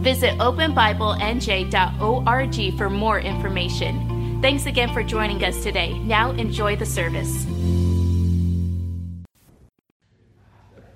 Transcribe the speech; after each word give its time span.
Visit 0.00 0.38
openbiblenj.org 0.38 2.78
for 2.78 2.88
more 2.88 3.20
information. 3.20 4.40
Thanks 4.40 4.64
again 4.64 4.90
for 4.94 5.02
joining 5.02 5.44
us 5.44 5.62
today. 5.62 5.98
Now 5.98 6.30
enjoy 6.30 6.76
the 6.76 6.86
service. 6.86 7.44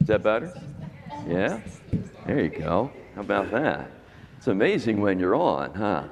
Is 0.01 0.07
that 0.07 0.23
better? 0.23 0.59
Yeah? 1.29 1.61
There 2.25 2.41
you 2.41 2.49
go. 2.49 2.91
How 3.15 3.21
about 3.21 3.51
that? 3.51 3.91
It's 4.39 4.47
amazing 4.47 5.03
when 5.03 5.19
you're 5.19 5.37
on, 5.37 5.75
huh? 5.75 6.05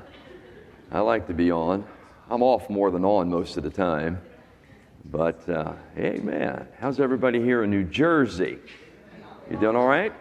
I 0.90 1.00
like 1.00 1.26
to 1.28 1.34
be 1.34 1.50
on. 1.50 1.86
I'm 2.28 2.42
off 2.42 2.68
more 2.68 2.90
than 2.90 3.06
on 3.06 3.30
most 3.30 3.56
of 3.56 3.62
the 3.62 3.70
time. 3.70 4.20
But, 5.06 5.48
uh, 5.48 5.72
hey, 5.96 6.20
man, 6.22 6.68
how's 6.78 7.00
everybody 7.00 7.40
here 7.40 7.64
in 7.64 7.70
New 7.70 7.84
Jersey? 7.84 8.58
You 9.50 9.56
doing 9.56 9.76
all 9.76 9.88
right? 9.88 10.12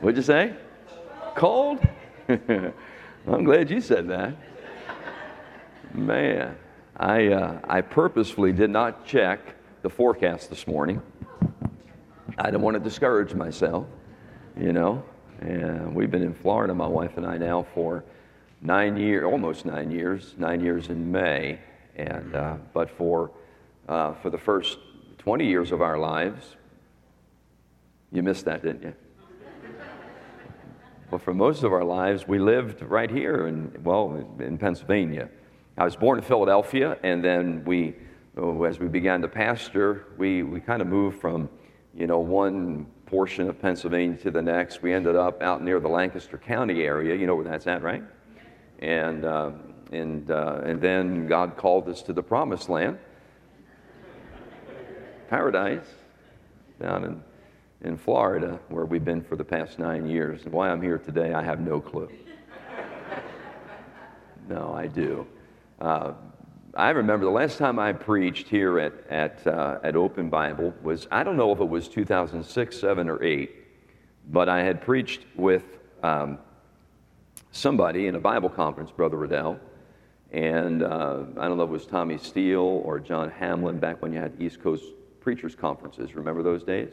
What'd 0.00 0.16
you 0.16 0.22
say? 0.22 0.54
Cold? 1.36 1.86
I'm 2.28 3.44
glad 3.44 3.70
you 3.70 3.82
said 3.82 4.08
that. 4.08 4.34
Man, 5.92 6.56
I, 6.96 7.26
uh, 7.26 7.60
I 7.62 7.82
purposefully 7.82 8.52
did 8.52 8.70
not 8.70 9.06
check 9.06 9.40
the 9.82 9.90
forecast 9.90 10.48
this 10.48 10.66
morning. 10.66 11.02
I 12.38 12.44
didn't 12.44 12.62
want 12.62 12.74
to 12.74 12.80
discourage 12.80 13.34
myself, 13.34 13.86
you 14.58 14.72
know. 14.72 15.04
And 15.40 15.94
we've 15.94 16.10
been 16.10 16.22
in 16.22 16.32
Florida, 16.32 16.74
my 16.74 16.86
wife 16.86 17.18
and 17.18 17.26
I, 17.26 17.36
now 17.36 17.66
for 17.74 18.02
nine 18.62 18.96
years, 18.96 19.24
almost 19.24 19.66
nine 19.66 19.90
years, 19.90 20.34
nine 20.38 20.62
years 20.62 20.88
in 20.88 21.12
May. 21.12 21.58
And 21.96 22.34
uh, 22.34 22.56
but 22.72 22.90
for 22.90 23.30
uh, 23.88 24.14
for 24.14 24.30
the 24.30 24.38
first 24.38 24.78
20 25.18 25.46
years 25.46 25.70
of 25.70 25.82
our 25.82 25.98
lives, 25.98 26.56
you 28.10 28.22
missed 28.22 28.46
that, 28.46 28.62
didn't 28.62 28.82
you? 28.82 28.94
Well, 31.08 31.20
for 31.20 31.32
most 31.32 31.62
of 31.62 31.72
our 31.72 31.84
lives, 31.84 32.26
we 32.26 32.40
lived 32.40 32.82
right 32.82 33.08
here 33.08 33.46
in, 33.46 33.72
well, 33.84 34.26
in 34.40 34.58
Pennsylvania. 34.58 35.28
I 35.78 35.84
was 35.84 35.94
born 35.94 36.18
in 36.18 36.24
Philadelphia, 36.24 36.98
and 37.04 37.24
then 37.24 37.64
we, 37.64 37.94
oh, 38.36 38.64
as 38.64 38.80
we 38.80 38.88
began 38.88 39.22
to 39.22 39.28
pastor, 39.28 40.06
we, 40.18 40.42
we 40.42 40.58
kind 40.60 40.82
of 40.82 40.88
moved 40.88 41.20
from, 41.20 41.48
you 41.94 42.08
know, 42.08 42.18
one 42.18 42.86
portion 43.06 43.48
of 43.48 43.60
Pennsylvania 43.62 44.16
to 44.16 44.32
the 44.32 44.42
next. 44.42 44.82
We 44.82 44.92
ended 44.92 45.14
up 45.14 45.42
out 45.42 45.62
near 45.62 45.78
the 45.78 45.88
Lancaster 45.88 46.38
County 46.38 46.82
area. 46.82 47.14
You 47.14 47.28
know 47.28 47.36
where 47.36 47.44
that's 47.44 47.68
at, 47.68 47.82
right? 47.82 48.02
And, 48.80 49.24
uh, 49.24 49.52
and, 49.92 50.28
uh, 50.28 50.62
and 50.64 50.80
then 50.80 51.28
God 51.28 51.56
called 51.56 51.88
us 51.88 52.02
to 52.02 52.12
the 52.12 52.22
promised 52.22 52.68
land, 52.68 52.98
paradise, 55.28 55.86
down 56.80 57.04
in 57.04 57.22
in 57.82 57.96
Florida, 57.96 58.58
where 58.68 58.84
we've 58.84 59.04
been 59.04 59.22
for 59.22 59.36
the 59.36 59.44
past 59.44 59.78
nine 59.78 60.06
years. 60.06 60.44
And 60.44 60.52
why 60.52 60.70
I'm 60.70 60.80
here 60.80 60.98
today, 60.98 61.34
I 61.34 61.42
have 61.42 61.60
no 61.60 61.80
clue. 61.80 62.10
no, 64.48 64.72
I 64.74 64.86
do. 64.86 65.26
Uh, 65.80 66.12
I 66.74 66.90
remember 66.90 67.24
the 67.24 67.32
last 67.32 67.58
time 67.58 67.78
I 67.78 67.92
preached 67.92 68.48
here 68.48 68.78
at, 68.78 68.92
at, 69.08 69.46
uh, 69.46 69.78
at 69.82 69.96
Open 69.96 70.28
Bible 70.28 70.74
was, 70.82 71.06
I 71.10 71.22
don't 71.22 71.36
know 71.36 71.52
if 71.52 71.60
it 71.60 71.68
was 71.68 71.88
2006, 71.88 72.78
7, 72.78 73.08
or 73.08 73.22
8, 73.22 73.50
but 74.28 74.48
I 74.48 74.62
had 74.62 74.82
preached 74.82 75.22
with 75.36 75.64
um, 76.02 76.38
somebody 77.50 78.06
in 78.06 78.14
a 78.14 78.20
Bible 78.20 78.50
conference, 78.50 78.90
Brother 78.90 79.16
Riddell. 79.16 79.58
And 80.32 80.82
uh, 80.82 81.24
I 81.38 81.48
don't 81.48 81.56
know 81.56 81.62
if 81.62 81.70
it 81.70 81.72
was 81.72 81.86
Tommy 81.86 82.18
Steele 82.18 82.82
or 82.84 82.98
John 83.00 83.30
Hamlin 83.30 83.78
back 83.78 84.02
when 84.02 84.12
you 84.12 84.18
had 84.18 84.32
East 84.40 84.60
Coast 84.60 84.84
preachers 85.20 85.54
conferences. 85.54 86.14
Remember 86.14 86.42
those 86.42 86.62
days? 86.62 86.92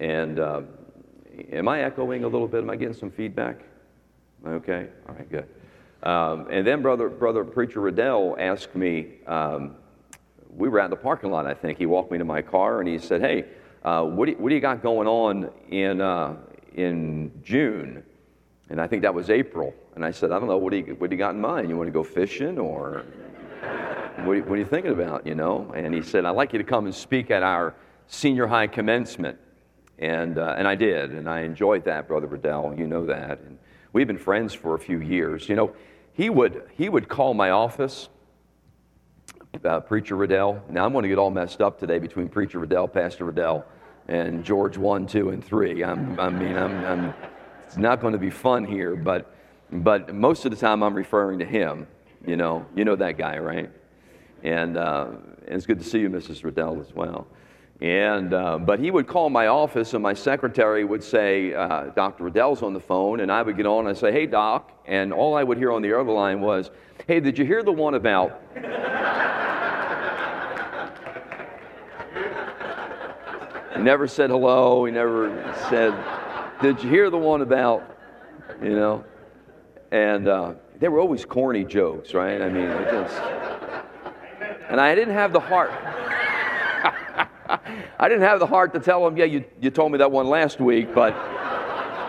And 0.00 0.40
uh, 0.40 0.62
am 1.52 1.68
I 1.68 1.82
echoing 1.82 2.24
a 2.24 2.28
little 2.28 2.48
bit? 2.48 2.62
Am 2.62 2.70
I 2.70 2.76
getting 2.76 2.94
some 2.94 3.10
feedback? 3.10 3.60
Okay, 4.46 4.88
all 5.06 5.14
right, 5.14 5.30
good. 5.30 5.46
Um, 6.02 6.46
and 6.50 6.66
then 6.66 6.80
brother, 6.80 7.10
brother 7.10 7.44
preacher 7.44 7.80
Riddell 7.80 8.34
asked 8.38 8.74
me. 8.74 9.18
Um, 9.26 9.76
we 10.56 10.68
were 10.68 10.80
out 10.80 10.86
in 10.86 10.90
the 10.90 10.96
parking 10.96 11.30
lot, 11.30 11.46
I 11.46 11.54
think. 11.54 11.78
He 11.78 11.86
walked 11.86 12.10
me 12.10 12.18
to 12.18 12.24
my 12.24 12.40
car 12.40 12.80
and 12.80 12.88
he 12.88 12.98
said, 12.98 13.20
"Hey, 13.20 13.44
uh, 13.84 14.02
what, 14.04 14.24
do 14.24 14.32
you, 14.32 14.38
what 14.38 14.48
do 14.48 14.54
you 14.54 14.60
got 14.60 14.82
going 14.82 15.06
on 15.06 15.50
in 15.68 16.00
uh, 16.00 16.36
in 16.74 17.30
June?" 17.44 18.02
And 18.70 18.80
I 18.80 18.86
think 18.86 19.02
that 19.02 19.14
was 19.14 19.28
April. 19.28 19.74
And 19.94 20.04
I 20.04 20.10
said, 20.10 20.32
"I 20.32 20.38
don't 20.38 20.48
know. 20.48 20.56
What 20.56 20.70
do 20.70 20.78
you 20.78 20.96
what 20.98 21.10
do 21.10 21.16
you 21.16 21.18
got 21.18 21.34
in 21.34 21.40
mind? 21.40 21.68
You 21.68 21.76
want 21.76 21.88
to 21.88 21.92
go 21.92 22.02
fishing 22.02 22.58
or?" 22.58 23.04
What 24.20 24.32
are, 24.32 24.36
you, 24.36 24.42
what 24.42 24.52
are, 24.52 24.58
you, 24.58 24.66
thinking 24.66 24.92
about, 24.92 25.26
you 25.26 25.34
know? 25.34 25.72
And 25.74 25.94
he 25.94 26.02
said, 26.02 26.26
I'd 26.26 26.32
like 26.32 26.52
you 26.52 26.58
to 26.58 26.64
come 26.64 26.84
and 26.84 26.94
speak 26.94 27.30
at 27.30 27.42
our 27.42 27.74
senior 28.06 28.46
high 28.46 28.66
commencement. 28.66 29.38
And, 30.00 30.38
uh, 30.38 30.54
and 30.56 30.66
I 30.66 30.74
did, 30.74 31.12
and 31.12 31.28
I 31.28 31.40
enjoyed 31.40 31.84
that, 31.84 32.08
Brother 32.08 32.26
Riddell. 32.26 32.74
You 32.76 32.86
know 32.86 33.04
that. 33.06 33.38
And 33.40 33.58
we've 33.92 34.06
been 34.06 34.18
friends 34.18 34.54
for 34.54 34.74
a 34.74 34.78
few 34.78 35.00
years. 35.00 35.46
You 35.48 35.56
know, 35.56 35.74
he 36.14 36.30
would, 36.30 36.62
he 36.76 36.88
would 36.88 37.08
call 37.08 37.34
my 37.34 37.50
office, 37.50 38.08
uh, 39.62 39.80
Preacher 39.80 40.16
Riddell. 40.16 40.62
Now, 40.70 40.86
I'm 40.86 40.92
going 40.92 41.02
to 41.02 41.08
get 41.08 41.18
all 41.18 41.30
messed 41.30 41.60
up 41.60 41.78
today 41.78 41.98
between 41.98 42.28
Preacher 42.28 42.58
Riddell, 42.58 42.88
Pastor 42.88 43.26
Riddell, 43.26 43.64
and 44.08 44.42
George 44.42 44.78
1, 44.78 45.06
2, 45.06 45.30
and 45.30 45.44
3. 45.44 45.84
I'm, 45.84 46.18
I 46.18 46.30
mean, 46.30 46.56
I'm, 46.56 46.84
I'm, 46.84 47.14
it's 47.66 47.76
not 47.76 48.00
going 48.00 48.14
to 48.14 48.18
be 48.18 48.30
fun 48.30 48.64
here, 48.64 48.96
but, 48.96 49.34
but 49.70 50.14
most 50.14 50.46
of 50.46 50.50
the 50.50 50.56
time 50.56 50.82
I'm 50.82 50.94
referring 50.94 51.38
to 51.40 51.44
him. 51.44 51.86
You 52.26 52.36
know, 52.36 52.64
you 52.74 52.84
know 52.84 52.96
that 52.96 53.18
guy, 53.18 53.38
right? 53.38 53.70
And, 54.42 54.78
uh, 54.78 55.08
and 55.46 55.56
it's 55.56 55.66
good 55.66 55.78
to 55.78 55.84
see 55.84 56.00
you, 56.00 56.08
Mrs. 56.08 56.42
Riddell, 56.42 56.80
as 56.80 56.94
well. 56.94 57.26
And, 57.80 58.34
uh, 58.34 58.58
but 58.58 58.78
he 58.78 58.90
would 58.90 59.06
call 59.06 59.30
my 59.30 59.46
office, 59.46 59.94
and 59.94 60.02
my 60.02 60.12
secretary 60.12 60.84
would 60.84 61.02
say, 61.02 61.54
uh, 61.54 61.84
Dr. 61.96 62.24
Riddell's 62.24 62.62
on 62.62 62.74
the 62.74 62.80
phone, 62.80 63.20
and 63.20 63.32
I 63.32 63.40
would 63.40 63.56
get 63.56 63.64
on 63.64 63.86
and 63.86 63.96
say, 63.96 64.12
Hey, 64.12 64.26
Doc. 64.26 64.70
And 64.86 65.12
all 65.12 65.34
I 65.34 65.42
would 65.42 65.56
hear 65.56 65.72
on 65.72 65.80
the 65.80 65.98
other 65.98 66.12
line 66.12 66.42
was, 66.42 66.70
Hey, 67.06 67.20
did 67.20 67.38
you 67.38 67.46
hear 67.46 67.62
the 67.62 67.72
one 67.72 67.94
about. 67.94 68.42
he 73.74 73.80
never 73.82 74.06
said 74.06 74.28
hello. 74.28 74.84
He 74.84 74.92
never 74.92 75.30
said, 75.70 75.94
Did 76.60 76.82
you 76.82 76.90
hear 76.90 77.08
the 77.08 77.16
one 77.16 77.40
about, 77.40 77.96
you 78.62 78.76
know? 78.76 79.04
And 79.90 80.28
uh, 80.28 80.52
they 80.78 80.88
were 80.88 81.00
always 81.00 81.24
corny 81.24 81.64
jokes, 81.64 82.12
right? 82.12 82.42
I 82.42 82.50
mean, 82.50 82.68
just. 82.68 83.16
And 84.68 84.78
I 84.78 84.94
didn't 84.94 85.14
have 85.14 85.32
the 85.32 85.40
heart. 85.40 85.70
I 87.98 88.08
didn't 88.08 88.22
have 88.22 88.38
the 88.38 88.46
heart 88.46 88.72
to 88.74 88.80
tell 88.80 89.06
him, 89.06 89.16
yeah, 89.16 89.24
you, 89.24 89.44
you 89.60 89.70
told 89.70 89.92
me 89.92 89.98
that 89.98 90.10
one 90.10 90.26
last 90.28 90.60
week, 90.60 90.94
but 90.94 91.14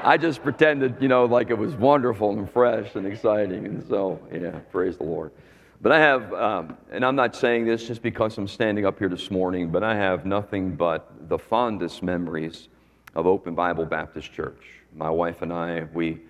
I 0.04 0.18
just 0.18 0.44
pretended, 0.44 0.96
you 1.00 1.08
know, 1.08 1.26
like 1.26 1.50
it 1.50 1.58
was 1.58 1.74
wonderful 1.76 2.32
and 2.32 2.50
fresh 2.50 2.96
and 2.96 3.06
exciting. 3.06 3.66
And 3.66 3.88
so, 3.88 4.20
yeah, 4.32 4.52
praise 4.72 4.98
the 4.98 5.04
Lord. 5.04 5.32
But 5.82 5.92
I 5.92 6.00
have, 6.00 6.34
um, 6.34 6.78
and 6.92 7.04
I'm 7.04 7.16
not 7.16 7.36
saying 7.36 7.66
this 7.66 7.88
just 7.88 8.04
because 8.04 8.38
I'm 8.38 8.48
standing 8.48 8.86
up 8.86 9.00
here 9.00 9.10
this 9.10 9.32
morning, 9.32 9.70
but 9.72 9.84
I 9.84 9.96
have 9.96 10.26
nothing 10.26 10.76
but 10.76 11.28
the 11.28 11.40
fondest 11.40 12.04
memories 12.04 12.68
of 13.16 13.26
Open 13.26 13.56
Bible 13.56 13.86
Baptist 13.86 14.32
Church. 14.32 14.64
My 14.96 15.10
wife 15.10 15.42
and 15.42 15.52
I, 15.52 15.88
we, 15.94 16.22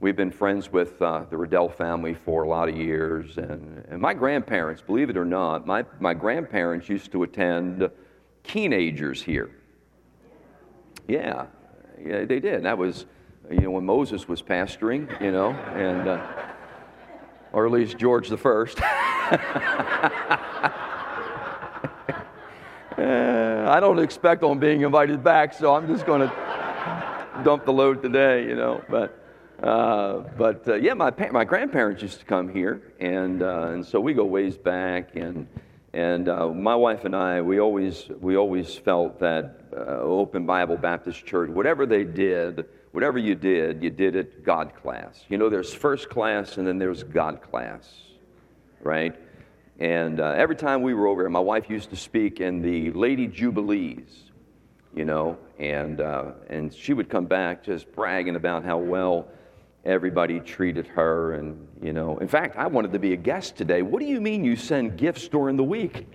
we've 0.00 0.16
been 0.16 0.30
friends 0.30 0.70
with 0.70 1.00
uh, 1.00 1.24
the 1.30 1.36
Riddell 1.36 1.70
family 1.70 2.12
for 2.12 2.42
a 2.42 2.48
lot 2.48 2.68
of 2.68 2.76
years. 2.76 3.38
And, 3.38 3.84
and 3.88 4.00
my 4.02 4.12
grandparents, 4.12 4.82
believe 4.82 5.08
it 5.08 5.16
or 5.16 5.24
not, 5.24 5.66
my, 5.66 5.84
my 5.98 6.12
grandparents 6.12 6.88
used 6.90 7.10
to 7.12 7.22
attend 7.22 7.90
teenagers 8.44 9.22
here. 9.22 9.50
Yeah, 11.08 11.46
yeah, 12.04 12.24
they 12.24 12.40
did. 12.40 12.62
That 12.64 12.78
was, 12.78 13.06
you 13.50 13.60
know, 13.60 13.70
when 13.72 13.84
Moses 13.84 14.28
was 14.28 14.42
pastoring, 14.42 15.20
you 15.20 15.32
know, 15.32 15.50
and, 15.50 16.08
uh, 16.08 16.26
or 17.52 17.66
at 17.66 17.72
least 17.72 17.98
George 17.98 18.28
the 18.28 18.36
First. 18.36 18.80
uh, 18.80 18.86
I 22.98 23.78
don't 23.80 23.98
expect 23.98 24.42
on 24.42 24.58
being 24.58 24.82
invited 24.82 25.24
back, 25.24 25.52
so 25.52 25.74
I'm 25.74 25.86
just 25.86 26.06
going 26.06 26.20
to 26.20 27.40
dump 27.44 27.64
the 27.64 27.72
load 27.72 28.02
today, 28.02 28.46
you 28.46 28.54
know. 28.54 28.82
But, 28.88 29.16
uh, 29.62 30.18
but 30.38 30.66
uh, 30.68 30.74
yeah, 30.74 30.94
my 30.94 31.10
pa- 31.10 31.32
my 31.32 31.44
grandparents 31.44 32.02
used 32.02 32.20
to 32.20 32.24
come 32.24 32.48
here, 32.52 32.82
and 33.00 33.42
uh, 33.42 33.68
and 33.72 33.84
so 33.84 34.00
we 34.00 34.14
go 34.14 34.24
ways 34.24 34.56
back, 34.56 35.16
and 35.16 35.46
and 35.92 36.28
uh, 36.28 36.48
my 36.48 36.74
wife 36.76 37.04
and 37.04 37.16
I, 37.16 37.40
we 37.40 37.58
always, 37.58 38.08
we 38.20 38.36
always 38.36 38.76
felt 38.76 39.18
that 39.20 39.60
uh, 39.76 40.00
Open 40.00 40.46
Bible 40.46 40.76
Baptist 40.76 41.26
Church, 41.26 41.50
whatever 41.50 41.84
they 41.84 42.04
did, 42.04 42.66
whatever 42.92 43.18
you 43.18 43.34
did, 43.34 43.82
you 43.82 43.90
did 43.90 44.14
it 44.14 44.44
God 44.44 44.72
class. 44.74 45.24
You 45.28 45.38
know, 45.38 45.48
there's 45.48 45.74
first 45.74 46.08
class 46.08 46.58
and 46.58 46.66
then 46.66 46.78
there's 46.78 47.02
God 47.02 47.42
class, 47.42 47.88
right? 48.82 49.16
And 49.80 50.20
uh, 50.20 50.34
every 50.36 50.56
time 50.56 50.82
we 50.82 50.94
were 50.94 51.08
over 51.08 51.22
here, 51.22 51.30
my 51.30 51.40
wife 51.40 51.68
used 51.68 51.90
to 51.90 51.96
speak 51.96 52.40
in 52.40 52.62
the 52.62 52.92
Lady 52.92 53.26
Jubilees, 53.26 54.30
you 54.94 55.04
know, 55.04 55.38
and, 55.58 56.00
uh, 56.00 56.32
and 56.48 56.72
she 56.72 56.92
would 56.92 57.08
come 57.08 57.26
back 57.26 57.64
just 57.64 57.90
bragging 57.92 58.36
about 58.36 58.64
how 58.64 58.78
well 58.78 59.26
everybody 59.84 60.40
treated 60.40 60.86
her. 60.88 61.34
And, 61.34 61.66
you 61.82 61.92
know, 61.92 62.18
in 62.18 62.28
fact, 62.28 62.56
I 62.56 62.66
wanted 62.66 62.92
to 62.92 62.98
be 62.98 63.12
a 63.12 63.16
guest 63.16 63.56
today. 63.56 63.82
What 63.82 64.00
do 64.00 64.06
you 64.06 64.20
mean 64.20 64.44
you 64.44 64.56
send 64.56 64.96
gifts 64.96 65.28
during 65.28 65.56
the 65.56 65.64
week? 65.64 66.06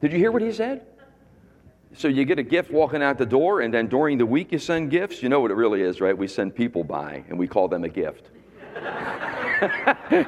Did 0.00 0.12
you 0.12 0.18
hear 0.18 0.30
what 0.30 0.42
he 0.42 0.52
said? 0.52 0.86
So 1.94 2.08
you 2.08 2.24
get 2.26 2.38
a 2.38 2.42
gift 2.42 2.70
walking 2.70 3.02
out 3.02 3.16
the 3.16 3.24
door, 3.24 3.62
and 3.62 3.72
then 3.72 3.86
during 3.86 4.18
the 4.18 4.26
week 4.26 4.52
you 4.52 4.58
send 4.58 4.90
gifts. 4.90 5.22
You 5.22 5.30
know 5.30 5.40
what 5.40 5.50
it 5.50 5.54
really 5.54 5.80
is, 5.80 6.00
right? 6.00 6.16
We 6.16 6.28
send 6.28 6.54
people 6.54 6.84
by, 6.84 7.24
and 7.28 7.38
we 7.38 7.46
call 7.48 7.68
them 7.68 7.84
a 7.84 7.88
gift. 7.88 8.28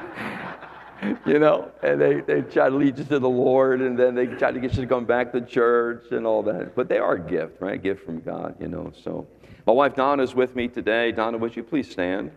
you 1.27 1.37
know, 1.37 1.71
and 1.83 2.01
they, 2.01 2.21
they 2.21 2.41
try 2.41 2.69
to 2.69 2.75
lead 2.75 2.97
you 2.97 3.03
to 3.03 3.19
the 3.19 3.29
Lord, 3.29 3.81
and 3.81 3.97
then 3.97 4.15
they 4.15 4.25
try 4.25 4.51
to 4.51 4.59
get 4.59 4.73
you 4.73 4.81
to 4.81 4.87
come 4.87 5.05
back 5.05 5.31
to 5.33 5.41
church 5.41 6.05
and 6.11 6.25
all 6.25 6.41
that. 6.43 6.75
But 6.75 6.89
they 6.89 6.97
are 6.97 7.13
a 7.13 7.19
gift, 7.19 7.61
right? 7.61 7.75
A 7.75 7.77
gift 7.77 8.03
from 8.03 8.21
God, 8.21 8.55
you 8.59 8.67
know. 8.67 8.91
So 9.03 9.27
my 9.65 9.73
wife 9.73 9.95
Donna 9.95 10.23
is 10.23 10.33
with 10.33 10.55
me 10.55 10.67
today. 10.67 11.11
Donna, 11.11 11.37
would 11.37 11.55
you 11.55 11.63
please 11.63 11.89
stand? 11.89 12.31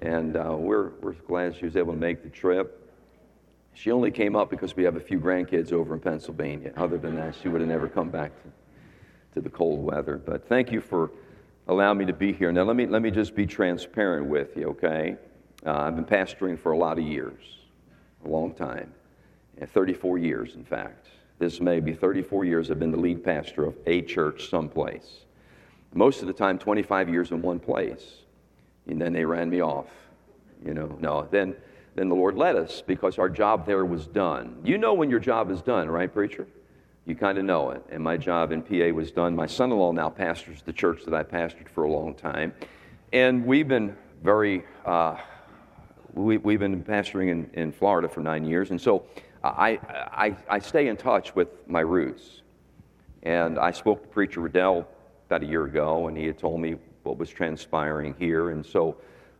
And 0.00 0.36
uh, 0.36 0.56
we're, 0.58 0.90
we're 1.00 1.12
glad 1.12 1.56
she 1.56 1.64
was 1.64 1.76
able 1.76 1.92
to 1.92 1.98
make 1.98 2.22
the 2.22 2.28
trip. 2.28 2.78
She 3.74 3.90
only 3.90 4.10
came 4.10 4.36
up 4.36 4.50
because 4.50 4.74
we 4.76 4.82
have 4.84 4.96
a 4.96 5.00
few 5.00 5.18
grandkids 5.18 5.72
over 5.72 5.94
in 5.94 6.00
Pennsylvania. 6.00 6.72
Other 6.76 6.98
than 6.98 7.14
that, 7.16 7.34
she 7.40 7.48
would 7.48 7.60
have 7.60 7.68
never 7.68 7.88
come 7.88 8.10
back 8.10 8.32
to, 8.42 8.50
to 9.34 9.40
the 9.40 9.48
cold 9.48 9.82
weather. 9.82 10.16
But 10.18 10.48
thank 10.48 10.72
you 10.72 10.80
for 10.80 11.10
allowing 11.68 11.98
me 11.98 12.04
to 12.06 12.12
be 12.12 12.32
here. 12.32 12.52
Now, 12.52 12.64
let 12.64 12.76
me, 12.76 12.86
let 12.86 13.02
me 13.02 13.10
just 13.10 13.34
be 13.34 13.46
transparent 13.46 14.26
with 14.26 14.56
you, 14.56 14.68
okay? 14.70 15.16
Uh, 15.64 15.72
I've 15.72 15.94
been 15.94 16.04
pastoring 16.04 16.58
for 16.58 16.72
a 16.72 16.76
lot 16.76 16.98
of 16.98 17.04
years, 17.04 17.42
a 18.24 18.28
long 18.28 18.52
time, 18.52 18.92
34 19.64 20.18
years, 20.18 20.54
in 20.56 20.64
fact. 20.64 21.06
This 21.38 21.60
may 21.60 21.80
be 21.80 21.92
34 21.92 22.44
years 22.44 22.70
I've 22.70 22.78
been 22.78 22.90
the 22.90 22.98
lead 22.98 23.24
pastor 23.24 23.64
of 23.64 23.76
a 23.86 24.02
church 24.02 24.48
someplace. 24.48 25.24
Most 25.94 26.22
of 26.22 26.26
the 26.26 26.32
time, 26.32 26.58
25 26.58 27.08
years 27.08 27.30
in 27.30 27.42
one 27.42 27.58
place. 27.58 28.22
And 28.86 29.00
then 29.00 29.12
they 29.12 29.24
ran 29.24 29.50
me 29.50 29.60
off. 29.60 29.88
You 30.64 30.74
know, 30.74 30.96
no. 31.00 31.28
Then 31.30 31.54
then 31.94 32.08
the 32.08 32.14
Lord 32.14 32.36
led 32.36 32.56
us 32.56 32.82
because 32.86 33.18
our 33.18 33.28
job 33.28 33.66
there 33.66 33.84
was 33.84 34.06
done. 34.06 34.56
You 34.64 34.78
know 34.78 34.94
when 34.94 35.10
your 35.10 35.18
job 35.18 35.50
is 35.50 35.60
done, 35.60 35.90
right, 35.90 36.12
preacher? 36.12 36.46
You 37.04 37.14
kind 37.14 37.36
of 37.36 37.44
know 37.44 37.70
it. 37.70 37.84
And 37.90 38.02
my 38.02 38.16
job 38.16 38.52
in 38.52 38.62
PA 38.62 38.94
was 38.94 39.10
done. 39.10 39.36
My 39.36 39.46
son 39.46 39.72
in 39.72 39.78
law 39.78 39.92
now 39.92 40.08
pastors 40.08 40.62
the 40.62 40.72
church 40.72 41.04
that 41.04 41.12
I 41.12 41.22
pastored 41.22 41.68
for 41.68 41.84
a 41.84 41.90
long 41.90 42.14
time. 42.14 42.54
And 43.12 43.44
we've 43.44 43.68
been 43.68 43.96
very, 44.22 44.64
uh, 44.86 45.18
we, 46.14 46.36
have 46.36 46.60
been 46.60 46.82
pastoring 46.82 47.30
in, 47.30 47.50
in 47.52 47.72
Florida 47.72 48.08
for 48.08 48.20
nine 48.20 48.44
years. 48.46 48.70
And 48.70 48.80
so 48.80 49.04
I, 49.44 49.78
I, 50.12 50.36
I 50.48 50.58
stay 50.60 50.88
in 50.88 50.96
touch 50.96 51.34
with 51.34 51.48
my 51.66 51.80
roots. 51.80 52.40
And 53.24 53.58
I 53.58 53.72
spoke 53.72 54.02
to 54.02 54.08
Preacher 54.08 54.40
Riddell 54.40 54.88
about 55.32 55.42
a 55.42 55.50
year 55.50 55.64
ago, 55.64 56.08
and 56.08 56.16
he 56.16 56.26
had 56.26 56.38
told 56.38 56.60
me 56.60 56.76
what 57.04 57.16
was 57.16 57.30
transpiring 57.30 58.14
here. 58.18 58.50
And 58.50 58.64
so 58.64 58.98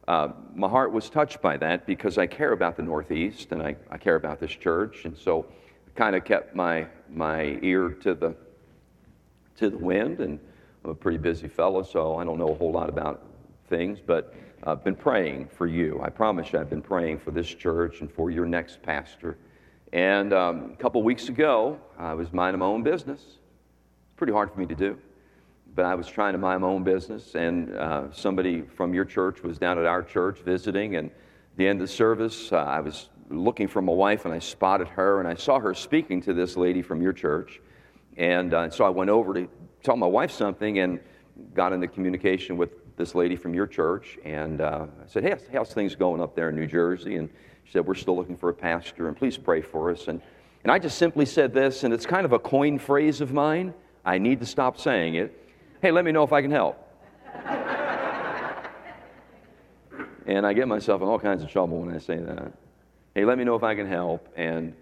uh, 0.08 0.28
my 0.54 0.66
heart 0.66 0.90
was 0.90 1.10
touched 1.10 1.42
by 1.42 1.58
that 1.58 1.86
because 1.86 2.16
I 2.16 2.26
care 2.26 2.52
about 2.52 2.78
the 2.78 2.82
Northeast 2.82 3.52
and 3.52 3.62
I, 3.62 3.76
I 3.90 3.98
care 3.98 4.16
about 4.16 4.40
this 4.40 4.52
church. 4.52 5.04
And 5.04 5.14
so 5.14 5.44
I 5.86 5.90
kind 5.94 6.16
of 6.16 6.24
kept 6.24 6.56
my, 6.56 6.86
my 7.10 7.58
ear 7.60 7.90
to 7.90 8.14
the, 8.14 8.34
to 9.58 9.68
the 9.68 9.76
wind. 9.76 10.20
And 10.20 10.40
I'm 10.82 10.92
a 10.92 10.94
pretty 10.94 11.18
busy 11.18 11.46
fellow, 11.46 11.82
so 11.82 12.16
I 12.16 12.24
don't 12.24 12.38
know 12.38 12.48
a 12.48 12.54
whole 12.54 12.72
lot 12.72 12.88
about 12.88 13.26
things, 13.68 13.98
but 14.00 14.34
I've 14.62 14.82
been 14.82 14.96
praying 14.96 15.48
for 15.48 15.66
you. 15.66 16.00
I 16.02 16.08
promise 16.08 16.54
you, 16.54 16.58
I've 16.58 16.70
been 16.70 16.80
praying 16.80 17.18
for 17.18 17.32
this 17.32 17.48
church 17.48 18.00
and 18.00 18.10
for 18.10 18.30
your 18.30 18.46
next 18.46 18.80
pastor. 18.80 19.36
And 19.92 20.32
um, 20.32 20.70
a 20.72 20.76
couple 20.76 21.02
weeks 21.02 21.28
ago, 21.28 21.78
I 21.98 22.14
was 22.14 22.32
minding 22.32 22.60
my 22.60 22.66
own 22.66 22.82
business. 22.82 23.20
It's 23.20 24.16
pretty 24.16 24.32
hard 24.32 24.50
for 24.50 24.58
me 24.58 24.64
to 24.64 24.74
do 24.74 24.96
but 25.74 25.84
I 25.84 25.94
was 25.94 26.06
trying 26.06 26.32
to 26.32 26.38
mind 26.38 26.62
my 26.62 26.68
own 26.68 26.84
business, 26.84 27.34
and 27.34 27.74
uh, 27.74 28.12
somebody 28.12 28.62
from 28.62 28.92
your 28.92 29.04
church 29.04 29.42
was 29.42 29.58
down 29.58 29.78
at 29.78 29.86
our 29.86 30.02
church 30.02 30.40
visiting. 30.40 30.96
And 30.96 31.10
the 31.56 31.66
end 31.66 31.80
of 31.80 31.88
the 31.88 31.92
service, 31.92 32.52
uh, 32.52 32.56
I 32.56 32.80
was 32.80 33.08
looking 33.30 33.68
for 33.68 33.80
my 33.80 33.92
wife, 33.92 34.26
and 34.26 34.34
I 34.34 34.38
spotted 34.38 34.88
her, 34.88 35.20
and 35.20 35.28
I 35.28 35.34
saw 35.34 35.58
her 35.58 35.72
speaking 35.72 36.20
to 36.22 36.34
this 36.34 36.56
lady 36.56 36.82
from 36.82 37.00
your 37.00 37.14
church. 37.14 37.60
And 38.18 38.52
uh, 38.52 38.68
so 38.68 38.84
I 38.84 38.90
went 38.90 39.08
over 39.08 39.32
to 39.32 39.48
tell 39.82 39.96
my 39.96 40.06
wife 40.06 40.30
something 40.30 40.78
and 40.80 41.00
got 41.54 41.72
into 41.72 41.88
communication 41.88 42.58
with 42.58 42.70
this 42.96 43.14
lady 43.14 43.36
from 43.36 43.54
your 43.54 43.66
church. 43.66 44.18
And 44.24 44.60
uh, 44.60 44.86
I 45.02 45.06
said, 45.06 45.24
Hey, 45.24 45.34
how's 45.52 45.72
things 45.72 45.94
going 45.94 46.20
up 46.20 46.36
there 46.36 46.50
in 46.50 46.56
New 46.56 46.66
Jersey? 46.66 47.16
And 47.16 47.30
she 47.64 47.72
said, 47.72 47.86
We're 47.86 47.94
still 47.94 48.16
looking 48.16 48.36
for 48.36 48.50
a 48.50 48.54
pastor, 48.54 49.08
and 49.08 49.16
please 49.16 49.38
pray 49.38 49.62
for 49.62 49.90
us. 49.90 50.08
And, 50.08 50.20
and 50.64 50.70
I 50.70 50.78
just 50.78 50.98
simply 50.98 51.24
said 51.24 51.54
this, 51.54 51.82
and 51.82 51.94
it's 51.94 52.04
kind 52.04 52.26
of 52.26 52.32
a 52.32 52.38
coin 52.38 52.78
phrase 52.78 53.22
of 53.22 53.32
mine. 53.32 53.72
I 54.04 54.18
need 54.18 54.40
to 54.40 54.46
stop 54.46 54.78
saying 54.78 55.14
it 55.14 55.41
hey, 55.82 55.90
let 55.90 56.04
me 56.04 56.12
know 56.12 56.22
if 56.22 56.32
I 56.32 56.40
can 56.40 56.52
help. 56.52 56.78
and 60.26 60.46
I 60.46 60.52
get 60.52 60.68
myself 60.68 61.02
in 61.02 61.08
all 61.08 61.18
kinds 61.18 61.42
of 61.42 61.50
trouble 61.50 61.80
when 61.80 61.92
I 61.92 61.98
say 61.98 62.18
that. 62.18 62.52
Hey, 63.16 63.24
let 63.24 63.36
me 63.36 63.42
know 63.42 63.56
if 63.56 63.64
I 63.64 63.74
can 63.74 63.88
help. 63.88 64.28
And 64.36 64.74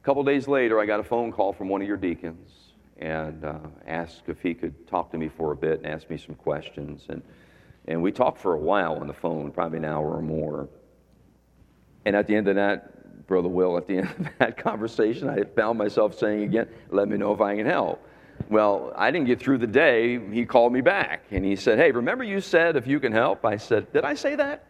a 0.00 0.04
couple 0.04 0.22
days 0.22 0.46
later, 0.46 0.80
I 0.80 0.86
got 0.86 1.00
a 1.00 1.02
phone 1.02 1.32
call 1.32 1.52
from 1.52 1.68
one 1.68 1.82
of 1.82 1.88
your 1.88 1.96
deacons 1.96 2.52
and 2.98 3.44
uh, 3.44 3.58
asked 3.88 4.28
if 4.28 4.40
he 4.40 4.54
could 4.54 4.86
talk 4.86 5.10
to 5.10 5.18
me 5.18 5.28
for 5.28 5.50
a 5.50 5.56
bit 5.56 5.78
and 5.82 5.88
ask 5.88 6.08
me 6.08 6.16
some 6.16 6.36
questions. 6.36 7.06
And, 7.08 7.20
and 7.88 8.00
we 8.00 8.12
talked 8.12 8.38
for 8.38 8.54
a 8.54 8.58
while 8.58 8.94
on 8.94 9.08
the 9.08 9.12
phone, 9.12 9.50
probably 9.50 9.78
an 9.78 9.84
hour 9.84 10.14
or 10.14 10.22
more. 10.22 10.68
And 12.04 12.14
at 12.14 12.28
the 12.28 12.36
end 12.36 12.46
of 12.46 12.54
that, 12.54 13.26
Brother 13.26 13.48
Will, 13.48 13.76
at 13.76 13.88
the 13.88 13.98
end 13.98 14.08
of 14.08 14.28
that 14.38 14.56
conversation, 14.62 15.28
I 15.28 15.42
found 15.42 15.78
myself 15.78 16.16
saying 16.16 16.44
again, 16.44 16.68
let 16.90 17.08
me 17.08 17.16
know 17.16 17.34
if 17.34 17.40
I 17.40 17.56
can 17.56 17.66
help. 17.66 18.00
Well, 18.48 18.92
I 18.96 19.10
didn't 19.10 19.26
get 19.26 19.40
through 19.40 19.58
the 19.58 19.66
day. 19.66 20.18
He 20.30 20.44
called 20.44 20.72
me 20.72 20.80
back 20.80 21.24
and 21.30 21.44
he 21.44 21.56
said, 21.56 21.78
Hey, 21.78 21.90
remember 21.90 22.24
you 22.24 22.40
said 22.40 22.76
if 22.76 22.86
you 22.86 23.00
can 23.00 23.12
help? 23.12 23.44
I 23.44 23.56
said, 23.56 23.92
Did 23.92 24.04
I 24.04 24.14
say 24.14 24.36
that? 24.36 24.66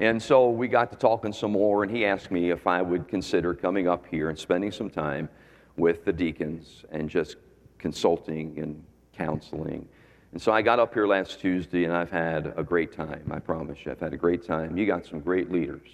And 0.00 0.20
so 0.20 0.50
we 0.50 0.68
got 0.68 0.90
to 0.90 0.98
talking 0.98 1.32
some 1.32 1.52
more, 1.52 1.84
and 1.84 1.94
he 1.94 2.04
asked 2.04 2.30
me 2.30 2.50
if 2.50 2.66
I 2.66 2.82
would 2.82 3.06
consider 3.06 3.54
coming 3.54 3.86
up 3.86 4.06
here 4.06 4.30
and 4.30 4.38
spending 4.38 4.72
some 4.72 4.90
time 4.90 5.28
with 5.76 6.04
the 6.04 6.12
deacons 6.12 6.84
and 6.90 7.08
just 7.08 7.36
consulting 7.78 8.58
and 8.58 8.82
counseling. 9.12 9.86
And 10.32 10.40
so 10.40 10.50
I 10.50 10.62
got 10.62 10.78
up 10.80 10.94
here 10.94 11.06
last 11.06 11.40
Tuesday, 11.40 11.84
and 11.84 11.92
I've 11.92 12.10
had 12.10 12.54
a 12.56 12.62
great 12.62 12.92
time. 12.92 13.30
I 13.30 13.38
promise 13.38 13.84
you, 13.84 13.92
I've 13.92 14.00
had 14.00 14.14
a 14.14 14.16
great 14.16 14.44
time. 14.44 14.76
You 14.76 14.86
got 14.86 15.04
some 15.06 15.20
great 15.20 15.52
leaders. 15.52 15.88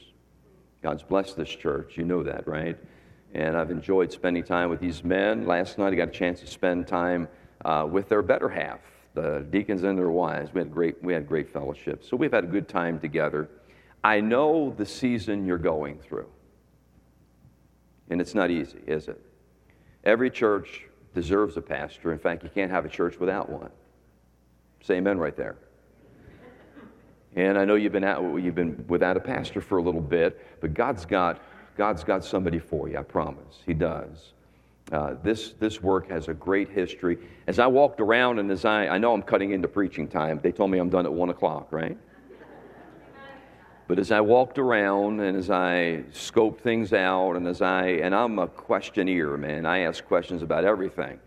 God's 0.82 1.02
blessed 1.02 1.36
this 1.36 1.48
church. 1.48 1.98
You 1.98 2.04
know 2.04 2.22
that, 2.22 2.46
right? 2.46 2.78
And 3.34 3.56
I've 3.56 3.70
enjoyed 3.70 4.12
spending 4.12 4.42
time 4.42 4.70
with 4.70 4.80
these 4.80 5.04
men. 5.04 5.46
Last 5.46 5.78
night 5.78 5.92
I 5.92 5.96
got 5.96 6.08
a 6.08 6.12
chance 6.12 6.40
to 6.40 6.46
spend 6.46 6.86
time 6.86 7.28
uh, 7.64 7.86
with 7.90 8.08
their 8.08 8.22
better 8.22 8.48
half, 8.48 8.80
the 9.14 9.46
deacons 9.50 9.82
and 9.82 9.98
their 9.98 10.10
wives. 10.10 10.52
We 10.52 10.60
had 10.60 10.72
great, 10.72 11.02
we 11.02 11.12
had 11.12 11.26
great 11.26 11.52
fellowship. 11.52 12.04
So 12.04 12.16
we've 12.16 12.32
had 12.32 12.44
a 12.44 12.48
good 12.48 12.68
time 12.68 12.98
together. 13.00 13.48
I 14.02 14.20
know 14.20 14.74
the 14.76 14.86
season 14.86 15.44
you're 15.44 15.58
going 15.58 15.98
through, 15.98 16.28
and 18.10 18.20
it's 18.20 18.34
not 18.34 18.50
easy, 18.50 18.78
is 18.86 19.08
it? 19.08 19.20
Every 20.04 20.30
church 20.30 20.86
deserves 21.14 21.56
a 21.56 21.60
pastor. 21.60 22.12
In 22.12 22.18
fact, 22.18 22.44
you 22.44 22.50
can't 22.54 22.70
have 22.70 22.84
a 22.84 22.88
church 22.88 23.18
without 23.18 23.50
one. 23.50 23.70
Say 24.82 24.94
amen 24.94 25.18
right 25.18 25.36
there. 25.36 25.56
And 27.34 27.58
I 27.58 27.64
know 27.64 27.74
you've 27.74 27.92
been, 27.92 28.04
out, 28.04 28.22
you've 28.36 28.54
been 28.54 28.84
without 28.88 29.16
a 29.16 29.20
pastor 29.20 29.60
for 29.60 29.78
a 29.78 29.82
little 29.82 30.00
bit, 30.00 30.60
but 30.60 30.74
God's 30.74 31.04
got 31.04 31.42
God's 31.78 32.02
got 32.02 32.24
somebody 32.24 32.58
for 32.58 32.88
you, 32.88 32.98
I 32.98 33.02
promise. 33.02 33.62
He 33.64 33.72
does. 33.72 34.32
Uh, 34.90 35.14
this, 35.22 35.52
this 35.60 35.80
work 35.80 36.10
has 36.10 36.26
a 36.26 36.34
great 36.34 36.68
history. 36.68 37.18
As 37.46 37.60
I 37.60 37.68
walked 37.68 38.00
around 38.00 38.40
and 38.40 38.50
as 38.50 38.64
I, 38.64 38.88
I 38.88 38.98
know 38.98 39.14
I'm 39.14 39.22
cutting 39.22 39.52
into 39.52 39.68
preaching 39.68 40.08
time, 40.08 40.40
they 40.42 40.50
told 40.50 40.72
me 40.72 40.78
I'm 40.78 40.88
done 40.88 41.06
at 41.06 41.12
1 41.12 41.28
o'clock, 41.30 41.68
right? 41.70 41.96
But 43.86 44.00
as 44.00 44.10
I 44.10 44.20
walked 44.20 44.58
around 44.58 45.20
and 45.20 45.36
as 45.36 45.50
I 45.50 46.02
scoped 46.12 46.60
things 46.60 46.92
out 46.92 47.34
and 47.34 47.46
as 47.46 47.62
I, 47.62 47.86
and 47.86 48.12
I'm 48.12 48.40
a 48.40 48.48
questioneer, 48.48 49.36
man, 49.36 49.64
I 49.64 49.80
ask 49.80 50.04
questions 50.04 50.42
about 50.42 50.64
everything. 50.64 51.20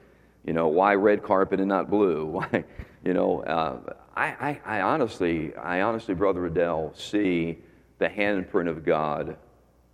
You 0.46 0.51
know, 0.51 0.67
why 0.67 0.96
red 0.96 1.24
carpet 1.24 1.62
and 1.62 1.70
not 1.70 1.89
blue? 1.89 2.25
Why, 2.25 2.65
you 3.05 3.13
know, 3.13 3.41
uh, 3.43 3.93
I, 4.15 4.25
I, 4.25 4.79
I 4.79 4.81
honestly, 4.81 5.55
I 5.55 5.81
honestly, 5.81 6.13
Brother 6.13 6.41
Riddell, 6.41 6.93
see 6.93 7.60
the 8.00 8.10
handprint 8.10 8.67
of 8.67 8.84
God 8.84 9.38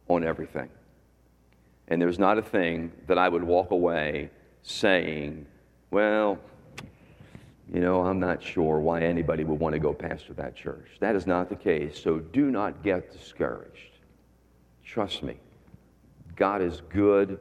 on 0.08 0.24
everything. 0.24 0.70
And 1.88 2.02
there's 2.02 2.20
not 2.20 2.38
a 2.38 2.42
thing 2.42 2.92
that 3.08 3.18
I 3.18 3.30
would 3.30 3.44
walk 3.44 3.72
away 3.72 4.30
saying, 4.62 5.46
well, 5.92 6.38
you 7.74 7.82
know, 7.82 8.02
I'm 8.02 8.20
not 8.20 8.42
sure 8.42 8.80
why 8.80 9.02
anybody 9.02 9.44
would 9.44 9.60
want 9.60 9.74
to 9.74 9.80
go 9.80 9.94
pastor 9.94 10.34
that 10.34 10.56
church. 10.56 10.88
That 11.00 11.16
is 11.16 11.28
not 11.28 11.50
the 11.50 11.56
case. 11.56 12.02
So 12.02 12.20
do 12.20 12.52
not 12.52 12.84
get 12.84 13.12
discouraged. 13.12 14.00
Trust 14.86 15.24
me. 15.24 15.38
God 16.36 16.62
is 16.62 16.82
good 16.90 17.40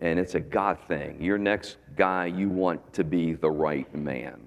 and 0.00 0.18
it's 0.18 0.34
a 0.34 0.40
God 0.40 0.78
thing. 0.86 1.20
Your 1.22 1.38
next 1.38 1.76
guy, 1.96 2.26
you 2.26 2.48
want 2.48 2.92
to 2.92 3.04
be 3.04 3.32
the 3.32 3.50
right 3.50 3.92
man, 3.94 4.40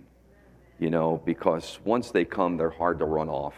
you 0.79 0.89
know, 0.89 1.21
because 1.25 1.79
once 1.83 2.11
they 2.11 2.23
come, 2.23 2.57
they're 2.57 2.69
hard 2.69 2.99
to 2.99 3.05
run 3.05 3.27
off. 3.27 3.55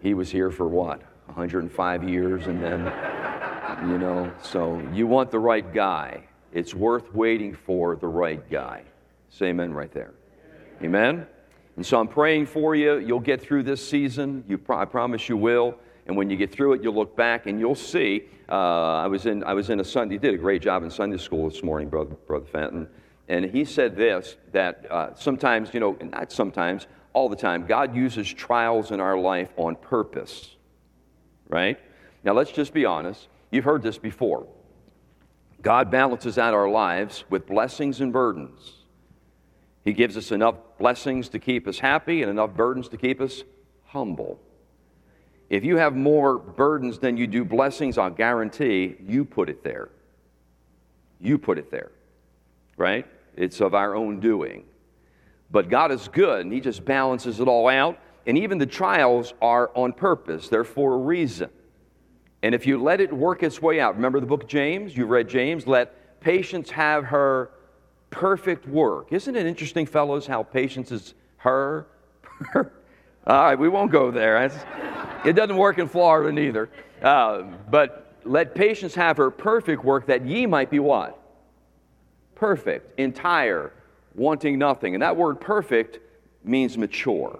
He 0.00 0.14
was 0.14 0.30
here 0.30 0.50
for 0.50 0.68
what, 0.68 1.02
105 1.26 2.08
years, 2.08 2.46
and 2.46 2.62
then, 2.62 2.80
you 3.88 3.98
know, 3.98 4.32
so 4.42 4.80
you 4.92 5.06
want 5.06 5.30
the 5.30 5.38
right 5.38 5.72
guy. 5.72 6.24
It's 6.52 6.74
worth 6.74 7.12
waiting 7.14 7.54
for 7.54 7.96
the 7.96 8.06
right 8.06 8.48
guy. 8.50 8.82
Say 9.28 9.46
amen 9.46 9.72
right 9.72 9.90
there. 9.92 10.14
Amen? 10.82 11.26
And 11.76 11.84
so 11.84 11.98
I'm 11.98 12.06
praying 12.06 12.46
for 12.46 12.76
you. 12.76 12.98
You'll 12.98 13.18
get 13.20 13.42
through 13.42 13.64
this 13.64 13.86
season. 13.86 14.44
You 14.46 14.58
pro- 14.58 14.78
I 14.78 14.84
promise 14.84 15.28
you 15.28 15.36
will. 15.36 15.76
And 16.06 16.16
when 16.16 16.30
you 16.30 16.36
get 16.36 16.52
through 16.52 16.74
it, 16.74 16.82
you'll 16.82 16.94
look 16.94 17.16
back 17.16 17.46
and 17.46 17.58
you'll 17.58 17.74
see. 17.74 18.24
Uh, 18.48 18.54
I, 19.02 19.06
was 19.06 19.26
in, 19.26 19.42
I 19.42 19.54
was 19.54 19.70
in 19.70 19.80
a 19.80 19.84
Sunday, 19.84 20.18
did 20.18 20.34
a 20.34 20.38
great 20.38 20.62
job 20.62 20.84
in 20.84 20.90
Sunday 20.90 21.16
school 21.16 21.48
this 21.48 21.62
morning, 21.62 21.88
Brother, 21.88 22.14
Brother 22.26 22.46
Fenton. 22.46 22.88
And 23.28 23.46
he 23.46 23.64
said 23.64 23.96
this 23.96 24.36
that 24.52 24.86
uh, 24.90 25.14
sometimes, 25.14 25.72
you 25.72 25.80
know, 25.80 25.96
not 26.00 26.30
sometimes, 26.30 26.86
all 27.14 27.28
the 27.28 27.36
time, 27.36 27.64
God 27.66 27.96
uses 27.96 28.30
trials 28.30 28.90
in 28.90 29.00
our 29.00 29.16
life 29.16 29.50
on 29.56 29.76
purpose, 29.76 30.56
right? 31.48 31.78
Now, 32.22 32.32
let's 32.32 32.52
just 32.52 32.72
be 32.72 32.84
honest. 32.84 33.28
You've 33.50 33.64
heard 33.64 33.82
this 33.82 33.98
before. 33.98 34.46
God 35.62 35.90
balances 35.90 36.38
out 36.38 36.54
our 36.54 36.68
lives 36.68 37.24
with 37.30 37.46
blessings 37.46 38.00
and 38.00 38.12
burdens. 38.12 38.84
He 39.84 39.92
gives 39.92 40.16
us 40.16 40.32
enough 40.32 40.56
blessings 40.78 41.28
to 41.30 41.38
keep 41.38 41.66
us 41.66 41.78
happy 41.78 42.22
and 42.22 42.30
enough 42.30 42.54
burdens 42.54 42.88
to 42.88 42.96
keep 42.96 43.20
us 43.20 43.44
humble. 43.86 44.40
If 45.50 45.64
you 45.64 45.76
have 45.76 45.94
more 45.94 46.38
burdens 46.38 46.98
than 46.98 47.16
you 47.16 47.26
do 47.26 47.44
blessings, 47.44 47.98
I'll 47.98 48.10
guarantee 48.10 48.96
you 49.06 49.24
put 49.24 49.48
it 49.48 49.62
there. 49.62 49.90
You 51.20 51.38
put 51.38 51.58
it 51.58 51.70
there, 51.70 51.92
right? 52.76 53.06
It's 53.36 53.60
of 53.60 53.74
our 53.74 53.94
own 53.94 54.20
doing. 54.20 54.64
But 55.50 55.68
God 55.68 55.92
is 55.92 56.08
good, 56.08 56.40
and 56.40 56.52
He 56.52 56.60
just 56.60 56.84
balances 56.84 57.40
it 57.40 57.46
all 57.46 57.68
out. 57.68 57.98
And 58.26 58.38
even 58.38 58.58
the 58.58 58.66
trials 58.66 59.34
are 59.42 59.70
on 59.74 59.92
purpose, 59.92 60.48
they're 60.48 60.64
for 60.64 60.94
a 60.94 60.98
reason. 60.98 61.50
And 62.42 62.54
if 62.54 62.66
you 62.66 62.82
let 62.82 63.00
it 63.00 63.12
work 63.12 63.42
its 63.42 63.62
way 63.62 63.80
out, 63.80 63.96
remember 63.96 64.20
the 64.20 64.26
book 64.26 64.46
James? 64.48 64.96
You've 64.96 65.08
read 65.08 65.28
James? 65.28 65.66
Let 65.66 66.20
patience 66.20 66.70
have 66.70 67.04
her 67.04 67.50
perfect 68.10 68.66
work. 68.68 69.12
Isn't 69.12 69.34
it 69.34 69.46
interesting, 69.46 69.86
fellows, 69.86 70.26
how 70.26 70.42
patience 70.42 70.92
is 70.92 71.14
her? 71.38 71.86
All 72.54 72.64
right, 73.26 73.58
we 73.58 73.68
won't 73.68 73.90
go 73.90 74.10
there. 74.10 74.44
it 75.24 75.32
doesn't 75.32 75.56
work 75.56 75.78
in 75.78 75.88
Florida 75.88 76.30
neither. 76.30 76.68
Uh, 77.02 77.42
but 77.70 78.14
let 78.24 78.54
patience 78.54 78.94
have 78.94 79.16
her 79.16 79.30
perfect 79.30 79.84
work 79.84 80.06
that 80.06 80.26
ye 80.26 80.46
might 80.46 80.70
be 80.70 80.78
what? 80.78 81.18
Perfect, 82.34 82.98
entire, 82.98 83.72
wanting 84.14 84.58
nothing. 84.58 84.94
And 84.94 85.02
that 85.02 85.16
word 85.16 85.40
perfect 85.40 85.98
means 86.44 86.76
mature. 86.76 87.38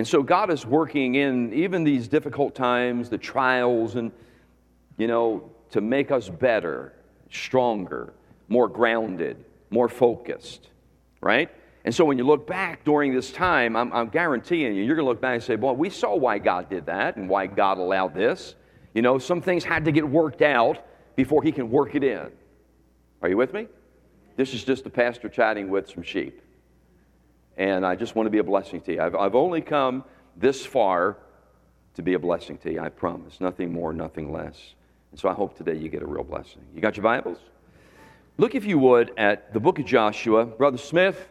And 0.00 0.08
so 0.08 0.22
God 0.22 0.50
is 0.50 0.64
working 0.64 1.16
in 1.16 1.52
even 1.52 1.84
these 1.84 2.08
difficult 2.08 2.54
times, 2.54 3.10
the 3.10 3.18
trials, 3.18 3.96
and, 3.96 4.10
you 4.96 5.06
know, 5.06 5.50
to 5.72 5.82
make 5.82 6.10
us 6.10 6.26
better, 6.26 6.94
stronger, 7.30 8.14
more 8.48 8.66
grounded, 8.66 9.44
more 9.68 9.90
focused, 9.90 10.70
right? 11.20 11.50
And 11.84 11.94
so 11.94 12.06
when 12.06 12.16
you 12.16 12.24
look 12.24 12.46
back 12.46 12.82
during 12.82 13.14
this 13.14 13.30
time, 13.30 13.76
I'm, 13.76 13.92
I'm 13.92 14.08
guaranteeing 14.08 14.74
you, 14.74 14.84
you're 14.84 14.96
going 14.96 15.04
to 15.04 15.10
look 15.10 15.20
back 15.20 15.34
and 15.34 15.42
say, 15.42 15.56
boy, 15.56 15.72
we 15.72 15.90
saw 15.90 16.16
why 16.16 16.38
God 16.38 16.70
did 16.70 16.86
that 16.86 17.16
and 17.16 17.28
why 17.28 17.46
God 17.46 17.76
allowed 17.76 18.14
this. 18.14 18.54
You 18.94 19.02
know, 19.02 19.18
some 19.18 19.42
things 19.42 19.64
had 19.64 19.84
to 19.84 19.92
get 19.92 20.08
worked 20.08 20.40
out 20.40 20.82
before 21.14 21.42
He 21.42 21.52
can 21.52 21.70
work 21.70 21.94
it 21.94 22.04
in. 22.04 22.32
Are 23.20 23.28
you 23.28 23.36
with 23.36 23.52
me? 23.52 23.66
This 24.36 24.54
is 24.54 24.64
just 24.64 24.82
the 24.82 24.88
pastor 24.88 25.28
chatting 25.28 25.68
with 25.68 25.90
some 25.90 26.02
sheep. 26.02 26.40
And 27.60 27.84
I 27.84 27.94
just 27.94 28.16
want 28.16 28.26
to 28.26 28.30
be 28.30 28.38
a 28.38 28.42
blessing 28.42 28.80
to 28.80 28.94
you. 28.94 29.02
I've, 29.02 29.14
I've 29.14 29.34
only 29.34 29.60
come 29.60 30.02
this 30.34 30.64
far 30.64 31.18
to 31.94 32.02
be 32.02 32.14
a 32.14 32.18
blessing 32.18 32.56
to 32.58 32.72
you, 32.72 32.80
I 32.80 32.88
promise. 32.88 33.38
Nothing 33.38 33.70
more, 33.70 33.92
nothing 33.92 34.32
less. 34.32 34.72
And 35.10 35.20
so 35.20 35.28
I 35.28 35.34
hope 35.34 35.58
today 35.58 35.74
you 35.74 35.90
get 35.90 36.00
a 36.00 36.06
real 36.06 36.24
blessing. 36.24 36.62
You 36.74 36.80
got 36.80 36.96
your 36.96 37.04
Bibles? 37.04 37.36
Look, 38.38 38.54
if 38.54 38.64
you 38.64 38.78
would, 38.78 39.12
at 39.18 39.52
the 39.52 39.60
book 39.60 39.78
of 39.78 39.84
Joshua. 39.84 40.46
Brother 40.46 40.78
Smith, 40.78 41.28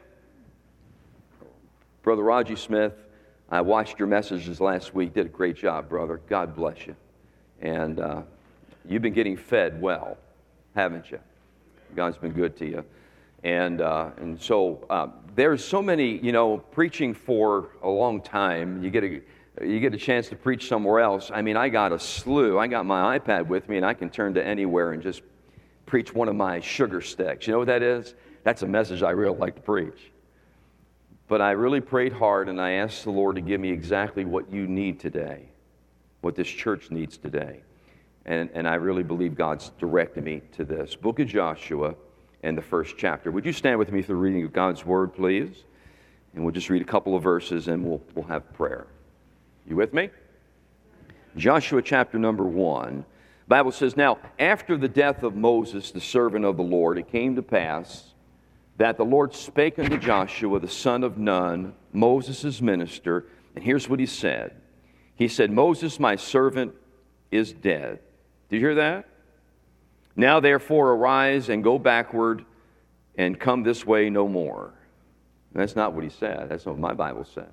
Brother 2.03 2.21
Raji 2.21 2.55
Smith, 2.55 2.93
I 3.49 3.61
watched 3.61 3.97
your 3.97 4.07
messages 4.07 4.61
last 4.61 4.93
week. 4.93 5.15
Did 5.15 5.25
a 5.25 5.29
great 5.29 5.55
job, 5.55 5.89
brother. 5.89 6.21
God 6.29 6.55
bless 6.55 6.85
you. 6.85 6.95
And 7.59 7.99
uh, 7.99 8.21
you've 8.87 9.01
been 9.01 9.13
getting 9.13 9.35
fed 9.35 9.81
well, 9.81 10.15
haven't 10.75 11.09
you? 11.09 11.19
God's 11.95 12.17
been 12.17 12.33
good 12.33 12.55
to 12.57 12.67
you. 12.67 12.85
And, 13.43 13.81
uh, 13.81 14.11
and 14.17 14.41
so 14.41 14.85
uh, 14.89 15.07
there's 15.35 15.63
so 15.63 15.81
many, 15.81 16.17
you 16.17 16.31
know, 16.31 16.57
preaching 16.57 17.13
for 17.13 17.69
a 17.83 17.89
long 17.89 18.21
time. 18.21 18.83
You 18.83 18.89
get 18.89 19.03
a, 19.03 19.21
you 19.65 19.79
get 19.79 19.93
a 19.93 19.97
chance 19.97 20.27
to 20.29 20.35
preach 20.35 20.67
somewhere 20.67 20.99
else. 20.99 21.31
I 21.33 21.41
mean, 21.41 21.57
I 21.57 21.69
got 21.69 21.91
a 21.91 21.99
slew. 21.99 22.59
I 22.59 22.67
got 22.67 22.85
my 22.85 23.17
iPad 23.17 23.47
with 23.47 23.69
me, 23.69 23.77
and 23.77 23.85
I 23.85 23.93
can 23.93 24.09
turn 24.09 24.33
to 24.33 24.45
anywhere 24.45 24.91
and 24.91 25.01
just 25.01 25.21
preach 25.85 26.13
one 26.13 26.27
of 26.27 26.35
my 26.35 26.59
sugar 26.59 27.01
sticks. 27.01 27.47
You 27.47 27.53
know 27.53 27.59
what 27.59 27.67
that 27.67 27.81
is? 27.81 28.13
That's 28.43 28.61
a 28.61 28.67
message 28.67 29.03
I 29.03 29.11
really 29.11 29.37
like 29.37 29.55
to 29.55 29.61
preach. 29.61 30.11
But 31.27 31.41
I 31.41 31.51
really 31.51 31.81
prayed 31.81 32.13
hard 32.13 32.49
and 32.49 32.59
I 32.59 32.71
asked 32.71 33.03
the 33.03 33.11
Lord 33.11 33.35
to 33.35 33.41
give 33.41 33.61
me 33.61 33.69
exactly 33.69 34.25
what 34.25 34.51
you 34.51 34.67
need 34.67 34.99
today, 34.99 35.49
what 36.21 36.35
this 36.35 36.47
church 36.47 36.89
needs 36.89 37.17
today. 37.17 37.61
And, 38.25 38.49
and 38.53 38.67
I 38.67 38.75
really 38.75 39.03
believe 39.03 39.35
God's 39.35 39.69
directed 39.79 40.23
me 40.23 40.41
to 40.53 40.65
this. 40.65 40.95
Book 40.95 41.19
of 41.19 41.27
Joshua 41.27 41.95
and 42.43 42.57
the 42.57 42.61
first 42.61 42.95
chapter. 42.97 43.31
Would 43.31 43.45
you 43.45 43.53
stand 43.53 43.79
with 43.79 43.91
me 43.91 44.01
for 44.01 44.09
the 44.09 44.15
reading 44.15 44.43
of 44.43 44.53
God's 44.53 44.85
word, 44.85 45.13
please? 45.13 45.63
And 46.33 46.43
we'll 46.43 46.53
just 46.53 46.69
read 46.69 46.81
a 46.81 46.85
couple 46.85 47.15
of 47.15 47.23
verses 47.23 47.67
and 47.67 47.83
we'll, 47.83 48.01
we'll 48.15 48.27
have 48.27 48.53
prayer. 48.53 48.87
You 49.67 49.75
with 49.75 49.93
me? 49.93 50.09
Joshua 51.35 51.81
chapter 51.81 52.17
number 52.17 52.43
one. 52.43 53.05
Bible 53.47 53.71
says, 53.71 53.97
Now, 53.97 54.19
after 54.37 54.77
the 54.77 54.87
death 54.87 55.23
of 55.23 55.35
Moses, 55.35 55.91
the 55.91 56.01
servant 56.01 56.45
of 56.45 56.55
the 56.57 56.63
Lord, 56.63 56.97
it 56.97 57.11
came 57.11 57.35
to 57.35 57.41
pass 57.41 58.13
that 58.77 58.95
the 58.95 59.03
Lord 59.03 59.35
spake 59.35 59.77
unto 59.77 59.97
Joshua, 59.97 60.59
the 60.59 60.69
son 60.69 61.03
of 61.03 61.17
Nun, 61.17 61.73
Moses' 61.91 62.61
minister, 62.61 63.25
and 63.53 63.63
here's 63.63 63.89
what 63.89 63.99
he 63.99 64.05
said. 64.05 64.55
He 65.15 65.27
said, 65.27 65.51
Moses, 65.51 65.99
my 65.99 66.15
servant, 66.15 66.73
is 67.29 67.51
dead. 67.51 67.99
Did 68.49 68.55
you 68.55 68.61
hear 68.61 68.75
that? 68.75 69.08
Now, 70.19 70.41
therefore, 70.41 70.91
arise 70.91 71.47
and 71.47 71.63
go 71.63 71.79
backward 71.79 72.43
and 73.17 73.39
come 73.39 73.63
this 73.63 73.85
way 73.85 74.09
no 74.09 74.27
more. 74.27 74.73
That's 75.53 75.77
not 75.77 75.93
what 75.93 76.03
he 76.03 76.09
said. 76.09 76.49
That's 76.49 76.65
what 76.65 76.77
my 76.77 76.93
Bible 76.93 77.23
says. 77.23 77.45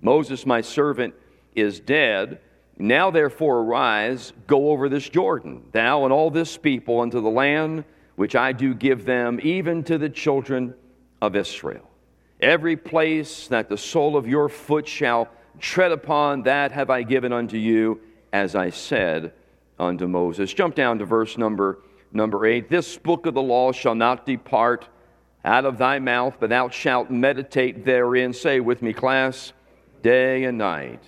Moses, 0.00 0.46
my 0.46 0.62
servant, 0.62 1.12
is 1.54 1.78
dead. 1.78 2.40
Now 2.78 3.10
therefore 3.10 3.58
arise, 3.58 4.32
go 4.46 4.70
over 4.70 4.88
this 4.88 5.06
Jordan, 5.06 5.62
thou 5.72 6.04
and 6.04 6.14
all 6.14 6.30
this 6.30 6.56
people, 6.56 7.00
unto 7.00 7.20
the 7.20 7.28
land 7.28 7.84
which 8.16 8.34
I 8.34 8.52
do 8.52 8.72
give 8.72 9.04
them, 9.04 9.38
even 9.42 9.84
to 9.84 9.98
the 9.98 10.08
children 10.08 10.72
of 11.20 11.36
Israel. 11.36 11.90
Every 12.40 12.78
place 12.78 13.48
that 13.48 13.68
the 13.68 13.76
sole 13.76 14.16
of 14.16 14.26
your 14.26 14.48
foot 14.48 14.88
shall 14.88 15.28
tread 15.58 15.92
upon, 15.92 16.44
that 16.44 16.72
have 16.72 16.88
I 16.88 17.02
given 17.02 17.34
unto 17.34 17.58
you, 17.58 18.00
as 18.32 18.54
I 18.54 18.70
said 18.70 19.34
unto 19.80 20.06
Moses. 20.06 20.52
Jump 20.52 20.74
down 20.74 20.98
to 20.98 21.04
verse 21.04 21.38
number, 21.38 21.78
number 22.12 22.46
eight. 22.46 22.68
This 22.68 22.96
book 22.96 23.26
of 23.26 23.34
the 23.34 23.42
law 23.42 23.72
shall 23.72 23.94
not 23.94 24.26
depart 24.26 24.88
out 25.44 25.64
of 25.64 25.78
thy 25.78 25.98
mouth, 25.98 26.36
but 26.38 26.50
thou 26.50 26.68
shalt 26.68 27.10
meditate 27.10 27.84
therein. 27.84 28.32
Say 28.32 28.60
with 28.60 28.82
me, 28.82 28.92
class, 28.92 29.52
day 30.02 30.44
and 30.44 30.58
night 30.58 31.02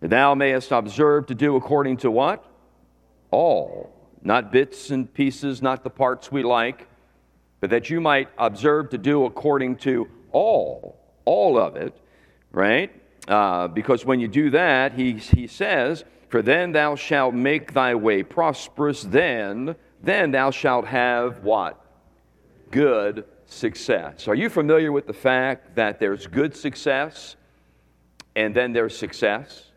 that 0.00 0.10
thou 0.10 0.34
mayest 0.34 0.70
observe 0.70 1.26
to 1.26 1.34
do 1.34 1.56
according 1.56 1.98
to 1.98 2.10
what? 2.10 2.44
All. 3.30 3.90
Not 4.22 4.52
bits 4.52 4.90
and 4.90 5.12
pieces, 5.12 5.60
not 5.60 5.82
the 5.82 5.90
parts 5.90 6.30
we 6.30 6.42
like, 6.42 6.86
but 7.60 7.70
that 7.70 7.90
you 7.90 8.00
might 8.00 8.28
observe 8.38 8.90
to 8.90 8.98
do 8.98 9.24
according 9.24 9.76
to 9.76 10.08
all, 10.32 10.98
all 11.24 11.58
of 11.58 11.76
it, 11.76 11.94
right? 12.52 12.90
Uh, 13.28 13.68
because 13.68 14.04
when 14.04 14.20
you 14.20 14.28
do 14.28 14.50
that, 14.50 14.92
he, 14.92 15.14
he 15.14 15.46
says, 15.46 16.04
For 16.34 16.42
then 16.42 16.72
thou 16.72 16.96
shalt 16.96 17.32
make 17.32 17.74
thy 17.74 17.94
way 17.94 18.24
prosperous, 18.24 19.04
then, 19.04 19.76
then 20.02 20.32
thou 20.32 20.50
shalt 20.50 20.84
have 20.84 21.44
what? 21.44 21.80
Good 22.72 23.24
success. 23.46 24.26
Are 24.26 24.34
you 24.34 24.48
familiar 24.48 24.90
with 24.90 25.06
the 25.06 25.12
fact 25.12 25.76
that 25.76 26.00
there's 26.00 26.26
good 26.26 26.56
success 26.56 27.36
and 28.34 28.52
then 28.52 28.72
there's 28.72 28.98
success? 28.98 29.70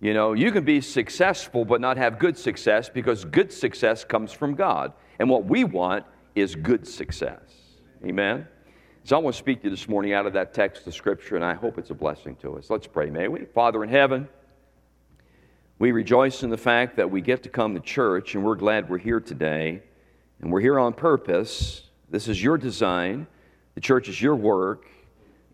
You 0.00 0.14
know, 0.14 0.32
you 0.32 0.50
can 0.50 0.64
be 0.64 0.80
successful 0.80 1.64
but 1.64 1.80
not 1.80 1.96
have 1.96 2.18
good 2.18 2.36
success 2.36 2.88
because 2.88 3.24
good 3.24 3.52
success 3.52 4.02
comes 4.02 4.32
from 4.32 4.56
God. 4.56 4.92
And 5.20 5.30
what 5.30 5.44
we 5.44 5.62
want 5.62 6.04
is 6.34 6.56
good 6.56 6.88
success. 6.88 7.38
Amen? 8.04 8.48
So 9.04 9.14
I 9.14 9.20
want 9.20 9.36
to 9.36 9.38
speak 9.38 9.60
to 9.60 9.66
you 9.66 9.70
this 9.70 9.88
morning 9.88 10.12
out 10.12 10.26
of 10.26 10.32
that 10.32 10.52
text 10.52 10.88
of 10.88 10.92
Scripture, 10.92 11.36
and 11.36 11.44
I 11.44 11.54
hope 11.54 11.78
it's 11.78 11.90
a 11.90 11.94
blessing 11.94 12.34
to 12.42 12.58
us. 12.58 12.68
Let's 12.68 12.88
pray, 12.88 13.10
may 13.10 13.28
we? 13.28 13.44
Father 13.44 13.84
in 13.84 13.90
heaven, 13.90 14.28
We 15.78 15.92
rejoice 15.92 16.42
in 16.42 16.48
the 16.48 16.56
fact 16.56 16.96
that 16.96 17.10
we 17.10 17.20
get 17.20 17.42
to 17.42 17.50
come 17.50 17.74
to 17.74 17.80
church, 17.80 18.34
and 18.34 18.42
we're 18.42 18.54
glad 18.54 18.88
we're 18.88 18.96
here 18.96 19.20
today. 19.20 19.82
And 20.40 20.50
we're 20.50 20.62
here 20.62 20.78
on 20.78 20.94
purpose. 20.94 21.82
This 22.08 22.28
is 22.28 22.42
your 22.42 22.56
design, 22.56 23.26
the 23.74 23.82
church 23.82 24.08
is 24.08 24.22
your 24.22 24.36
work, 24.36 24.86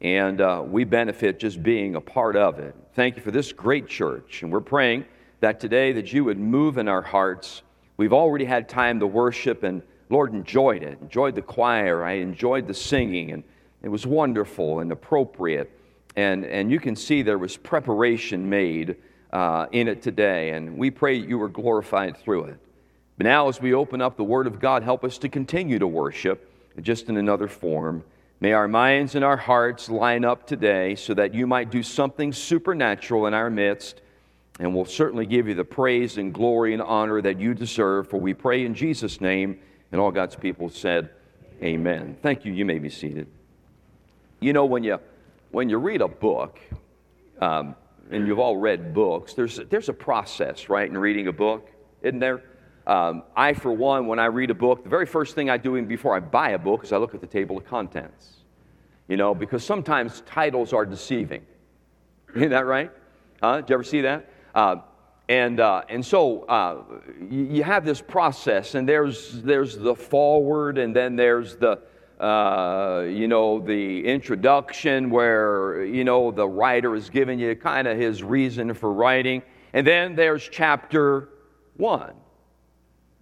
and 0.01 0.41
uh, 0.41 0.63
we 0.65 0.85
benefit 0.85 1.41
just 1.41 1.61
being 1.61 1.97
a 1.97 2.01
part 2.01 2.37
of 2.37 2.61
it. 2.61 2.77
Thank 2.95 3.17
you 3.17 3.23
for 3.23 3.33
this 3.33 3.53
great 3.53 3.89
church. 3.89 4.45
And 4.45 4.53
we're 4.53 4.61
praying 4.61 5.07
that 5.41 5.59
today 5.59 5.91
that 5.91 6.13
you 6.13 6.23
would 6.23 6.39
move 6.39 6.79
in 6.79 6.87
our 6.87 7.03
hearts. 7.03 7.63
We've 7.97 8.13
already 8.13 8.45
had 8.45 8.69
time 8.69 9.01
to 9.01 9.09
worship, 9.09 9.65
and 9.65 9.83
Lord, 10.09 10.33
enjoyed 10.35 10.85
it. 10.85 10.99
Enjoyed 11.01 11.35
the 11.35 11.43
choir. 11.43 12.05
I 12.05 12.13
enjoyed 12.13 12.69
the 12.69 12.75
singing, 12.75 13.33
and 13.33 13.43
it 13.83 13.89
was 13.89 14.07
wonderful 14.07 14.79
and 14.79 14.93
appropriate. 14.93 15.77
And, 16.15 16.45
and 16.45 16.71
you 16.71 16.79
can 16.79 16.95
see 16.95 17.23
there 17.23 17.39
was 17.39 17.57
preparation 17.57 18.49
made 18.49 18.97
uh, 19.33 19.67
in 19.73 19.89
it 19.89 20.03
today, 20.03 20.51
and 20.51 20.77
we 20.77 20.91
pray 20.91 21.15
you 21.15 21.41
are 21.43 21.49
glorified 21.49 22.17
through 22.17 22.45
it. 22.45 22.59
But 23.17 23.25
now, 23.25 23.49
as 23.49 23.61
we 23.61 23.75
open 23.75 24.01
up 24.01 24.17
the 24.17 24.25
Word 24.25 24.47
of 24.47 24.61
God, 24.61 24.83
help 24.83 25.05
us 25.05 25.19
to 25.19 25.29
continue 25.29 25.79
to 25.79 25.87
worship 25.87 26.51
just 26.81 27.09
in 27.09 27.17
another 27.17 27.49
form. 27.49 28.05
May 28.41 28.53
our 28.53 28.69
minds 28.69 29.15
and 29.15 29.25
our 29.25 29.37
hearts 29.37 29.89
line 29.89 30.25
up 30.25 30.47
today 30.47 30.97
so 30.97 31.15
that 31.15 31.33
you 31.33 31.47
might 31.47 31.71
do 31.71 31.83
something 31.83 32.33
supernatural 32.33 33.27
in 33.27 33.35
our 33.35 33.51
midst, 33.51 34.01
and 34.59 34.75
we'll 34.75 34.85
certainly 34.85 35.27
give 35.27 35.49
you 35.49 35.55
the 35.55 35.65
praise 35.65 36.19
and 36.19 36.35
glory 36.35 36.73
and 36.73 36.83
honor 36.83 37.23
that 37.23 37.39
you 37.39 37.55
deserve. 37.55 38.11
For 38.11 38.19
we 38.19 38.35
pray 38.35 38.65
in 38.65 38.75
Jesus' 38.75 39.21
name, 39.21 39.61
and 39.93 40.01
all 40.01 40.11
God's 40.11 40.37
people 40.37 40.69
said, 40.69 41.11
Amen. 41.63 42.17
Thank 42.23 42.45
you. 42.45 42.53
You 42.53 42.65
may 42.65 42.81
be 42.81 42.89
seated. 42.89 43.29
You 44.41 44.53
know, 44.53 44.65
when 44.65 44.83
you, 44.83 44.99
when 45.53 45.69
you 45.69 45.79
read 45.79 46.01
a 46.01 46.09
book, 46.09 46.59
um, 47.41 47.77
and 48.11 48.27
you've 48.27 48.39
all 48.39 48.57
read 48.57 48.93
books, 48.93 49.35
there's, 49.35 49.61
there's 49.71 49.89
a 49.89 49.95
process, 49.95 50.69
right, 50.69 50.89
in 50.89 50.97
reading 50.97 51.29
a 51.29 51.33
book, 51.33 51.71
isn't 52.03 52.19
there? 52.19 52.43
Um, 52.87 53.23
I, 53.37 53.55
for 53.55 53.73
one, 53.73 54.07
when 54.07 54.19
I 54.19 54.27
read 54.27 54.51
a 54.51 54.55
book, 54.55 54.83
the 54.83 54.91
very 54.91 55.07
first 55.07 55.35
thing 55.35 55.49
I 55.49 55.57
do 55.57 55.81
before 55.83 56.17
I 56.17 56.21
buy 56.21 56.51
a 56.51 56.59
book 56.59 56.85
is 56.85 56.93
I 56.93 56.97
look 56.97 57.15
at 57.15 57.21
the 57.21 57.27
table 57.27 57.57
of 57.57 57.65
contents. 57.65 58.39
You 59.09 59.17
know, 59.17 59.35
because 59.35 59.65
sometimes 59.65 60.23
titles 60.27 60.73
are 60.73 60.87
deceiving. 60.87 61.43
Isn't 62.35 62.51
that 62.51 62.67
right? 62.67 62.91
Huh? 63.43 63.61
Did 63.61 63.71
you 63.71 63.75
ever 63.75 63.85
see 63.85 64.01
that? 64.03 64.31
Uh, 64.55 64.77
and, 65.29 65.61
uh, 65.61 65.83
and 65.89 66.05
so 66.05 66.43
uh, 66.43 66.83
you, 67.31 67.63
have 67.63 67.85
this 67.85 68.01
process, 68.01 68.75
and 68.75 68.89
there's, 68.89 69.43
there's 69.43 69.79
the 69.79 69.95
forward, 69.95 70.79
and 70.79 70.95
then 70.95 71.17
there's 71.17 71.57
the, 71.57 71.81
uh, 72.23 73.05
you 73.09 73.27
know, 73.27 73.59
the 73.59 74.07
introduction 74.07 75.11
where, 75.11 75.85
you 75.85 76.05
know, 76.05 76.31
the 76.31 76.47
writer 76.47 76.95
is 76.95 77.11
giving 77.11 77.41
you 77.41 77.57
kind 77.57 77.89
of 77.89 77.99
his 77.99 78.23
reason 78.23 78.73
for 78.75 78.93
writing. 78.93 79.43
And 79.73 79.85
then 79.85 80.15
there's 80.15 80.49
chapter 80.49 81.31
one. 81.77 82.15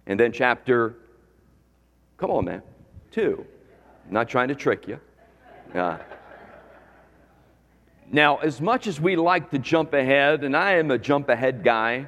And 0.05 0.19
then 0.19 0.31
chapter, 0.31 0.97
come 2.17 2.29
on, 2.29 2.45
man, 2.45 2.61
two. 3.09 3.43
I'm 4.05 4.13
not 4.13 4.29
trying 4.29 4.49
to 4.49 4.55
trick 4.55 4.87
you. 4.87 4.99
Uh, 5.73 5.97
now, 8.11 8.37
as 8.37 8.61
much 8.61 8.85
as 8.85 9.01
we 9.01 9.15
like 9.15 9.49
to 9.49 9.57
jump 9.57 9.93
ahead, 9.93 10.43
and 10.43 10.55
I 10.55 10.73
am 10.73 10.91
a 10.91 10.99
jump 10.99 11.29
ahead 11.29 11.63
guy, 11.63 12.07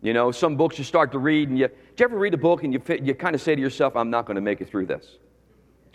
you 0.00 0.12
know, 0.12 0.30
some 0.30 0.54
books 0.54 0.78
you 0.78 0.84
start 0.84 1.10
to 1.12 1.18
read, 1.18 1.48
and 1.48 1.58
you, 1.58 1.66
do 1.66 1.74
you 1.98 2.04
ever 2.04 2.18
read 2.18 2.34
a 2.34 2.38
book 2.38 2.62
and 2.62 2.72
you, 2.72 2.80
you 3.02 3.14
kind 3.14 3.34
of 3.34 3.40
say 3.40 3.56
to 3.56 3.60
yourself, 3.60 3.96
I'm 3.96 4.10
not 4.10 4.26
going 4.26 4.36
to 4.36 4.42
make 4.42 4.60
it 4.60 4.68
through 4.68 4.86
this? 4.86 5.18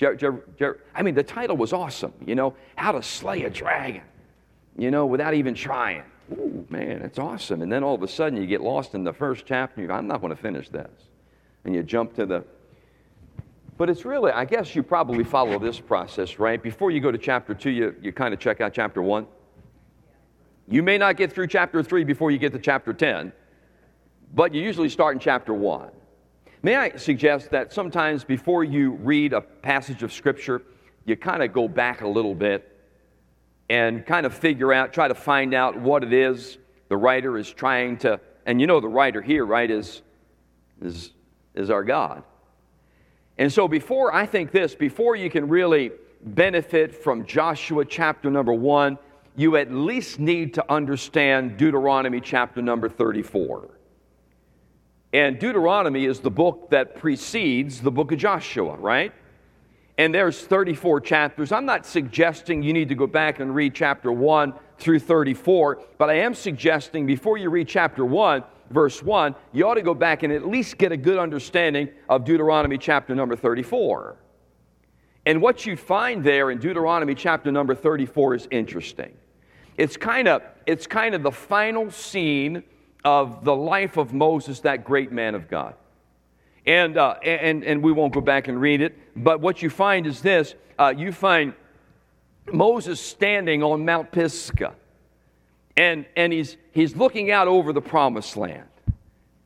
I 0.02 1.02
mean, 1.02 1.16
the 1.16 1.24
title 1.24 1.58
was 1.58 1.74
awesome, 1.74 2.14
you 2.26 2.36
know, 2.36 2.56
How 2.76 2.92
to 2.92 3.04
Slay 3.04 3.44
a 3.44 3.50
Dragon, 3.50 4.02
you 4.78 4.92
know, 4.92 5.06
without 5.06 5.34
even 5.34 5.54
trying. 5.54 6.04
Ooh, 6.32 6.66
man, 6.70 7.02
it's 7.02 7.18
awesome. 7.18 7.62
And 7.62 7.72
then 7.72 7.84
all 7.84 7.96
of 7.96 8.04
a 8.04 8.08
sudden 8.08 8.40
you 8.40 8.46
get 8.46 8.62
lost 8.62 8.94
in 8.94 9.04
the 9.04 9.14
first 9.14 9.46
chapter. 9.46 9.82
You 9.82 9.88
go, 9.88 9.94
I'm 9.94 10.08
not 10.08 10.22
going 10.22 10.36
to 10.36 10.42
finish 10.42 10.70
this. 10.70 10.92
And 11.66 11.74
you 11.74 11.84
jump 11.84 12.16
to 12.16 12.26
the. 12.26 12.44
But 13.78 13.90
it's 13.90 14.06
really, 14.06 14.32
I 14.32 14.46
guess 14.46 14.76
you 14.76 14.84
probably 14.84 15.24
follow 15.24 15.58
this 15.58 15.80
process, 15.80 16.38
right? 16.38 16.62
Before 16.62 16.92
you 16.92 17.00
go 17.00 17.12
to 17.12 17.18
chapter 17.18 17.54
two, 17.54 17.72
you, 17.72 17.96
you 18.02 18.12
kind 18.12 18.34
of 18.34 18.40
check 18.40 18.62
out 18.62 18.74
chapter 18.74 19.02
one. 19.02 19.26
You 20.68 20.84
may 20.84 20.98
not 20.98 21.18
get 21.18 21.34
through 21.34 21.48
chapter 21.48 21.82
three 21.82 22.04
before 22.04 22.30
you 22.30 22.38
get 22.38 22.54
to 22.54 22.60
chapter 22.60 22.94
10, 22.94 23.34
but 24.36 24.54
you 24.54 24.62
usually 24.62 24.90
start 24.90 25.16
in 25.16 25.20
chapter 25.20 25.54
one. 25.54 25.90
May 26.62 26.76
I 26.76 26.98
suggest 26.98 27.52
that 27.52 27.72
sometimes 27.72 28.24
before 28.26 28.66
you 28.66 28.92
read 28.92 29.32
a 29.32 29.40
passage 29.40 30.04
of 30.04 30.12
Scripture, 30.12 30.62
you 31.06 31.16
kind 31.16 31.42
of 31.42 31.54
go 31.54 31.68
back 31.68 32.02
a 32.02 32.08
little 32.08 32.36
bit 32.36 32.78
and 33.70 34.06
kind 34.06 34.26
of 34.26 34.34
figure 34.34 34.74
out, 34.74 34.92
try 34.92 35.08
to 35.08 35.16
find 35.16 35.54
out 35.54 35.80
what 35.80 36.04
it 36.04 36.12
is 36.12 36.58
the 36.90 36.98
writer 36.98 37.38
is 37.38 37.50
trying 37.50 37.98
to, 37.98 38.20
and 38.46 38.60
you 38.60 38.68
know 38.68 38.80
the 38.80 38.88
writer 38.88 39.22
here, 39.22 39.46
right, 39.46 39.70
is, 39.70 40.02
is, 40.82 41.12
is 41.54 41.70
our 41.70 41.84
God. 41.84 42.24
And 43.38 43.54
so 43.54 43.68
before, 43.68 44.14
I 44.14 44.26
think 44.26 44.52
this, 44.52 44.76
before 44.76 45.16
you 45.16 45.30
can 45.30 45.48
really 45.48 45.92
benefit 46.22 46.94
from 46.94 47.26
Joshua 47.26 47.86
chapter 47.86 48.30
number 48.30 48.54
one, 48.54 48.98
you 49.38 49.56
at 49.56 49.72
least 49.72 50.20
need 50.20 50.56
to 50.56 50.72
understand 50.72 51.56
Deuteronomy 51.56 52.20
chapter 52.20 52.62
number 52.62 52.90
34. 52.90 53.70
And 55.12 55.40
Deuteronomy 55.40 56.06
is 56.06 56.20
the 56.20 56.30
book 56.30 56.70
that 56.70 56.96
precedes 56.96 57.82
the 57.82 57.92
book 57.92 58.12
of 58.12 58.20
Joshua, 58.20 58.76
right? 58.76 59.12
And 59.98 60.14
there's 60.14 60.40
34 60.40 61.02
chapters. 61.02 61.52
I'm 61.52 61.66
not 61.66 61.86
suggesting 61.86 62.62
you 62.62 62.74
need 62.74 62.90
to 62.90 62.96
go 62.96 63.08
back 63.08 63.40
and 63.40 63.54
read 63.54 63.74
chapter 63.74 64.12
1 64.12 64.54
through 64.78 65.00
34, 65.00 65.82
but 65.98 66.10
I 66.10 66.20
am 66.20 66.34
suggesting 66.34 67.06
before 67.06 67.38
you 67.38 67.50
read 67.50 67.68
chapter 67.68 68.06
1, 68.06 68.44
verse 68.70 69.04
1, 69.04 69.36
you 69.52 69.68
ought 69.68 69.74
to 69.74 69.82
go 69.82 69.94
back 69.94 70.24
and 70.24 70.32
at 70.32 70.48
least 70.48 70.78
get 70.78 70.92
a 70.92 70.98
good 70.98 71.18
understanding 71.18 71.90
of 72.08 72.24
Deuteronomy 72.24 72.78
chapter 72.78 73.14
number 73.14 73.36
34. 73.36 74.16
And 75.26 75.42
what 75.42 75.66
you 75.66 75.76
find 75.76 76.24
there 76.24 76.52
in 76.52 76.60
Deuteronomy 76.60 77.16
chapter 77.16 77.52
number 77.52 77.76
34 77.76 78.36
is 78.36 78.48
interesting. 78.52 79.12
It's 79.78 79.98
kind 79.98 80.28
of 80.28 80.44
it's 80.66 80.88
kind 80.88 81.16
of 81.16 81.24
the 81.24 81.32
final 81.32 81.90
scene 81.92 82.64
of 83.04 83.44
the 83.44 83.56
life 83.56 83.98
of 83.98 84.14
Moses, 84.14 84.60
that 84.62 84.84
great 84.84 85.12
man 85.12 85.36
of 85.36 85.50
God. 85.50 85.76
And, 86.66 86.98
uh, 86.98 87.16
and, 87.24 87.64
and 87.64 87.82
we 87.82 87.92
won't 87.92 88.14
go 88.14 88.22
back 88.22 88.48
and 88.48 88.60
read 88.60 88.82
it, 88.82 88.98
but 89.16 89.40
what 89.40 89.62
you 89.62 89.70
find 89.70 90.06
is 90.06 90.22
this 90.22 90.56
uh, 90.78 90.94
you 90.96 91.12
find 91.12 91.54
Moses 92.52 93.00
standing 93.00 93.64
on 93.64 93.86
Mount 93.86 94.12
Pisgah, 94.12 94.76
and, 95.78 96.06
and 96.16 96.34
he's, 96.34 96.58
he's 96.72 96.96
looking 96.96 97.32
out 97.32 97.48
over 97.48 97.74
the 97.74 97.82
promised 97.82 98.38
land, 98.38 98.68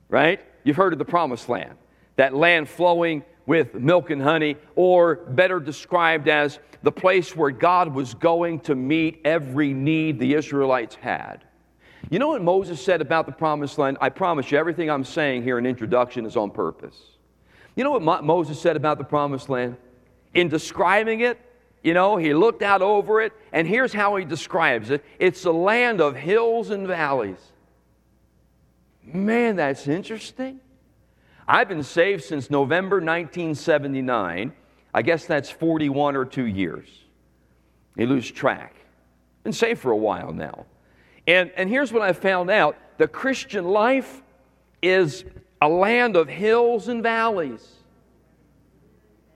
right? 0.10 0.42
You've 0.64 0.76
heard 0.76 0.94
of 0.94 1.00
the 1.00 1.06
promised 1.06 1.50
land, 1.50 1.76
that 2.16 2.34
land 2.34 2.70
flowing 2.70 3.24
with 3.46 3.74
milk 3.74 4.10
and 4.10 4.22
honey, 4.22 4.56
or 4.76 5.16
better 5.16 5.60
described 5.60 6.28
as 6.28 6.60
the 6.82 6.92
place 6.92 7.36
where 7.36 7.52
God 7.52 7.94
was 7.94 8.14
going 8.14 8.60
to 8.62 8.76
meet 8.76 9.22
every 9.26 9.74
need 9.74 10.20
the 10.20 10.34
Israelites 10.34 10.96
had. 10.96 11.44
You 12.10 12.20
know 12.20 12.28
what 12.28 12.42
Moses 12.42 12.84
said 12.84 13.02
about 13.02 13.26
the 13.26 13.32
promised 13.32 13.78
land? 13.78 13.98
I 14.02 14.10
promise 14.10 14.52
you, 14.52 14.58
everything 14.58 14.90
I'm 14.90 15.04
saying 15.04 15.44
here 15.44 15.58
in 15.58 15.66
introduction 15.66 16.26
is 16.26 16.36
on 16.36 16.52
purpose. 16.52 16.98
You 17.76 17.84
know 17.84 17.92
what 17.92 18.02
Mo- 18.02 18.22
Moses 18.22 18.60
said 18.60 18.76
about 18.76 18.98
the 18.98 19.04
promised 19.04 19.50
land? 19.50 19.78
In 20.34 20.50
describing 20.50 21.22
it, 21.22 21.40
you 21.84 21.94
know, 21.94 22.18
he 22.18 22.34
looked 22.34 22.62
out 22.62 22.82
over 22.82 23.22
it, 23.22 23.34
and 23.52 23.68
here's 23.68 23.94
how 23.94 24.16
he 24.16 24.26
describes 24.26 24.90
it 24.90 25.04
it's 25.20 25.46
a 25.46 25.52
land 25.52 26.02
of 26.02 26.16
hills 26.16 26.70
and 26.70 26.88
valleys. 26.88 27.40
Man, 29.04 29.58
that's 29.58 29.88
interesting. 29.88 30.60
I've 31.48 31.68
been 31.68 31.84
saved 31.84 32.24
since 32.24 32.50
November 32.50 32.98
1979. 32.98 34.54
I 34.94 35.02
guess 35.02 35.26
that's 35.26 35.50
41 35.50 36.16
or 36.16 36.24
two 36.24 36.46
years. 36.46 36.88
You 37.98 38.08
lose 38.08 38.30
track. 38.32 38.76
Been 39.44 39.52
saved 39.52 39.82
for 39.82 39.92
a 39.92 39.98
while 39.98 40.32
now. 40.32 40.66
And, 41.28 41.52
and 41.56 41.70
here's 41.70 41.92
what 41.92 42.02
I 42.02 42.14
found 42.14 42.50
out 42.50 42.78
the 42.98 43.08
Christian 43.08 43.66
life 43.66 44.22
is 44.82 45.24
a 45.62 45.68
land 45.68 46.16
of 46.16 46.28
hills 46.28 46.88
and 46.88 47.02
valleys. 47.02 47.68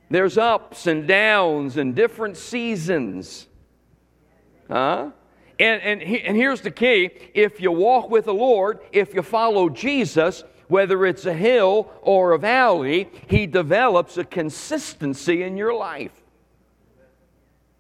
There's 0.10 0.38
ups 0.38 0.88
and 0.88 1.08
downs 1.08 1.78
and 1.78 1.96
different 1.96 2.38
seasons. 2.38 3.48
Huh? 4.70 5.12
And, 5.60 5.82
and, 5.82 6.02
and 6.02 6.38
here's 6.38 6.62
the 6.62 6.72
key 6.72 7.10
if 7.34 7.60
you 7.62 7.72
walk 7.72 8.10
with 8.10 8.26
the 8.26 8.34
Lord, 8.34 8.80
if 8.92 9.14
you 9.14 9.22
follow 9.22 9.70
Jesus, 9.70 10.44
whether 10.68 11.06
it's 11.06 11.26
a 11.26 11.34
hill 11.34 11.90
or 12.02 12.34
a 12.34 12.40
valley, 12.40 13.10
He 13.28 13.48
develops 13.48 14.18
a 14.18 14.24
consistency 14.24 15.44
in 15.44 15.58
your 15.58 15.74
life. 15.74 16.12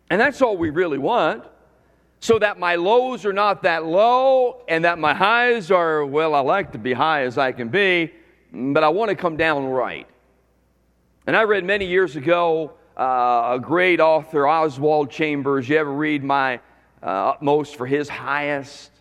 And 0.09 0.19
that's 0.19 0.41
all 0.41 0.57
we 0.57 0.69
really 0.69 0.97
want 0.97 1.43
so 2.19 2.39
that 2.39 2.59
my 2.59 2.75
lows 2.75 3.25
are 3.25 3.33
not 3.33 3.63
that 3.63 3.85
low 3.85 4.63
and 4.67 4.85
that 4.85 4.97
my 4.97 5.13
highs 5.13 5.71
are, 5.71 6.05
well, 6.05 6.33
I 6.33 6.39
like 6.39 6.71
to 6.71 6.77
be 6.77 6.93
high 6.93 7.23
as 7.23 7.37
I 7.37 7.51
can 7.51 7.69
be, 7.69 8.11
but 8.51 8.83
I 8.83 8.89
want 8.89 9.09
to 9.09 9.15
come 9.15 9.37
down 9.37 9.65
right. 9.65 10.07
And 11.27 11.35
I 11.35 11.43
read 11.43 11.63
many 11.63 11.85
years 11.85 12.15
ago 12.15 12.73
uh, 12.97 13.55
a 13.55 13.59
great 13.61 13.99
author, 13.99 14.47
Oswald 14.47 15.11
Chambers. 15.11 15.69
You 15.69 15.77
ever 15.77 15.91
read 15.91 16.23
My 16.23 16.59
uh, 17.03 17.31
Utmost 17.31 17.75
for 17.75 17.85
His 17.85 18.09
Highest? 18.09 18.91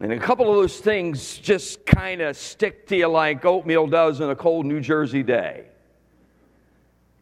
And 0.00 0.12
a 0.12 0.18
couple 0.18 0.48
of 0.48 0.56
those 0.56 0.78
things 0.78 1.38
just 1.38 1.84
kind 1.84 2.20
of 2.20 2.36
stick 2.36 2.86
to 2.88 2.96
you 2.96 3.08
like 3.08 3.44
oatmeal 3.44 3.86
does 3.86 4.20
on 4.20 4.30
a 4.30 4.36
cold 4.36 4.66
New 4.66 4.80
Jersey 4.80 5.22
day. 5.22 5.66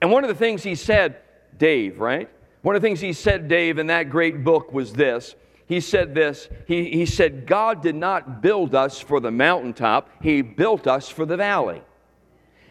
And 0.01 0.11
one 0.11 0.25
of 0.25 0.29
the 0.29 0.35
things 0.35 0.63
he 0.63 0.75
said, 0.75 1.17
Dave, 1.57 2.01
right? 2.01 2.29
One 2.67 2.75
of 2.75 2.83
the 2.83 2.89
things 2.89 3.01
he 3.01 3.13
said, 3.13 3.47
Dave, 3.47 3.79
in 3.79 3.87
that 3.87 4.11
great 4.11 4.43
book 4.43 4.73
was 4.73 4.93
this. 4.93 5.37
He 5.69 5.79
said 5.79 6.17
this. 6.17 6.49
He, 6.67 6.91
he 6.91 7.07
said, 7.07 7.47
God 7.47 7.81
did 7.81 7.95
not 7.95 8.43
build 8.43 8.75
us 8.75 8.99
for 8.99 9.21
the 9.21 9.31
mountaintop, 9.31 10.11
He 10.21 10.43
built 10.43 10.89
us 10.89 11.09
for 11.09 11.25
the 11.25 11.37
valley. 11.37 11.81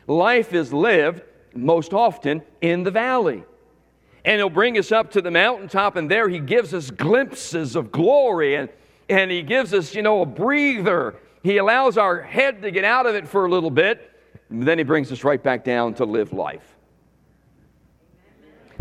Life 0.06 0.52
is 0.52 0.74
lived 0.74 1.22
most 1.54 1.94
often 1.94 2.42
in 2.60 2.84
the 2.84 2.92
valley. 2.92 3.46
And 4.26 4.38
He'll 4.38 4.50
bring 4.50 4.78
us 4.78 4.92
up 4.92 5.12
to 5.12 5.22
the 5.22 5.32
mountaintop, 5.32 5.96
and 5.96 6.12
there 6.12 6.28
He 6.28 6.40
gives 6.40 6.74
us 6.74 6.92
glimpses 6.92 7.78
of 7.78 7.90
glory, 7.94 8.56
and, 8.56 8.68
and 9.08 9.32
He 9.32 9.44
gives 9.44 9.74
us, 9.74 9.96
you 9.96 10.02
know, 10.02 10.24
a 10.24 10.26
breather. 10.26 11.16
He 11.42 11.56
allows 11.56 11.98
our 11.98 12.22
head 12.22 12.64
to 12.64 12.70
get 12.70 12.84
out 12.84 13.06
of 13.06 13.16
it 13.16 13.30
for 13.30 13.46
a 13.46 13.50
little 13.50 13.72
bit, 13.72 14.12
then 14.50 14.78
He 14.78 14.84
brings 14.84 15.10
us 15.14 15.24
right 15.24 15.42
back 15.42 15.64
down 15.64 15.94
to 15.94 16.04
live 16.04 16.34
life. 16.34 16.75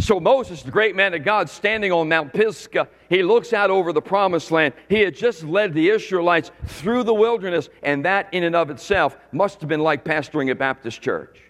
So 0.01 0.19
Moses, 0.19 0.63
the 0.63 0.71
great 0.71 0.97
man 0.97 1.15
of 1.15 1.25
God, 1.25 1.49
standing 1.49 1.93
on 1.93 2.09
Mount 2.09 2.33
Pisgah, 2.33 2.89
he 3.09 3.23
looks 3.23 3.53
out 3.53 3.71
over 3.71 3.93
the 3.93 4.03
promised 4.03 4.51
land. 4.51 4.75
He 4.89 5.01
had 5.01 5.15
just 5.15 5.45
led 5.45 5.73
the 5.73 5.89
Israelites 5.89 6.51
through 6.67 7.05
the 7.05 7.15
wilderness, 7.15 7.69
and 7.83 8.05
that 8.05 8.29
in 8.33 8.43
and 8.43 8.57
of 8.57 8.71
itself 8.71 9.17
must 9.31 9.61
have 9.61 9.69
been 9.69 9.81
like 9.81 10.05
pastoring 10.05 10.51
a 10.51 10.55
Baptist 10.55 11.01
church. 11.01 11.41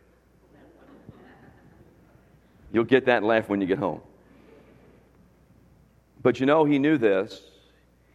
You'll 2.73 2.85
get 2.85 3.07
that 3.07 3.23
laugh 3.23 3.49
when 3.49 3.61
you 3.61 3.67
get 3.67 3.79
home. 3.79 4.01
But 6.23 6.41
you 6.41 6.47
know, 6.47 6.65
he 6.65 6.79
knew 6.79 6.99
this. 6.99 7.41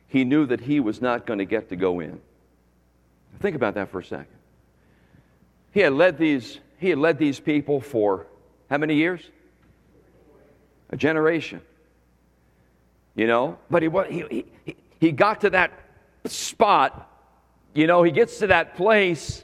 He 0.08 0.24
knew 0.24 0.46
that 0.48 0.60
he 0.60 0.80
was 0.80 1.02
not 1.02 1.26
going 1.26 1.40
to 1.40 1.46
get 1.46 1.70
to 1.70 1.76
go 1.76 2.02
in. 2.02 2.20
Think 3.40 3.56
about 3.56 3.76
that 3.76 3.90
for 3.90 4.00
a 4.00 4.04
second. 4.04 4.28
He 5.72 5.80
had 5.80 5.94
led 5.94 6.18
these, 6.18 6.60
he 6.78 6.90
had 6.90 6.98
led 6.98 7.18
these 7.18 7.40
people 7.40 7.80
for 7.80 8.28
how 8.70 8.78
many 8.78 8.96
years? 8.96 9.22
A 10.90 10.98
generation. 10.98 11.62
You 13.16 13.28
know? 13.28 13.58
But 13.70 13.84
he, 13.84 13.90
he, 13.90 14.46
he, 14.66 14.76
he 15.00 15.12
got 15.12 15.42
to 15.42 15.50
that 15.52 15.72
spot, 16.26 17.06
you 17.74 17.88
know, 17.88 18.04
he 18.04 18.12
gets 18.12 18.40
to 18.40 18.48
that 18.48 18.76
place, 18.76 19.44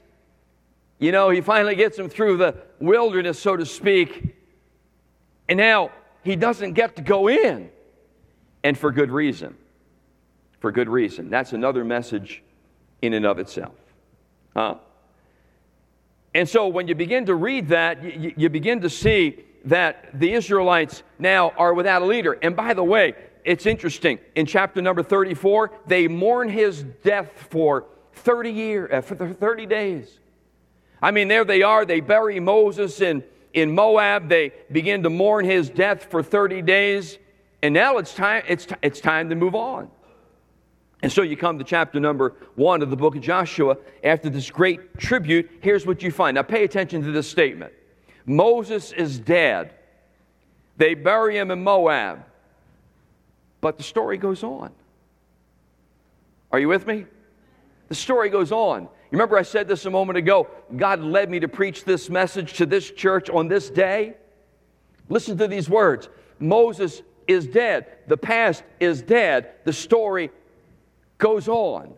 you 0.99 1.11
know, 1.11 1.29
he 1.29 1.41
finally 1.41 1.75
gets 1.75 1.97
him 1.97 2.09
through 2.09 2.37
the 2.37 2.55
wilderness, 2.79 3.39
so 3.39 3.55
to 3.55 3.65
speak, 3.65 4.35
and 5.47 5.57
now 5.57 5.91
he 6.23 6.35
doesn't 6.35 6.73
get 6.73 6.95
to 6.95 7.01
go 7.01 7.29
in. 7.29 7.69
And 8.63 8.77
for 8.77 8.91
good 8.91 9.11
reason. 9.11 9.55
For 10.59 10.71
good 10.71 10.89
reason. 10.89 11.29
That's 11.29 11.53
another 11.53 11.85
message 11.85 12.41
in 13.01 13.13
and 13.13 13.25
of 13.25 13.37
itself. 13.37 13.75
Huh? 14.55 14.75
And 16.33 16.49
so 16.49 16.67
when 16.67 16.87
you 16.87 16.95
begin 16.95 17.27
to 17.27 17.35
read 17.35 17.67
that, 17.69 18.03
you, 18.03 18.33
you 18.35 18.49
begin 18.49 18.81
to 18.81 18.89
see 18.89 19.45
that 19.65 20.19
the 20.19 20.33
Israelites 20.33 21.03
now 21.19 21.49
are 21.51 21.73
without 21.73 22.01
a 22.01 22.05
leader. 22.05 22.33
And 22.41 22.55
by 22.55 22.73
the 22.73 22.83
way, 22.83 23.15
it's 23.43 23.65
interesting. 23.65 24.19
In 24.35 24.45
chapter 24.45 24.81
number 24.81 25.03
34, 25.03 25.71
they 25.85 26.07
mourn 26.07 26.49
his 26.49 26.83
death 27.03 27.31
for 27.49 27.85
30 28.13 28.51
years, 28.51 28.91
uh, 28.91 29.01
for 29.01 29.15
30 29.15 29.65
days. 29.65 30.19
I 31.01 31.11
mean, 31.11 31.27
there 31.27 31.45
they 31.45 31.61
are. 31.61 31.85
They 31.85 31.99
bury 31.99 32.39
Moses 32.39 33.01
in, 33.01 33.23
in 33.53 33.73
Moab. 33.73 34.29
They 34.29 34.51
begin 34.71 35.03
to 35.03 35.09
mourn 35.09 35.45
his 35.45 35.69
death 35.69 36.05
for 36.09 36.23
30 36.23 36.61
days. 36.63 37.19
And 37.61 37.73
now 37.73 37.97
it's 37.97 38.13
time, 38.13 38.43
it's, 38.47 38.67
it's 38.81 38.99
time 38.99 39.29
to 39.29 39.35
move 39.35 39.55
on. 39.55 39.89
And 41.03 41.11
so 41.11 41.21
you 41.21 41.37
come 41.37 41.59
to 41.59 41.63
chapter 41.63 41.99
number 41.99 42.33
one 42.55 42.81
of 42.81 42.89
the 42.89 42.95
book 42.95 43.15
of 43.15 43.21
Joshua. 43.21 43.77
After 44.03 44.29
this 44.29 44.49
great 44.49 44.97
tribute, 44.97 45.51
here's 45.61 45.85
what 45.85 46.01
you 46.01 46.09
find. 46.09 46.35
Now 46.35 46.41
pay 46.41 46.63
attention 46.63 47.03
to 47.03 47.11
this 47.11 47.29
statement. 47.29 47.73
Moses 48.25 48.91
is 48.91 49.19
dead. 49.19 49.73
They 50.77 50.93
bury 50.93 51.37
him 51.37 51.51
in 51.51 51.63
Moab. 51.63 52.25
But 53.61 53.77
the 53.77 53.83
story 53.83 54.17
goes 54.17 54.43
on. 54.43 54.71
Are 56.51 56.59
you 56.59 56.67
with 56.67 56.85
me? 56.87 57.05
The 57.87 57.95
story 57.95 58.29
goes 58.29 58.51
on. 58.51 58.83
You 58.83 58.89
remember 59.11 59.37
I 59.37 59.43
said 59.43 59.67
this 59.67 59.85
a 59.85 59.89
moment 59.91 60.17
ago? 60.17 60.47
God 60.75 60.99
led 60.99 61.29
me 61.29 61.39
to 61.39 61.47
preach 61.47 61.83
this 61.83 62.09
message 62.09 62.53
to 62.53 62.65
this 62.65 62.89
church 62.91 63.29
on 63.29 63.47
this 63.47 63.69
day. 63.69 64.15
Listen 65.09 65.37
to 65.37 65.47
these 65.47 65.69
words 65.69 66.09
Moses 66.39 67.01
is 67.27 67.47
dead. 67.47 67.87
The 68.07 68.17
past 68.17 68.63
is 68.79 69.01
dead. 69.01 69.51
The 69.63 69.73
story 69.73 70.31
goes 71.17 71.47
on. 71.47 71.93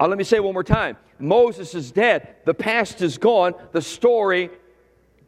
Uh, 0.00 0.08
let 0.08 0.18
me 0.18 0.24
say 0.24 0.40
one 0.40 0.54
more 0.54 0.64
time 0.64 0.96
Moses 1.18 1.74
is 1.74 1.92
dead. 1.92 2.36
The 2.44 2.54
past 2.54 3.02
is 3.02 3.18
gone. 3.18 3.54
The 3.72 3.82
story 3.82 4.50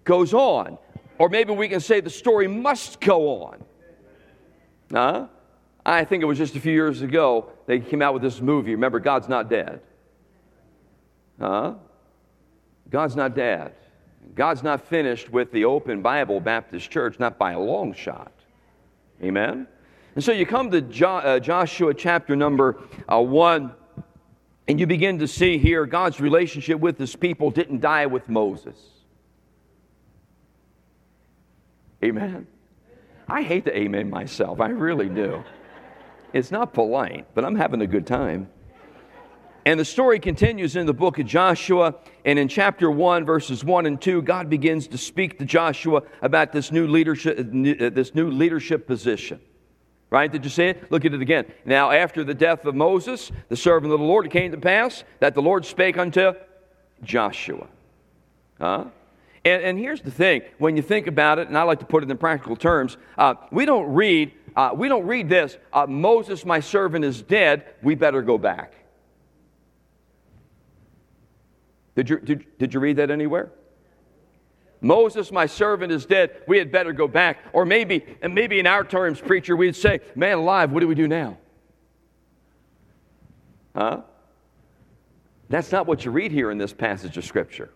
goes 0.05 0.35
on. 0.35 0.79
Or 1.19 1.29
maybe 1.29 1.53
we 1.53 1.69
can 1.69 1.81
say 1.81 2.01
the 2.01 2.11
story 2.11 2.49
must 2.49 3.01
go 3.01 3.45
on. 3.45 3.65
Huh? 4.91 5.27
I 5.87 6.05
think 6.05 6.23
it 6.23 6.27
was 6.27 6.39
just 6.39 6.57
a 6.57 6.61
few 6.61 6.73
years 6.73 7.03
ago 7.03 7.51
they 7.67 7.81
came 7.81 8.03
out 8.03 8.15
with 8.15 8.23
this 8.23 8.41
movie. 8.41 8.73
Remember, 8.73 9.01
God's 9.01 9.29
not 9.29 9.49
dead. 9.49 9.81
Huh? 11.39 11.75
God's 12.91 13.17
not 13.17 13.35
dead. 13.35 13.75
God's 14.35 14.63
not 14.63 14.87
finished 14.87 15.31
with 15.31 15.53
the 15.53 15.65
Open 15.65 16.03
Bible 16.03 16.41
Baptist 16.41 16.91
Church, 16.91 17.19
not 17.19 17.39
by 17.39 17.53
a 17.53 17.61
long 17.61 17.93
shot. 17.93 18.33
Amen? 19.23 19.67
And 20.15 20.25
so 20.25 20.33
you 20.33 20.47
come 20.47 20.71
to 20.71 20.81
jo- 20.81 21.17
uh, 21.17 21.39
Joshua 21.39 21.93
chapter 21.93 22.35
number 22.35 22.79
uh, 23.13 23.21
1, 23.21 23.73
and 24.69 24.81
you 24.81 24.87
begin 24.87 25.19
to 25.19 25.29
see 25.29 25.59
here 25.59 25.87
God's 25.87 26.21
relationship 26.21 26.81
with 26.81 26.99
his 26.99 27.15
people 27.15 27.51
didn't 27.51 27.81
die 27.81 28.07
with 28.07 28.29
Moses. 28.29 28.77
Amen. 32.05 32.47
I 33.29 33.43
hate 33.43 33.65
to 33.65 33.77
amen 33.77 34.11
myself. 34.11 34.61
I 34.61 34.69
really 34.69 35.09
do. 35.09 35.43
It's 36.35 36.51
not 36.51 36.75
polite, 36.75 37.27
but 37.35 37.45
I'm 37.45 37.57
having 37.57 37.81
a 37.81 37.87
good 37.87 38.07
time. 38.07 38.51
And 39.67 39.81
the 39.81 39.85
story 39.85 40.21
continues 40.21 40.77
in 40.77 40.85
the 40.85 40.93
book 40.93 41.19
of 41.19 41.25
Joshua. 41.25 41.95
And 42.27 42.39
in 42.39 42.49
chapter 42.49 42.91
1, 42.91 43.25
verses 43.25 43.65
1 43.65 43.87
and 43.87 43.99
2, 43.99 44.21
God 44.21 44.51
begins 44.51 44.87
to 44.89 44.99
speak 44.99 45.39
to 45.39 45.47
Joshua 45.47 46.03
about 46.21 46.53
this 46.53 46.71
new 46.71 46.87
leadership, 46.87 47.39
uh, 47.39 47.43
this 47.89 48.15
new 48.15 48.31
leadership 48.31 48.87
position. 48.87 49.41
Right? 50.11 50.31
Did 50.31 50.45
you 50.45 50.51
see 50.51 50.65
it? 50.65 50.93
Look 50.93 51.07
at 51.07 51.15
it 51.15 51.23
again. 51.23 51.47
Now, 51.65 51.91
after 51.91 52.23
the 52.23 52.35
death 52.35 52.67
of 52.67 52.75
Moses, 52.75 53.33
the 53.49 53.57
servant 53.57 53.93
of 53.93 53.99
the 53.99 54.05
Lord, 54.05 54.27
it 54.27 54.33
came 54.33 54.51
to 54.51 54.59
pass 54.59 55.03
that 55.21 55.35
the 55.35 55.43
Lord 55.43 55.65
spake 55.65 55.97
unto 55.97 56.35
Joshua. 57.03 57.67
Huh? 58.61 58.85
And, 59.45 59.63
and 59.63 59.79
here's 59.79 60.01
the 60.01 60.11
thing 60.11 60.43
when 60.59 60.77
you 60.77 60.83
think 60.83 61.07
about 61.07 61.39
it, 61.39 61.49
and 61.49 61.59
I 61.59 61.63
like 61.65 61.81
to 61.81 61.87
put 61.87 62.03
it 62.03 62.11
in 62.11 62.17
practical 62.17 62.57
terms, 62.57 62.97
uh, 63.19 63.35
we 63.51 63.67
don't 63.67 63.93
read. 63.93 64.33
Uh, 64.57 64.71
we 64.73 64.89
don't 64.89 65.05
read 65.05 65.29
this, 65.29 65.59
uh, 65.73 65.85
Moses, 65.85 66.45
my 66.45 66.61
servant, 66.61 67.05
is 67.05 67.23
dead. 67.23 67.65
We 67.83 67.97
better 67.97 68.23
go 68.23 68.39
back. 68.39 68.75
Did 71.97 72.09
you, 72.09 72.19
did, 72.21 72.59
did 72.59 72.75
you 72.75 72.79
read 72.79 72.97
that 72.97 73.11
anywhere? 73.11 73.51
Moses, 74.81 75.33
my 75.33 75.47
servant, 75.47 75.91
is 75.91 76.07
dead. 76.07 76.43
We 76.47 76.59
had 76.59 76.71
better 76.71 76.93
go 76.93 77.09
back. 77.09 77.39
Or 77.53 77.65
maybe, 77.65 78.05
and 78.23 78.35
maybe 78.35 78.61
in 78.61 78.67
our 78.67 78.85
terms, 78.85 79.21
preacher, 79.21 79.57
we'd 79.57 79.75
say, 79.75 80.01
man 80.15 80.39
alive, 80.39 80.71
what 80.71 80.81
do 80.81 80.89
we 80.89 80.95
do 80.95 81.09
now? 81.09 81.39
Huh? 83.75 84.03
That's 85.49 85.73
not 85.73 85.87
what 85.87 86.05
you 86.05 86.11
read 86.11 86.31
here 86.31 86.51
in 86.51 86.59
this 86.59 86.73
passage 86.73 87.17
of 87.17 87.25
Scripture, 87.25 87.71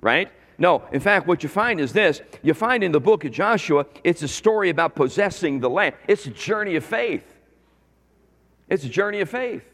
right? 0.00 0.30
No, 0.56 0.84
in 0.92 1.00
fact, 1.00 1.26
what 1.26 1.42
you 1.42 1.48
find 1.48 1.80
is 1.80 1.92
this 1.92 2.20
you 2.42 2.54
find 2.54 2.84
in 2.84 2.92
the 2.92 3.00
book 3.00 3.24
of 3.24 3.32
Joshua, 3.32 3.86
it's 4.04 4.22
a 4.22 4.28
story 4.28 4.70
about 4.70 4.94
possessing 4.94 5.60
the 5.60 5.70
land. 5.70 5.94
It's 6.06 6.26
a 6.26 6.30
journey 6.30 6.76
of 6.76 6.84
faith. 6.84 7.24
It's 8.68 8.84
a 8.84 8.88
journey 8.88 9.20
of 9.20 9.28
faith, 9.28 9.64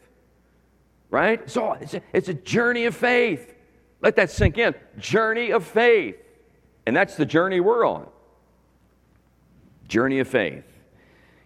right? 1.09 1.49
So 1.49 1.73
it's 1.73 1.93
a, 1.93 2.01
it's 2.13 2.29
a 2.29 2.33
journey 2.33 2.85
of 2.85 2.95
faith. 2.95 3.53
Let 4.01 4.15
that 4.15 4.31
sink 4.31 4.57
in. 4.57 4.73
Journey 4.97 5.51
of 5.51 5.65
faith. 5.65 6.17
And 6.85 6.95
that's 6.95 7.15
the 7.15 7.25
journey 7.25 7.59
we're 7.59 7.85
on. 7.85 8.07
Journey 9.87 10.19
of 10.19 10.27
faith. 10.27 10.65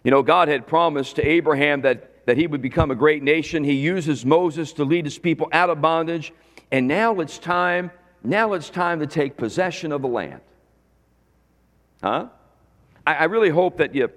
You 0.04 0.12
know, 0.12 0.24
God 0.24 0.48
had 0.48 0.66
promised 0.66 1.18
to 1.18 1.28
Abraham 1.28 1.82
that, 1.82 2.26
that 2.26 2.38
he 2.38 2.48
would 2.48 2.62
become 2.62 2.92
a 2.92 2.96
great 2.96 3.22
nation. 3.22 3.64
He 3.64 3.74
uses 3.74 4.26
Moses 4.26 4.72
to 4.74 4.86
lead 4.86 5.06
his 5.06 5.18
people 5.18 5.50
out 5.52 5.70
of 5.70 5.82
bondage. 5.82 6.32
And 6.72 6.88
now 6.88 7.20
it's 7.20 7.38
time 7.38 7.92
now 8.26 8.54
it's 8.54 8.70
time 8.70 9.00
to 9.00 9.08
take 9.08 9.38
possession 9.38 9.92
of 9.92 10.02
the 10.02 10.08
land. 10.08 10.42
Huh? 12.02 12.28
I, 13.06 13.14
I 13.14 13.24
really 13.26 13.50
hope 13.50 13.78
that 13.78 13.96
you 13.96 14.10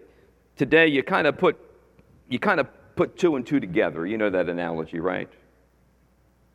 today 0.56 0.88
you 0.88 1.02
kind 1.02 1.26
of 1.26 1.38
put 1.38 1.58
you 2.28 2.38
kind 2.38 2.60
of 2.60 2.68
put 2.96 3.16
two 3.16 3.36
and 3.36 3.46
two 3.46 3.60
together. 3.60 4.06
You 4.06 4.18
know 4.18 4.30
that 4.30 4.48
analogy, 4.48 5.00
right? 5.00 5.28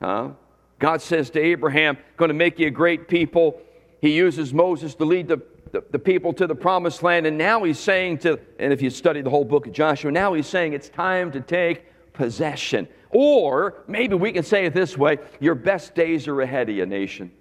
Huh? 0.02 0.32
God 0.80 1.02
says 1.02 1.30
to 1.32 1.40
Abraham, 1.40 1.98
going 2.18 2.28
to 2.28 2.36
make 2.36 2.60
you 2.60 2.68
a 2.68 2.72
great 2.72 3.08
people. 3.08 3.62
He 4.02 4.12
uses 4.12 4.54
Moses 4.54 4.96
to 4.96 5.06
lead 5.06 5.30
the, 5.30 5.42
the, 5.72 5.82
the, 5.92 6.00
people 6.00 6.34
to 6.34 6.46
the 6.46 6.56
promised 6.56 7.04
land. 7.04 7.26
And 7.26 7.38
now 7.38 7.64
he's 7.64 7.80
saying 7.80 8.18
to, 8.20 8.38
and 8.60 8.74
if 8.74 8.82
you 8.82 8.90
study 8.90 9.22
the 9.22 9.30
whole 9.30 9.46
book 9.46 9.66
of 9.66 9.72
Joshua, 9.72 10.12
now 10.12 10.34
he's 10.34 10.48
saying 10.48 10.74
it's 10.74 10.90
time 10.90 11.32
to 11.32 11.40
take 11.40 11.86
possession. 12.12 12.90
Or 13.12 13.84
maybe 13.88 14.16
we 14.16 14.34
can 14.34 14.44
say 14.44 14.66
it 14.66 14.74
this 14.74 14.98
way 14.98 15.20
your 15.40 15.56
best 15.56 15.96
days 15.96 16.28
are 16.28 16.42
ahead 16.42 16.68
of 16.68 16.76
you, 16.76 16.86
nation. 16.86 17.32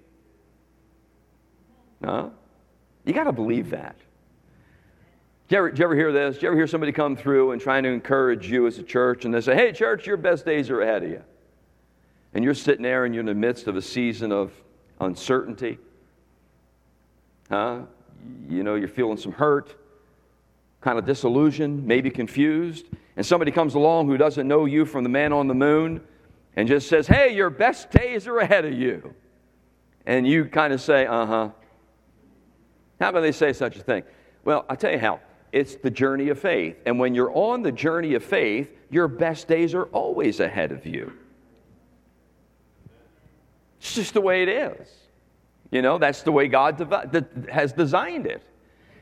Huh? 2.03 2.29
You 3.05 3.13
got 3.13 3.25
to 3.25 3.31
believe 3.31 3.69
that. 3.71 3.95
Did 5.47 5.57
you, 5.57 5.65
you 5.75 5.83
ever 5.83 5.95
hear 5.95 6.11
this? 6.11 6.35
Did 6.35 6.43
you 6.43 6.47
ever 6.49 6.57
hear 6.57 6.67
somebody 6.67 6.91
come 6.91 7.15
through 7.15 7.51
and 7.51 7.61
trying 7.61 7.83
to 7.83 7.89
encourage 7.89 8.49
you 8.49 8.65
as 8.67 8.77
a 8.79 8.83
church 8.83 9.25
and 9.25 9.33
they 9.33 9.41
say, 9.41 9.55
hey, 9.55 9.71
church, 9.71 10.07
your 10.07 10.17
best 10.17 10.45
days 10.45 10.69
are 10.69 10.81
ahead 10.81 11.03
of 11.03 11.09
you? 11.09 11.23
And 12.33 12.43
you're 12.43 12.53
sitting 12.53 12.81
there 12.81 13.05
and 13.05 13.13
you're 13.13 13.19
in 13.21 13.27
the 13.27 13.33
midst 13.33 13.67
of 13.67 13.75
a 13.75 13.81
season 13.81 14.31
of 14.31 14.51
uncertainty. 14.99 15.77
Huh? 17.49 17.81
You 18.49 18.63
know, 18.63 18.75
you're 18.75 18.87
feeling 18.87 19.17
some 19.17 19.33
hurt, 19.33 19.75
kind 20.81 20.97
of 20.97 21.05
disillusioned, 21.05 21.85
maybe 21.85 22.09
confused. 22.09 22.87
And 23.15 23.25
somebody 23.25 23.51
comes 23.51 23.75
along 23.75 24.07
who 24.07 24.17
doesn't 24.17 24.47
know 24.47 24.65
you 24.65 24.85
from 24.85 25.03
the 25.03 25.09
man 25.09 25.33
on 25.33 25.47
the 25.47 25.53
moon 25.53 26.01
and 26.55 26.67
just 26.67 26.87
says, 26.87 27.05
hey, 27.05 27.35
your 27.35 27.49
best 27.49 27.91
days 27.91 28.27
are 28.27 28.39
ahead 28.39 28.65
of 28.65 28.73
you. 28.73 29.13
And 30.05 30.27
you 30.27 30.45
kind 30.45 30.73
of 30.73 30.81
say, 30.81 31.05
uh 31.05 31.25
huh. 31.25 31.49
How 32.99 33.11
can 33.11 33.21
they 33.21 33.31
say 33.31 33.53
such 33.53 33.75
a 33.75 33.79
thing? 33.79 34.03
Well, 34.45 34.65
I'll 34.69 34.77
tell 34.77 34.91
you 34.91 34.99
how. 34.99 35.19
It's 35.51 35.75
the 35.75 35.91
journey 35.91 36.29
of 36.29 36.39
faith. 36.39 36.77
And 36.85 36.99
when 36.99 37.13
you're 37.13 37.31
on 37.35 37.61
the 37.61 37.71
journey 37.71 38.15
of 38.15 38.23
faith, 38.23 38.71
your 38.89 39.07
best 39.07 39.47
days 39.47 39.75
are 39.75 39.85
always 39.85 40.39
ahead 40.39 40.71
of 40.71 40.85
you. 40.85 41.13
It's 43.79 43.95
just 43.95 44.13
the 44.13 44.21
way 44.21 44.43
it 44.43 44.49
is. 44.49 44.87
You 45.71 45.81
know, 45.81 45.97
that's 45.97 46.23
the 46.23 46.31
way 46.31 46.47
God 46.47 46.77
devi- 46.77 47.51
has 47.51 47.73
designed 47.73 48.25
it. 48.25 48.41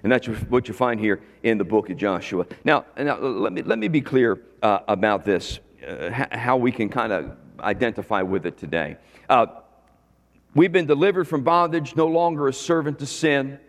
And 0.04 0.12
that's 0.12 0.28
what 0.28 0.68
you 0.68 0.74
find 0.74 1.00
here 1.00 1.22
in 1.44 1.58
the 1.58 1.64
book 1.64 1.90
of 1.90 1.98
Joshua. 1.98 2.46
Now, 2.64 2.86
now 2.98 3.20
let, 3.20 3.54
me, 3.54 3.62
let 3.62 3.78
me 3.78 3.88
be 3.88 4.02
clear 4.02 4.42
uh, 4.64 4.80
about 4.88 5.24
this, 5.24 5.60
uh, 5.88 6.10
how 6.32 6.58
we 6.58 6.72
can 6.72 6.90
kind 6.90 7.14
of 7.14 7.38
identify 7.60 8.22
with 8.24 8.46
it 8.46 8.58
today. 8.58 8.98
Uh, 9.30 9.46
we've 10.56 10.72
been 10.72 10.88
delivered 10.88 11.28
from 11.28 11.44
bondage, 11.44 11.96
no 11.96 12.08
longer 12.08 12.48
a 12.48 12.54
servant 12.54 13.00
to 13.00 13.06
sin. 13.06 13.60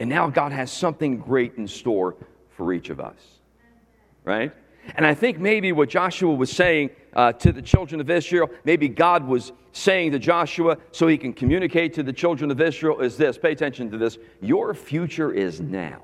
And 0.00 0.08
now 0.08 0.28
God 0.28 0.50
has 0.50 0.72
something 0.72 1.18
great 1.18 1.54
in 1.56 1.68
store 1.68 2.16
for 2.56 2.72
each 2.72 2.88
of 2.88 2.98
us. 2.98 3.18
Right? 4.24 4.52
And 4.96 5.06
I 5.06 5.14
think 5.14 5.38
maybe 5.38 5.72
what 5.72 5.90
Joshua 5.90 6.34
was 6.34 6.50
saying 6.50 6.90
uh, 7.12 7.32
to 7.34 7.52
the 7.52 7.62
children 7.62 8.00
of 8.00 8.08
Israel, 8.08 8.50
maybe 8.64 8.88
God 8.88 9.26
was 9.26 9.52
saying 9.72 10.12
to 10.12 10.18
Joshua 10.18 10.78
so 10.90 11.06
he 11.06 11.18
can 11.18 11.32
communicate 11.32 11.94
to 11.94 12.02
the 12.02 12.12
children 12.12 12.50
of 12.50 12.60
Israel 12.60 13.00
is 13.00 13.16
this 13.16 13.38
pay 13.38 13.52
attention 13.52 13.90
to 13.90 13.98
this. 13.98 14.18
Your 14.40 14.74
future 14.74 15.32
is 15.32 15.60
now. 15.60 16.02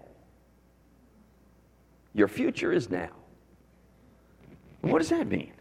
Your 2.13 2.29
future 2.29 2.73
is 2.73 2.91
now. 2.91 3.11
What 4.83 4.99
does 4.99 5.09
that 5.09 5.27
mean? 5.27 5.53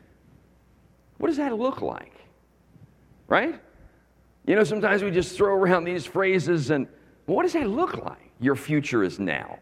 What 1.18 1.28
does 1.28 1.38
that 1.38 1.58
look 1.58 1.82
like? 1.82 2.14
Right? 3.28 3.60
You 4.46 4.56
know, 4.56 4.64
sometimes 4.64 5.04
we 5.04 5.10
just 5.10 5.36
throw 5.36 5.54
around 5.56 5.86
these 5.86 6.06
phrases, 6.06 6.70
and 6.70 6.88
what 7.26 7.44
does 7.44 7.54
that 7.54 7.68
look 7.68 7.98
like? 7.98 8.25
Your 8.40 8.56
future 8.56 9.04
is 9.04 9.20
now. 9.20 9.60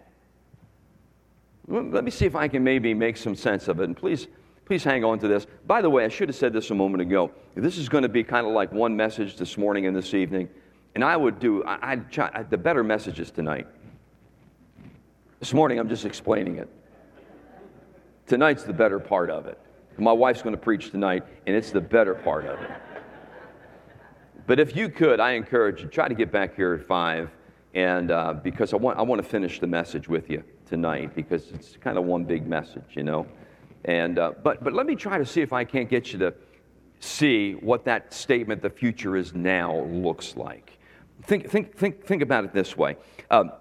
Let 1.68 2.04
me 2.04 2.12
see 2.12 2.26
if 2.26 2.36
I 2.36 2.48
can 2.48 2.64
maybe 2.64 2.94
make 2.94 3.18
some 3.18 3.36
sense 3.36 3.68
of 3.68 3.80
it. 3.80 3.86
And 3.86 3.96
please, 3.96 4.28
please 4.66 4.84
hang 4.84 5.04
on 5.04 5.20
to 5.20 5.28
this. 5.28 5.48
By 5.66 5.82
the 5.82 5.90
way, 5.90 6.04
I 6.06 6.10
should 6.10 6.28
have 6.28 6.36
said 6.36 6.52
this 6.52 6.72
a 6.72 6.76
moment 6.76 7.02
ago. 7.02 7.32
This 7.56 7.78
is 7.78 7.88
going 7.88 8.02
to 8.02 8.10
be 8.10 8.24
kind 8.24 8.46
of 8.46 8.54
like 8.54 8.72
one 8.72 8.96
message 8.96 9.38
this 9.38 9.58
morning 9.58 9.86
and 9.86 9.96
this 9.96 10.14
evening. 10.14 10.50
And 10.96 11.04
I 11.04 11.16
would 11.16 11.40
do, 11.40 11.64
I, 11.66 11.96
try, 11.96 12.44
the 12.44 12.58
better 12.58 12.84
messages 12.84 13.32
tonight. 13.32 13.68
This 15.40 15.54
morning, 15.54 15.80
I'm 15.80 15.90
just 15.90 16.06
explaining 16.06 16.58
it. 16.58 16.70
Tonight's 18.28 18.64
the 18.64 18.74
better 18.74 19.00
part 19.00 19.30
of 19.30 19.48
it. 19.48 19.60
My 19.98 20.12
wife's 20.12 20.42
going 20.42 20.56
to 20.56 20.62
preach 20.62 20.92
tonight, 20.92 21.24
and 21.46 21.56
it's 21.56 21.72
the 21.72 21.82
better 21.82 22.16
part 22.16 22.46
of 22.46 22.60
it. 22.62 22.72
But 24.48 24.60
if 24.60 24.76
you 24.76 24.90
could, 24.90 25.20
I 25.20 25.32
encourage 25.32 25.82
you, 25.82 25.88
try 25.88 26.08
to 26.08 26.16
get 26.16 26.32
back 26.32 26.56
here 26.56 26.74
at 26.74 26.86
5, 26.86 27.30
and 27.74 28.12
uh, 28.12 28.34
because 28.34 28.74
I 28.74 28.78
want, 28.78 29.00
I 29.00 29.02
want 29.02 29.22
to 29.22 29.28
finish 29.28 29.60
the 29.60 29.68
message 29.68 30.08
with 30.08 30.30
you 30.30 30.44
tonight 30.68 31.16
because 31.16 31.52
it's 31.52 31.78
kind 31.78 31.98
of 31.98 32.06
one 32.06 32.24
big 32.24 32.46
message, 32.46 32.86
you 32.92 33.04
know. 33.04 33.26
And, 33.86 34.20
uh, 34.20 34.34
but, 34.44 34.64
but 34.64 34.74
let 34.74 34.86
me 34.86 34.96
try 34.96 35.18
to 35.18 35.26
see 35.26 35.42
if 35.42 35.52
I 35.52 35.64
can't 35.64 35.90
get 35.90 36.14
you 36.14 36.20
to 36.20 36.34
see 37.00 37.54
what 37.54 37.84
that 37.86 38.14
statement, 38.14 38.62
the 38.62 38.70
future 38.70 39.18
is 39.18 39.34
now, 39.34 39.82
looks 39.86 40.38
like. 40.38 40.78
Think, 41.24 41.50
think, 41.50 41.76
think, 41.76 42.06
think 42.06 42.22
about 42.22 42.46
it 42.46 42.54
this 42.54 42.78
way. 42.78 42.96
Um, 43.30 43.52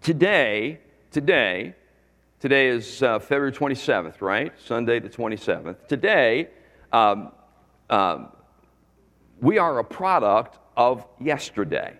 today, 0.00 0.80
today, 1.10 1.74
today 2.40 2.68
is 2.68 3.02
uh, 3.02 3.18
February 3.18 3.52
27th, 3.52 4.20
right? 4.20 4.52
Sunday 4.64 5.00
the 5.00 5.08
27th. 5.08 5.88
Today, 5.88 6.48
um, 6.92 7.32
um, 7.90 8.28
we 9.40 9.58
are 9.58 9.78
a 9.78 9.84
product 9.84 10.58
of 10.76 11.04
yesterday. 11.20 11.98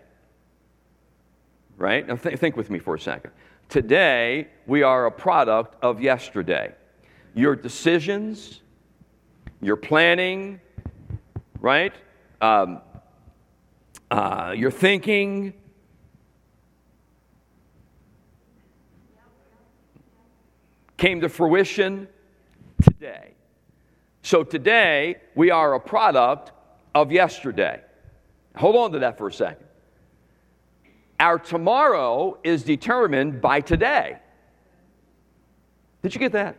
Right? 1.78 2.06
Now, 2.06 2.16
th- 2.16 2.38
think 2.38 2.56
with 2.56 2.68
me 2.68 2.78
for 2.78 2.94
a 2.94 3.00
second. 3.00 3.30
Today, 3.68 4.48
we 4.66 4.82
are 4.82 5.06
a 5.06 5.10
product 5.10 5.76
of 5.82 6.02
yesterday. 6.02 6.74
Your 7.34 7.54
decisions, 7.54 8.60
your 9.62 9.76
planning, 9.76 10.60
right? 11.60 11.94
Um, 12.40 12.80
uh, 14.10 14.54
your 14.56 14.70
thinking, 14.70 15.54
came 20.98 21.20
to 21.20 21.28
fruition 21.28 22.08
today. 22.82 23.34
So 24.22 24.42
today, 24.42 25.16
we 25.34 25.50
are 25.50 25.74
a 25.74 25.80
product 25.80 26.52
of 26.94 27.10
yesterday. 27.12 27.80
Hold 28.56 28.76
on 28.76 28.92
to 28.92 28.98
that 28.98 29.16
for 29.16 29.28
a 29.28 29.32
second. 29.32 29.67
Our 31.20 31.38
tomorrow 31.38 32.38
is 32.44 32.62
determined 32.62 33.40
by 33.40 33.60
today. 33.60 34.18
Did 36.02 36.14
you 36.14 36.20
get 36.20 36.32
that? 36.32 36.56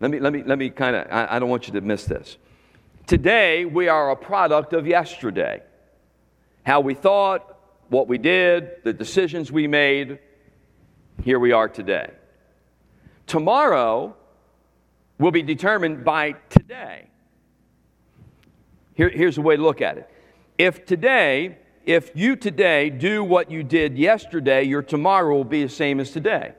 Let 0.00 0.10
me, 0.10 0.18
let 0.18 0.32
me, 0.32 0.42
let 0.42 0.58
me 0.58 0.68
kind 0.68 0.96
of, 0.96 1.06
I, 1.10 1.36
I 1.36 1.38
don't 1.38 1.48
want 1.48 1.66
you 1.66 1.72
to 1.74 1.80
miss 1.80 2.04
this. 2.04 2.36
Today, 3.06 3.64
we 3.64 3.88
are 3.88 4.10
a 4.10 4.16
product 4.16 4.72
of 4.74 4.86
yesterday. 4.86 5.62
How 6.64 6.80
we 6.80 6.94
thought, 6.94 7.58
what 7.88 8.08
we 8.08 8.18
did, 8.18 8.84
the 8.84 8.92
decisions 8.92 9.50
we 9.50 9.66
made, 9.66 10.18
here 11.22 11.38
we 11.38 11.52
are 11.52 11.68
today. 11.68 12.10
Tomorrow 13.26 14.14
will 15.18 15.30
be 15.30 15.42
determined 15.42 16.04
by 16.04 16.32
today. 16.50 17.06
Here, 18.94 19.08
here's 19.08 19.38
a 19.38 19.42
way 19.42 19.56
to 19.56 19.62
look 19.62 19.80
at 19.80 19.98
it. 19.98 20.10
If 20.58 20.84
today 20.84 21.58
if 21.84 22.12
you 22.14 22.36
today 22.36 22.90
do 22.90 23.24
what 23.24 23.50
you 23.50 23.62
did 23.62 23.98
yesterday, 23.98 24.62
your 24.62 24.82
tomorrow 24.82 25.36
will 25.36 25.44
be 25.44 25.62
the 25.62 25.68
same 25.68 26.00
as 26.00 26.10
today. 26.10 26.52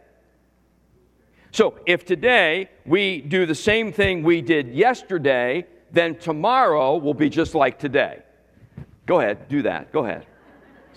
So 1.52 1.80
if 1.86 2.06
today 2.06 2.70
we 2.86 3.22
do 3.22 3.46
the 3.46 3.56
same 3.56 3.94
thing 3.94 4.24
we 4.24 4.42
did 4.42 4.74
yesterday, 4.74 5.68
then 5.92 6.16
tomorrow 6.16 6.98
will 6.98 7.14
be 7.14 7.30
just 7.30 7.54
like 7.54 7.78
today. 7.78 8.24
Go 9.06 9.20
ahead, 9.20 9.48
do 9.48 9.62
that. 9.62 9.92
Go 9.92 10.06
ahead. 10.06 10.26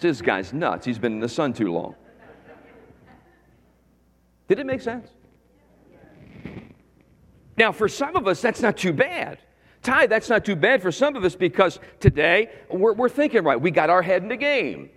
This 0.00 0.22
guy's 0.22 0.52
nuts. 0.52 0.86
He's 0.86 0.98
been 0.98 1.12
in 1.12 1.20
the 1.20 1.28
sun 1.28 1.52
too 1.52 1.72
long. 1.72 1.94
Did 4.48 4.58
it 4.58 4.66
make 4.66 4.80
sense? 4.80 5.08
Now, 7.58 7.72
for 7.72 7.88
some 7.88 8.16
of 8.16 8.26
us, 8.26 8.40
that's 8.40 8.60
not 8.60 8.76
too 8.76 8.92
bad. 8.92 9.38
Ty, 9.86 10.08
that's 10.08 10.28
not 10.28 10.44
too 10.44 10.56
bad 10.56 10.82
for 10.82 10.90
some 10.90 11.14
of 11.14 11.24
us 11.24 11.36
because 11.36 11.78
today 12.00 12.50
we're, 12.68 12.92
we're 12.92 13.08
thinking 13.08 13.44
right. 13.44 13.60
We 13.60 13.70
got 13.70 13.88
our 13.88 14.02
head 14.02 14.20
in 14.20 14.28
the 14.28 14.36
game. 14.36 14.90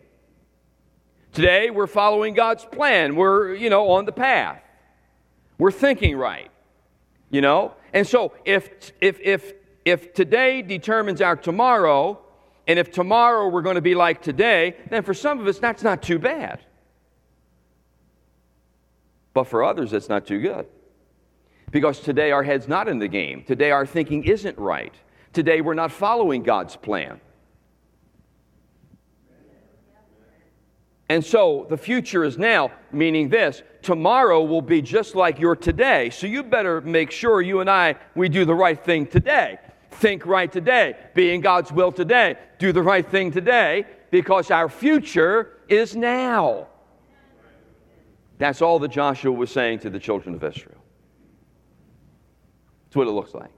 Today 1.31 1.69
we're 1.69 1.85
following 1.85 2.33
God's 2.33 2.65
plan. 2.65 3.15
We're, 3.15 3.53
you 3.53 3.69
know, 3.69 3.91
on 3.91 4.05
the 4.05 4.11
path. 4.11 4.63
We're 5.59 5.71
thinking 5.71 6.17
right. 6.17 6.49
You 7.29 7.41
know? 7.41 7.75
And 7.93 8.07
so 8.07 8.33
if 8.45 8.91
if 8.99 9.19
if 9.21 9.53
if 9.85 10.15
today 10.15 10.63
determines 10.63 11.21
our 11.21 11.35
tomorrow, 11.35 12.19
and 12.67 12.79
if 12.79 12.91
tomorrow 12.91 13.47
we're 13.47 13.61
going 13.61 13.75
to 13.75 13.81
be 13.81 13.93
like 13.93 14.23
today, 14.23 14.75
then 14.89 15.03
for 15.03 15.13
some 15.13 15.39
of 15.39 15.45
us 15.45 15.59
that's 15.59 15.83
not 15.83 16.01
too 16.01 16.17
bad. 16.17 16.61
But 19.35 19.43
for 19.43 19.63
others 19.63 19.93
it's 19.93 20.09
not 20.09 20.25
too 20.25 20.41
good. 20.41 20.65
Because 21.71 21.99
today 21.99 22.31
our 22.31 22.43
head's 22.43 22.67
not 22.67 22.87
in 22.87 22.99
the 22.99 23.07
game. 23.07 23.43
Today 23.43 23.71
our 23.71 23.85
thinking 23.85 24.23
isn't 24.23 24.57
right. 24.57 24.93
Today 25.33 25.61
we're 25.61 25.73
not 25.73 25.91
following 25.91 26.43
God's 26.43 26.75
plan. 26.75 27.19
And 31.09 31.25
so 31.25 31.65
the 31.69 31.77
future 31.77 32.23
is 32.23 32.37
now, 32.37 32.71
meaning 32.91 33.29
this 33.29 33.63
tomorrow 33.81 34.43
will 34.43 34.61
be 34.61 34.81
just 34.81 35.15
like 35.15 35.39
your 35.39 35.55
today. 35.55 36.11
So 36.11 36.27
you 36.27 36.43
better 36.43 36.81
make 36.81 37.09
sure 37.09 37.41
you 37.41 37.61
and 37.61 37.69
I, 37.69 37.95
we 38.15 38.29
do 38.29 38.45
the 38.45 38.53
right 38.53 38.79
thing 38.79 39.07
today. 39.07 39.57
Think 39.91 40.25
right 40.25 40.51
today. 40.51 40.95
Be 41.15 41.33
in 41.33 41.41
God's 41.41 41.71
will 41.71 41.91
today. 41.91 42.37
Do 42.59 42.71
the 42.71 42.83
right 42.83 43.09
thing 43.09 43.31
today 43.31 43.85
because 44.11 44.51
our 44.51 44.69
future 44.69 45.57
is 45.67 45.95
now. 45.95 46.67
That's 48.37 48.61
all 48.61 48.79
that 48.79 48.91
Joshua 48.91 49.31
was 49.31 49.51
saying 49.51 49.79
to 49.79 49.89
the 49.89 49.99
children 49.99 50.35
of 50.35 50.43
Israel. 50.43 50.77
That's 52.89 52.95
what 52.95 53.07
it 53.07 53.11
looks 53.11 53.35
like. 53.35 53.51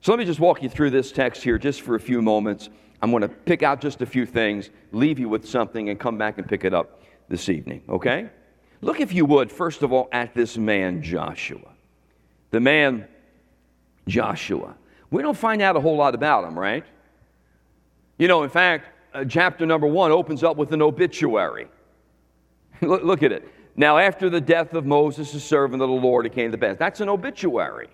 So 0.00 0.10
let 0.10 0.18
me 0.18 0.24
just 0.24 0.40
walk 0.40 0.62
you 0.62 0.68
through 0.68 0.90
this 0.90 1.12
text 1.12 1.44
here 1.44 1.58
just 1.58 1.82
for 1.82 1.94
a 1.94 2.00
few 2.00 2.20
moments. 2.20 2.70
I'm 3.00 3.10
going 3.10 3.22
to 3.22 3.28
pick 3.28 3.62
out 3.62 3.80
just 3.80 4.02
a 4.02 4.06
few 4.06 4.26
things, 4.26 4.70
leave 4.90 5.18
you 5.20 5.28
with 5.28 5.48
something, 5.48 5.90
and 5.90 5.98
come 5.98 6.18
back 6.18 6.38
and 6.38 6.48
pick 6.48 6.64
it 6.64 6.74
up 6.74 7.02
this 7.28 7.48
evening, 7.48 7.82
okay? 7.88 8.28
Look, 8.80 8.98
if 8.98 9.12
you 9.12 9.24
would, 9.26 9.52
first 9.52 9.82
of 9.82 9.92
all, 9.92 10.08
at 10.10 10.34
this 10.34 10.58
man, 10.58 11.02
Joshua. 11.02 11.70
The 12.50 12.60
man, 12.60 13.06
Joshua. 14.08 14.74
We 15.10 15.22
don't 15.22 15.36
find 15.36 15.62
out 15.62 15.76
a 15.76 15.80
whole 15.80 15.96
lot 15.96 16.14
about 16.14 16.44
him, 16.44 16.58
right? 16.58 16.84
You 18.18 18.26
know, 18.26 18.42
in 18.42 18.50
fact, 18.50 18.86
uh, 19.14 19.24
chapter 19.24 19.66
number 19.66 19.86
one 19.86 20.10
opens 20.10 20.42
up 20.42 20.56
with 20.56 20.72
an 20.72 20.82
obituary. 20.82 21.68
look, 22.82 23.02
look, 23.02 23.22
at 23.22 23.32
it. 23.32 23.48
Now, 23.76 23.98
after 23.98 24.28
the 24.28 24.40
death 24.40 24.74
of 24.74 24.84
Moses, 24.86 25.32
the 25.32 25.40
servant 25.40 25.82
of 25.82 25.88
the 25.88 25.94
Lord, 25.94 26.26
it 26.26 26.32
came 26.32 26.50
to 26.52 26.58
pass. 26.58 26.76
That's 26.78 27.00
an 27.00 27.08
obituary. 27.08 27.88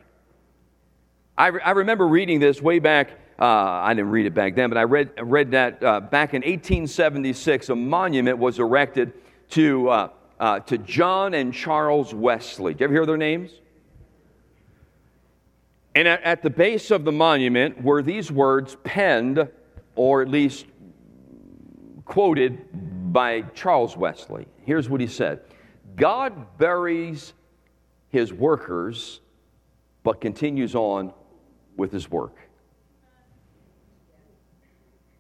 I, 1.39 1.49
re- 1.49 1.61
I 1.63 1.73
remember 1.73 2.07
reading 2.07 2.41
this 2.41 2.63
way 2.63 2.79
back. 2.79 3.11
Uh, 3.39 3.45
I 3.45 3.93
didn't 3.93 4.11
read 4.11 4.25
it 4.25 4.35
back 4.35 4.55
then, 4.55 4.71
but 4.71 4.79
I 4.79 4.85
read, 4.85 5.11
read 5.21 5.51
that 5.51 5.83
uh, 5.83 6.01
back 6.01 6.33
in 6.33 6.41
1876, 6.41 7.69
a 7.69 7.77
monument 7.77 8.39
was 8.39 8.59
erected 8.59 9.13
to, 9.51 9.89
uh, 9.91 10.09
uh, 10.41 10.61
to 10.61 10.79
John 10.79 11.35
and 11.35 11.53
Charles 11.53 12.15
Wesley. 12.15 12.73
Did 12.73 12.81
you 12.81 12.85
ever 12.85 12.95
hear 12.95 13.07
their 13.07 13.19
names? 13.19 13.51
And 15.95 16.09
at, 16.09 16.23
at 16.23 16.43
the 16.43 16.49
base 16.49 16.91
of 16.91 17.05
the 17.05 17.13
monument 17.13 17.83
were 17.83 18.03
these 18.03 18.33
words 18.33 18.77
penned, 18.85 19.47
or 19.95 20.23
at 20.23 20.29
least 20.29 20.65
quoted 22.07 23.13
by 23.13 23.43
Charles 23.55 23.95
Wesley. 23.95 24.47
Here's 24.63 24.89
what 24.89 25.03
he 25.03 25.07
said 25.07 25.41
God 25.97 26.57
buries 26.57 27.35
his 28.09 28.33
workers, 28.33 29.21
but 30.03 30.23
continues 30.23 30.75
on 30.75 31.13
with 31.77 31.93
his 31.93 32.11
work. 32.11 32.37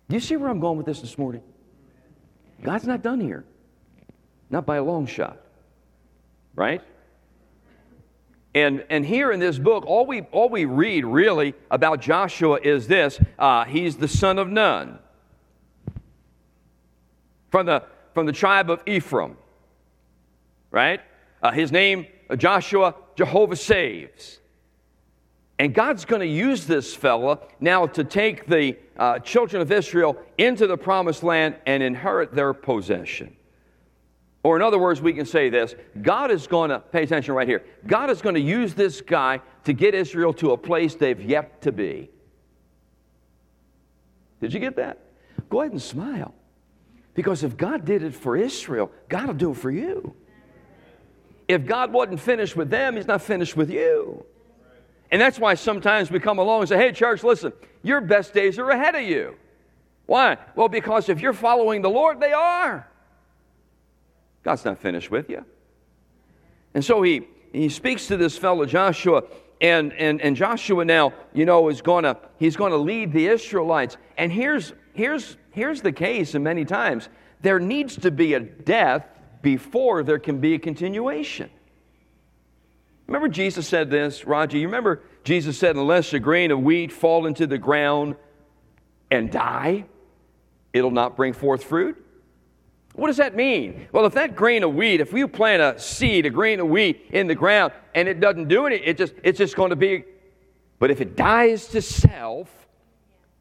Do 0.08 0.14
you 0.14 0.20
see 0.20 0.36
where 0.36 0.48
I'm 0.48 0.60
going 0.60 0.76
with 0.76 0.86
this 0.86 1.00
this 1.00 1.18
morning? 1.18 1.42
God's 2.62 2.86
not 2.86 3.02
done 3.02 3.20
here, 3.20 3.44
not 4.50 4.64
by 4.64 4.76
a 4.76 4.84
long 4.84 5.06
shot, 5.06 5.40
right? 6.54 6.82
And, 8.54 8.84
and 8.88 9.04
here 9.04 9.32
in 9.32 9.40
this 9.40 9.58
book, 9.58 9.84
all 9.86 10.06
we, 10.06 10.22
all 10.32 10.48
we 10.48 10.64
read 10.64 11.04
really 11.04 11.54
about 11.70 12.00
Joshua 12.00 12.58
is 12.62 12.88
this 12.88 13.20
uh, 13.38 13.64
he's 13.64 13.96
the 13.96 14.08
son 14.08 14.38
of 14.38 14.48
Nun 14.48 14.98
from 17.50 17.66
the, 17.66 17.82
from 18.14 18.26
the 18.26 18.32
tribe 18.32 18.70
of 18.70 18.80
Ephraim, 18.86 19.36
right? 20.70 21.00
Uh, 21.42 21.50
his 21.52 21.70
name, 21.70 22.06
uh, 22.30 22.36
Joshua, 22.36 22.94
Jehovah 23.14 23.56
saves. 23.56 24.40
And 25.58 25.74
God's 25.74 26.04
going 26.04 26.20
to 26.20 26.26
use 26.26 26.66
this 26.66 26.94
fella 26.94 27.38
now 27.60 27.86
to 27.86 28.04
take 28.04 28.46
the 28.46 28.76
uh, 28.98 29.18
children 29.20 29.62
of 29.62 29.72
Israel 29.72 30.16
into 30.36 30.66
the 30.66 30.76
promised 30.76 31.22
land 31.22 31.56
and 31.66 31.82
inherit 31.82 32.34
their 32.34 32.52
possession. 32.52 33.34
Or, 34.42 34.54
in 34.54 34.62
other 34.62 34.78
words, 34.78 35.00
we 35.00 35.12
can 35.12 35.26
say 35.26 35.48
this 35.48 35.74
God 36.02 36.30
is 36.30 36.46
going 36.46 36.70
to, 36.70 36.78
pay 36.78 37.02
attention 37.02 37.34
right 37.34 37.48
here, 37.48 37.64
God 37.86 38.10
is 38.10 38.20
going 38.20 38.34
to 38.34 38.40
use 38.40 38.74
this 38.74 39.00
guy 39.00 39.40
to 39.64 39.72
get 39.72 39.94
Israel 39.94 40.32
to 40.34 40.52
a 40.52 40.56
place 40.56 40.94
they've 40.94 41.20
yet 41.20 41.62
to 41.62 41.72
be. 41.72 42.10
Did 44.40 44.52
you 44.52 44.60
get 44.60 44.76
that? 44.76 45.00
Go 45.48 45.62
ahead 45.62 45.72
and 45.72 45.82
smile. 45.82 46.34
Because 47.14 47.42
if 47.42 47.56
God 47.56 47.86
did 47.86 48.02
it 48.02 48.14
for 48.14 48.36
Israel, 48.36 48.92
God 49.08 49.28
will 49.28 49.34
do 49.34 49.50
it 49.52 49.56
for 49.56 49.70
you. 49.70 50.14
If 51.48 51.64
God 51.64 51.92
wasn't 51.92 52.20
finished 52.20 52.56
with 52.56 52.68
them, 52.68 52.96
He's 52.96 53.06
not 53.06 53.22
finished 53.22 53.56
with 53.56 53.70
you. 53.70 54.26
And 55.10 55.20
that's 55.20 55.38
why 55.38 55.54
sometimes 55.54 56.10
we 56.10 56.18
come 56.18 56.38
along 56.38 56.60
and 56.60 56.68
say, 56.68 56.76
hey, 56.76 56.92
church, 56.92 57.22
listen, 57.22 57.52
your 57.82 58.00
best 58.00 58.34
days 58.34 58.58
are 58.58 58.70
ahead 58.70 58.94
of 58.94 59.02
you. 59.02 59.36
Why? 60.06 60.36
Well, 60.54 60.68
because 60.68 61.08
if 61.08 61.20
you're 61.20 61.32
following 61.32 61.82
the 61.82 61.90
Lord, 61.90 62.20
they 62.20 62.32
are. 62.32 62.88
God's 64.42 64.64
not 64.64 64.78
finished 64.78 65.10
with 65.10 65.28
you. 65.28 65.44
And 66.74 66.84
so 66.84 67.02
he, 67.02 67.26
he 67.52 67.68
speaks 67.68 68.06
to 68.08 68.16
this 68.16 68.36
fellow 68.36 68.66
Joshua, 68.66 69.24
and, 69.60 69.92
and, 69.94 70.20
and 70.20 70.36
Joshua 70.36 70.84
now, 70.84 71.12
you 71.32 71.44
know, 71.44 71.68
is 71.68 71.80
gonna, 71.80 72.16
he's 72.38 72.56
gonna 72.56 72.76
lead 72.76 73.12
the 73.12 73.26
Israelites. 73.26 73.96
And 74.16 74.30
here's, 74.30 74.72
here's, 74.92 75.36
here's 75.50 75.80
the 75.80 75.92
case, 75.92 76.34
and 76.34 76.44
many 76.44 76.64
times, 76.64 77.08
there 77.40 77.58
needs 77.58 77.96
to 77.98 78.10
be 78.10 78.34
a 78.34 78.40
death 78.40 79.06
before 79.42 80.02
there 80.02 80.18
can 80.18 80.38
be 80.38 80.54
a 80.54 80.58
continuation. 80.58 81.50
Remember 83.06 83.28
Jesus 83.28 83.68
said 83.68 83.90
this, 83.90 84.24
Roger? 84.26 84.58
You 84.58 84.66
remember 84.66 85.02
Jesus 85.24 85.58
said, 85.58 85.76
unless 85.76 86.12
a 86.12 86.18
grain 86.18 86.50
of 86.50 86.60
wheat 86.60 86.92
fall 86.92 87.26
into 87.26 87.46
the 87.46 87.58
ground 87.58 88.16
and 89.10 89.30
die, 89.30 89.84
it'll 90.72 90.90
not 90.90 91.16
bring 91.16 91.32
forth 91.32 91.64
fruit? 91.64 92.02
What 92.94 93.08
does 93.08 93.18
that 93.18 93.36
mean? 93.36 93.88
Well, 93.92 94.06
if 94.06 94.14
that 94.14 94.34
grain 94.34 94.64
of 94.64 94.74
wheat, 94.74 95.00
if 95.00 95.12
you 95.12 95.28
plant 95.28 95.60
a 95.60 95.78
seed, 95.78 96.24
a 96.26 96.30
grain 96.30 96.60
of 96.60 96.68
wheat 96.68 97.06
in 97.10 97.26
the 97.26 97.34
ground, 97.34 97.72
and 97.94 98.08
it 98.08 98.20
doesn't 98.20 98.48
do 98.48 98.66
anything, 98.66 98.88
it 98.88 98.96
just, 98.96 99.12
it's 99.22 99.38
just 99.38 99.54
going 99.54 99.70
to 99.70 99.76
be. 99.76 100.04
But 100.78 100.90
if 100.90 101.00
it 101.00 101.14
dies 101.14 101.68
to 101.68 101.82
self, 101.82 102.50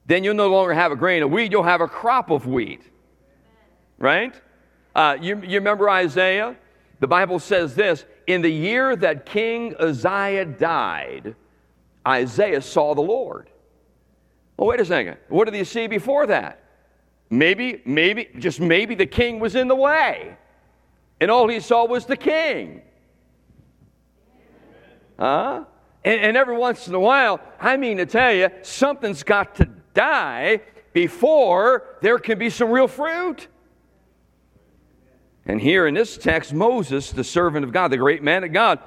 then 0.05 0.23
you'll 0.23 0.35
no 0.35 0.49
longer 0.49 0.73
have 0.73 0.91
a 0.91 0.95
grain 0.95 1.23
of 1.23 1.31
wheat, 1.31 1.51
you'll 1.51 1.63
have 1.63 1.81
a 1.81 1.87
crop 1.87 2.29
of 2.29 2.45
wheat. 2.45 2.81
Right? 3.97 4.35
Uh, 4.93 5.17
you, 5.21 5.37
you 5.41 5.55
remember 5.59 5.89
Isaiah? 5.89 6.57
The 6.99 7.07
Bible 7.07 7.39
says 7.39 7.75
this 7.75 8.05
In 8.27 8.41
the 8.41 8.49
year 8.49 8.95
that 8.95 9.25
King 9.25 9.75
Uzziah 9.79 10.45
died, 10.45 11.35
Isaiah 12.07 12.61
saw 12.61 12.95
the 12.95 13.01
Lord. 13.01 13.49
Well, 14.57 14.67
wait 14.69 14.79
a 14.79 14.85
second. 14.85 15.17
What 15.27 15.45
did 15.45 15.53
he 15.53 15.63
see 15.63 15.87
before 15.87 16.27
that? 16.27 16.61
Maybe, 17.29 17.81
maybe, 17.85 18.29
just 18.37 18.59
maybe 18.59 18.95
the 18.95 19.05
king 19.05 19.39
was 19.39 19.55
in 19.55 19.67
the 19.67 19.75
way. 19.75 20.37
And 21.19 21.31
all 21.31 21.47
he 21.47 21.59
saw 21.59 21.85
was 21.85 22.05
the 22.05 22.15
king. 22.15 22.81
Huh? 25.19 25.65
And, 26.03 26.21
and 26.21 26.37
every 26.37 26.55
once 26.55 26.87
in 26.87 26.93
a 26.93 26.99
while, 26.99 27.41
I 27.59 27.77
mean 27.77 27.97
to 27.97 28.05
tell 28.05 28.33
you, 28.33 28.49
something's 28.61 29.23
got 29.23 29.55
to 29.55 29.65
die 29.93 30.61
before 30.93 31.97
there 32.01 32.19
can 32.19 32.37
be 32.37 32.49
some 32.49 32.69
real 32.69 32.87
fruit. 32.87 33.47
And 35.45 35.61
here 35.61 35.85
in 35.85 35.93
this 35.93 36.17
text, 36.17 36.53
Moses, 36.53 37.11
the 37.11 37.23
servant 37.23 37.65
of 37.65 37.71
God, 37.71 37.91
the 37.91 37.97
great 37.97 38.23
man 38.23 38.43
of 38.43 38.51
God, 38.51 38.79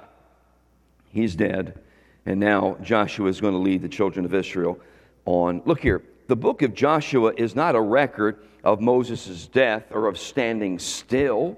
he's 1.11 1.37
dead. 1.37 1.81
And 2.27 2.41
now 2.41 2.77
Joshua 2.83 3.29
is 3.29 3.41
going 3.41 3.55
to 3.55 3.59
lead 3.59 3.83
the 3.83 3.89
children 3.89 4.25
of 4.25 4.35
Israel 4.35 4.79
on. 5.25 5.63
Look 5.65 5.81
here, 5.81 6.03
the 6.27 6.37
book 6.37 6.63
of 6.63 6.75
Joshua 6.75 7.33
is 7.37 7.55
not 7.55 7.75
a 7.75 7.81
record 7.81 8.45
of 8.65 8.81
Moses' 8.81 9.47
death 9.47 9.85
or 9.91 10.09
of 10.09 10.19
standing 10.19 10.79
still. 10.79 11.57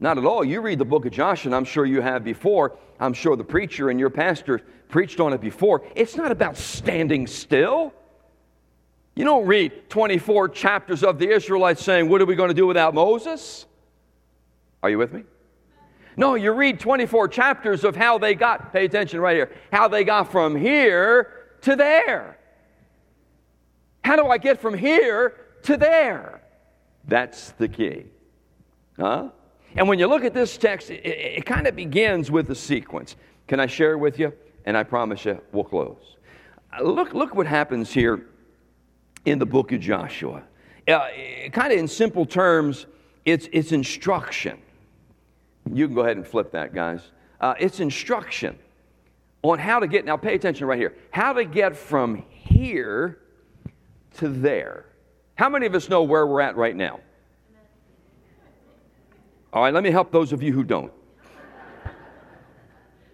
Not 0.00 0.18
at 0.18 0.24
all. 0.24 0.44
You 0.44 0.60
read 0.60 0.78
the 0.78 0.84
book 0.84 1.06
of 1.06 1.12
Joshua, 1.12 1.48
and 1.48 1.56
I'm 1.56 1.64
sure 1.64 1.84
you 1.84 2.00
have 2.00 2.22
before. 2.22 2.76
I'm 3.00 3.12
sure 3.12 3.36
the 3.36 3.44
preacher 3.44 3.90
and 3.90 3.98
your 3.98 4.10
pastor 4.10 4.62
preached 4.88 5.18
on 5.18 5.32
it 5.32 5.40
before. 5.40 5.82
It's 5.96 6.14
not 6.14 6.30
about 6.30 6.56
standing 6.56 7.26
still. 7.26 7.92
You 9.16 9.24
don't 9.24 9.46
read 9.46 9.90
24 9.90 10.50
chapters 10.50 11.02
of 11.02 11.18
the 11.18 11.28
Israelites 11.30 11.82
saying, 11.82 12.08
What 12.08 12.20
are 12.20 12.26
we 12.26 12.36
going 12.36 12.48
to 12.50 12.54
do 12.54 12.66
without 12.66 12.94
Moses? 12.94 13.66
Are 14.82 14.90
you 14.90 14.98
with 14.98 15.12
me? 15.12 15.24
No, 16.16 16.34
you 16.34 16.52
read 16.52 16.80
24 16.80 17.28
chapters 17.28 17.84
of 17.84 17.94
how 17.94 18.18
they 18.18 18.34
got, 18.34 18.72
pay 18.72 18.84
attention 18.84 19.20
right 19.20 19.36
here, 19.36 19.52
how 19.72 19.86
they 19.86 20.02
got 20.02 20.32
from 20.32 20.56
here 20.56 21.32
to 21.62 21.76
there. 21.76 22.38
How 24.02 24.16
do 24.16 24.26
I 24.26 24.38
get 24.38 24.60
from 24.60 24.74
here 24.74 25.34
to 25.62 25.76
there? 25.76 26.42
That's 27.06 27.52
the 27.52 27.68
key. 27.68 28.06
Huh? 28.98 29.28
And 29.76 29.88
when 29.88 29.98
you 29.98 30.06
look 30.06 30.24
at 30.24 30.34
this 30.34 30.56
text, 30.56 30.90
it, 30.90 31.04
it, 31.04 31.38
it 31.38 31.46
kind 31.46 31.66
of 31.66 31.76
begins 31.76 32.30
with 32.30 32.50
a 32.50 32.54
sequence. 32.54 33.16
Can 33.46 33.60
I 33.60 33.66
share 33.66 33.92
it 33.92 33.98
with 33.98 34.18
you? 34.18 34.32
And 34.64 34.76
I 34.76 34.82
promise 34.82 35.24
you, 35.24 35.40
we'll 35.52 35.64
close. 35.64 36.16
Look, 36.82 37.14
look 37.14 37.34
what 37.34 37.46
happens 37.46 37.92
here 37.92 38.26
in 39.24 39.38
the 39.38 39.46
book 39.46 39.72
of 39.72 39.80
Joshua. 39.80 40.42
Uh, 40.86 41.08
kind 41.52 41.72
of 41.72 41.78
in 41.78 41.86
simple 41.86 42.26
terms, 42.26 42.86
it's, 43.24 43.48
it's 43.52 43.72
instruction. 43.72 44.58
You 45.74 45.86
can 45.86 45.94
go 45.94 46.02
ahead 46.02 46.16
and 46.16 46.26
flip 46.26 46.52
that, 46.52 46.74
guys. 46.74 47.00
Uh, 47.40 47.54
it's 47.58 47.80
instruction 47.80 48.58
on 49.42 49.58
how 49.58 49.78
to 49.78 49.86
get, 49.86 50.04
now 50.04 50.16
pay 50.16 50.34
attention 50.34 50.66
right 50.66 50.78
here, 50.78 50.94
how 51.10 51.32
to 51.32 51.44
get 51.44 51.76
from 51.76 52.24
here 52.30 53.18
to 54.16 54.28
there. 54.28 54.86
How 55.36 55.48
many 55.48 55.66
of 55.66 55.74
us 55.74 55.88
know 55.88 56.02
where 56.02 56.26
we're 56.26 56.40
at 56.40 56.56
right 56.56 56.74
now? 56.74 57.00
All 59.52 59.62
right, 59.62 59.72
let 59.72 59.82
me 59.82 59.90
help 59.90 60.10
those 60.10 60.32
of 60.32 60.42
you 60.42 60.52
who 60.52 60.64
don't. 60.64 60.92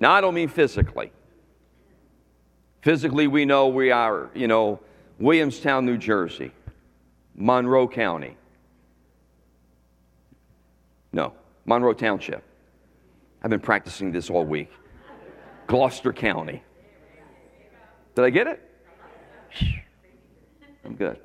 Now, 0.01 0.13
I 0.13 0.21
don't 0.21 0.35
mean 0.35 0.49
physically. 0.49 1.13
Physically, 2.83 3.27
we 3.27 3.45
know 3.45 3.69
we 3.69 3.91
are, 3.91 4.31
you 4.35 4.49
know, 4.49 4.81
Williamstown, 5.19 5.87
New 5.87 5.97
Jersey, 5.97 6.51
Monroe 7.35 7.87
County. 7.87 8.37
No. 11.13 11.33
Monroe 11.65 11.95
Township. 11.95 12.43
I've 13.43 13.51
been 13.51 13.61
practicing 13.61 14.13
this 14.13 14.31
all 14.31 14.45
week. 14.45 14.71
Gloucester 15.67 16.13
County. 16.13 16.63
Did 18.15 18.25
I 18.25 18.31
get 18.31 18.47
it? 18.47 18.71
I'm 20.85 20.95
good. 20.95 21.19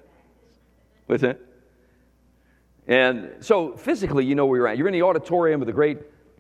What's 1.07 1.21
that? 1.21 1.39
And 2.87 3.35
so 3.41 3.75
physically, 3.75 4.25
you 4.25 4.35
know 4.35 4.45
where 4.45 4.57
you're 4.57 4.67
at. 4.67 4.77
You're 4.77 4.87
in 4.87 4.93
the 4.93 5.03
auditorium 5.03 5.61
of 5.61 5.67
the 5.67 5.73
great 5.73 5.99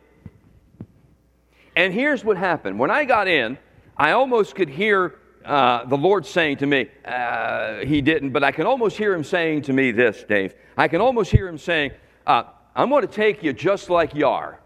And 1.76 1.94
here's 1.94 2.24
what 2.24 2.38
happened. 2.38 2.78
When 2.78 2.92
I 2.92 3.06
got 3.06 3.28
in, 3.28 3.58
I 3.98 4.12
almost 4.12 4.56
could 4.56 4.70
hear 4.70 5.16
uh, 5.46 5.86
the 5.86 5.98
Lord 5.98 6.26
saying 6.26 6.58
to 6.58 6.66
me, 6.66 6.90
uh, 7.06 7.80
He 7.80 8.02
didn't, 8.02 8.32
but 8.32 8.44
I 8.44 8.52
can 8.52 8.66
almost 8.66 8.98
hear 8.98 9.14
Him 9.14 9.24
saying 9.24 9.64
to 9.64 9.74
me 9.74 9.92
this, 9.92 10.24
Dave. 10.24 10.56
I 10.78 10.88
can 10.88 11.02
almost 11.02 11.32
hear 11.32 11.48
Him 11.48 11.58
saying, 11.58 11.92
uh, 12.26 12.44
I'm 12.76 12.90
going 12.90 13.06
to 13.06 13.14
take 13.14 13.44
you 13.44 13.54
just 13.54 13.90
like 13.90 14.16
you 14.16 14.28
are. 14.28 14.60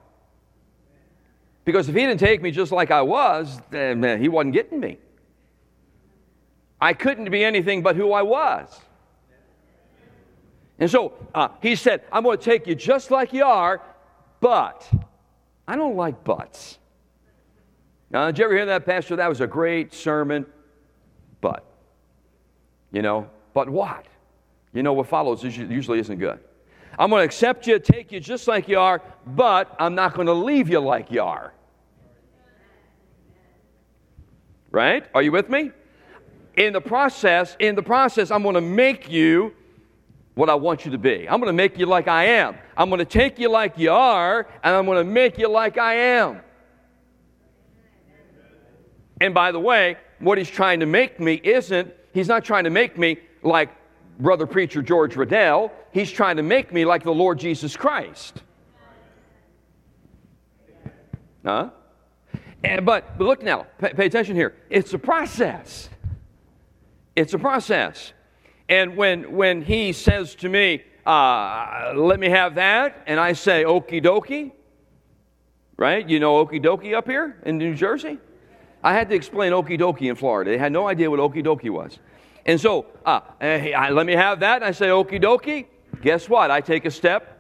Because 1.66 1.90
if 1.90 1.96
he 1.96 2.02
didn't 2.02 2.22
take 2.22 2.42
me 2.42 2.50
just 2.52 2.72
like 2.72 2.92
I 2.92 3.02
was, 3.02 3.60
then 3.70 4.22
he 4.22 4.30
wasn't 4.30 4.54
getting 4.54 4.80
me. 4.80 5.00
I 6.80 6.94
couldn't 6.94 7.30
be 7.30 7.44
anything 7.44 7.82
but 7.82 7.98
who 7.98 8.14
I 8.14 8.22
was. 8.22 8.70
And 10.80 10.90
so 10.90 11.14
uh, 11.34 11.50
he 11.62 11.76
said, 11.76 12.04
I'm 12.12 12.24
going 12.24 12.38
to 12.38 12.44
take 12.44 12.68
you 12.68 12.76
just 12.76 13.12
like 13.12 13.34
you 13.34 13.44
are, 13.44 13.82
but 14.40 14.90
I 15.68 15.76
don't 15.76 15.96
like 15.98 16.24
buts. 16.24 16.78
Now, 18.10 18.28
did 18.28 18.40
you 18.40 18.46
ever 18.46 18.54
hear 18.54 18.66
that, 18.68 18.86
Pastor? 18.86 19.18
That 19.18 19.28
was 19.28 19.42
a 19.42 19.48
great 19.48 19.94
sermon, 19.94 20.46
but. 21.42 21.66
You 22.92 23.02
know, 23.02 23.30
but 23.54 23.70
what? 23.70 24.06
You 24.74 24.84
know, 24.84 24.94
what 24.94 25.08
follows 25.08 25.44
usually 25.44 26.00
isn't 26.00 26.20
good. 26.20 26.40
I'm 27.00 27.10
going 27.10 27.22
to 27.22 27.26
accept 27.26 27.68
you, 27.68 27.80
take 27.80 28.12
you 28.12 28.20
just 28.20 28.48
like 28.48 28.68
you 28.68 28.80
are, 28.80 29.02
but 29.26 29.76
I'm 29.80 29.96
not 29.96 30.14
going 30.14 30.28
to 30.28 30.34
leave 30.34 30.70
you 30.70 30.80
like 30.80 31.12
you 31.12 31.22
are. 31.22 31.54
Right? 34.72 35.06
Are 35.14 35.22
you 35.22 35.32
with 35.32 35.50
me? 35.50 35.72
In 36.56 36.74
the 36.74 36.82
process, 36.82 37.56
in 37.60 37.76
the 37.76 37.84
process, 37.84 38.32
I'm 38.32 38.42
going 38.42 38.56
to 38.56 38.62
make 38.62 39.10
you 39.10 39.54
what 40.34 40.50
I 40.50 40.56
want 40.56 40.86
you 40.86 40.92
to 40.92 40.98
be. 40.98 41.28
I'm 41.30 41.40
going 41.40 41.50
to 41.50 41.54
make 41.54 41.78
you 41.78 41.86
like 41.86 42.08
I 42.08 42.26
am. 42.26 42.56
I'm 42.76 42.90
going 42.90 43.00
to 43.00 43.06
take 43.06 43.40
you 43.40 43.50
like 43.50 43.78
you 43.78 43.92
are, 43.92 44.48
and 44.64 44.76
I'm 44.76 44.86
going 44.86 44.98
to 44.98 45.12
make 45.12 45.38
you 45.38 45.50
like 45.50 45.78
I 45.78 45.96
am. 45.96 46.42
And 49.20 49.34
by 49.34 49.52
the 49.52 49.60
way, 49.60 49.98
what 50.20 50.38
he's 50.38 50.50
trying 50.50 50.80
to 50.80 50.86
make 50.86 51.20
me 51.20 51.40
isn't, 51.44 51.94
he's 52.14 52.28
not 52.28 52.44
trying 52.44 52.64
to 52.64 52.70
make 52.70 52.98
me 52.98 53.18
like 53.44 53.70
brother 54.20 54.48
preacher 54.48 54.82
George 54.82 55.16
Riddell. 55.16 55.72
He's 55.92 56.12
trying 56.12 56.38
to 56.38 56.44
make 56.44 56.74
me 56.74 56.86
like 56.86 57.04
the 57.04 57.14
Lord 57.14 57.40
Jesus 57.40 57.76
Christ. 57.76 58.42
Huh? 61.46 61.70
And, 62.64 62.86
but, 62.86 63.18
but 63.18 63.26
look 63.26 63.44
now, 63.44 63.68
pay, 63.78 63.94
pay 63.94 64.06
attention 64.08 64.36
here. 64.36 64.56
It's 64.70 64.94
a 64.94 65.00
process. 65.00 65.90
It's 67.16 67.34
a 67.34 67.40
process. 67.40 68.14
And 68.68 68.98
when, 68.98 69.32
when 69.32 69.62
he 69.62 69.94
says 69.94 70.36
to 70.36 70.50
me, 70.50 70.84
uh, 71.06 71.94
let 71.96 72.20
me 72.20 72.30
have 72.30 72.56
that, 72.56 73.04
and 73.08 73.18
I 73.18 73.32
say, 73.32 73.64
okie 73.64 74.04
dokie, 74.04 74.52
right? 75.78 76.08
You 76.08 76.20
know 76.20 76.46
okie 76.46 76.62
dokie 76.62 76.94
up 76.94 77.08
here 77.08 77.40
in 77.46 77.58
New 77.58 77.76
Jersey? 77.76 78.20
I 78.84 78.94
had 78.94 79.10
to 79.10 79.16
explain 79.16 79.52
okie 79.54 79.80
dokie 79.80 80.10
in 80.10 80.16
Florida. 80.16 80.52
They 80.52 80.58
had 80.58 80.72
no 80.72 80.88
idea 80.88 81.10
what 81.10 81.20
okie 81.20 81.44
dokie 81.44 81.70
was. 81.70 82.00
And 82.46 82.60
so, 82.60 82.86
uh, 83.06 83.22
hey, 83.40 83.76
let 83.92 84.06
me 84.06 84.14
have 84.14 84.40
that, 84.40 84.64
I 84.64 84.72
say 84.72 84.88
okie 84.88 85.22
dokie. 85.22 85.66
Guess 86.02 86.30
what? 86.30 86.52
I 86.52 86.62
take 86.62 86.86
a 86.86 86.92
step 86.92 87.38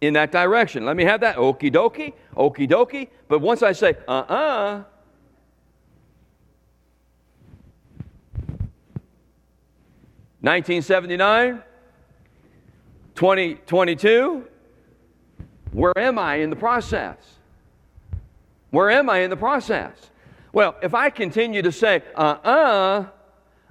in 0.00 0.14
that 0.14 0.32
direction. 0.32 0.84
Let 0.84 0.96
me 0.96 1.04
have 1.04 1.20
that. 1.20 1.36
Okie 1.36 1.72
dokie, 1.72 2.12
okie 2.36 2.68
dokie. 2.68 3.08
But 3.28 3.40
once 3.40 3.62
I 3.62 3.72
say, 3.72 3.96
uh 4.08 4.24
uh-uh, 4.28 4.34
uh, 4.34 4.84
Nineteen 10.42 10.80
seventy 10.80 11.18
nine, 11.18 11.62
twenty 13.14 13.56
twenty 13.66 13.94
two. 13.94 14.46
Where 15.72 15.96
am 15.98 16.18
I 16.18 16.36
in 16.36 16.50
the 16.50 16.56
process? 16.56 17.16
Where 18.70 18.90
am 18.90 19.10
I 19.10 19.18
in 19.18 19.30
the 19.30 19.36
process? 19.36 20.09
Well, 20.52 20.76
if 20.82 20.94
I 20.94 21.10
continue 21.10 21.62
to 21.62 21.72
say, 21.72 22.02
uh 22.14 22.36
uh-uh, 22.44 23.06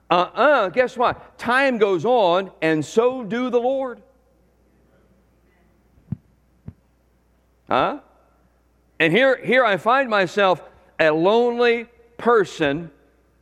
uh, 0.10 0.14
uh, 0.14 0.70
guess 0.70 0.98
what? 0.98 1.38
Time 1.38 1.78
goes 1.78 2.06
on, 2.06 2.52
and 2.62 2.84
so 2.84 3.24
do 3.24 3.50
the 3.50 3.60
Lord. 3.60 4.02
Huh? 7.68 8.00
And 9.00 9.14
here, 9.14 9.38
here 9.44 9.64
I 9.64 9.78
find 9.78 10.10
myself 10.10 10.62
a 11.00 11.12
lonely 11.12 11.86
person 12.18 12.92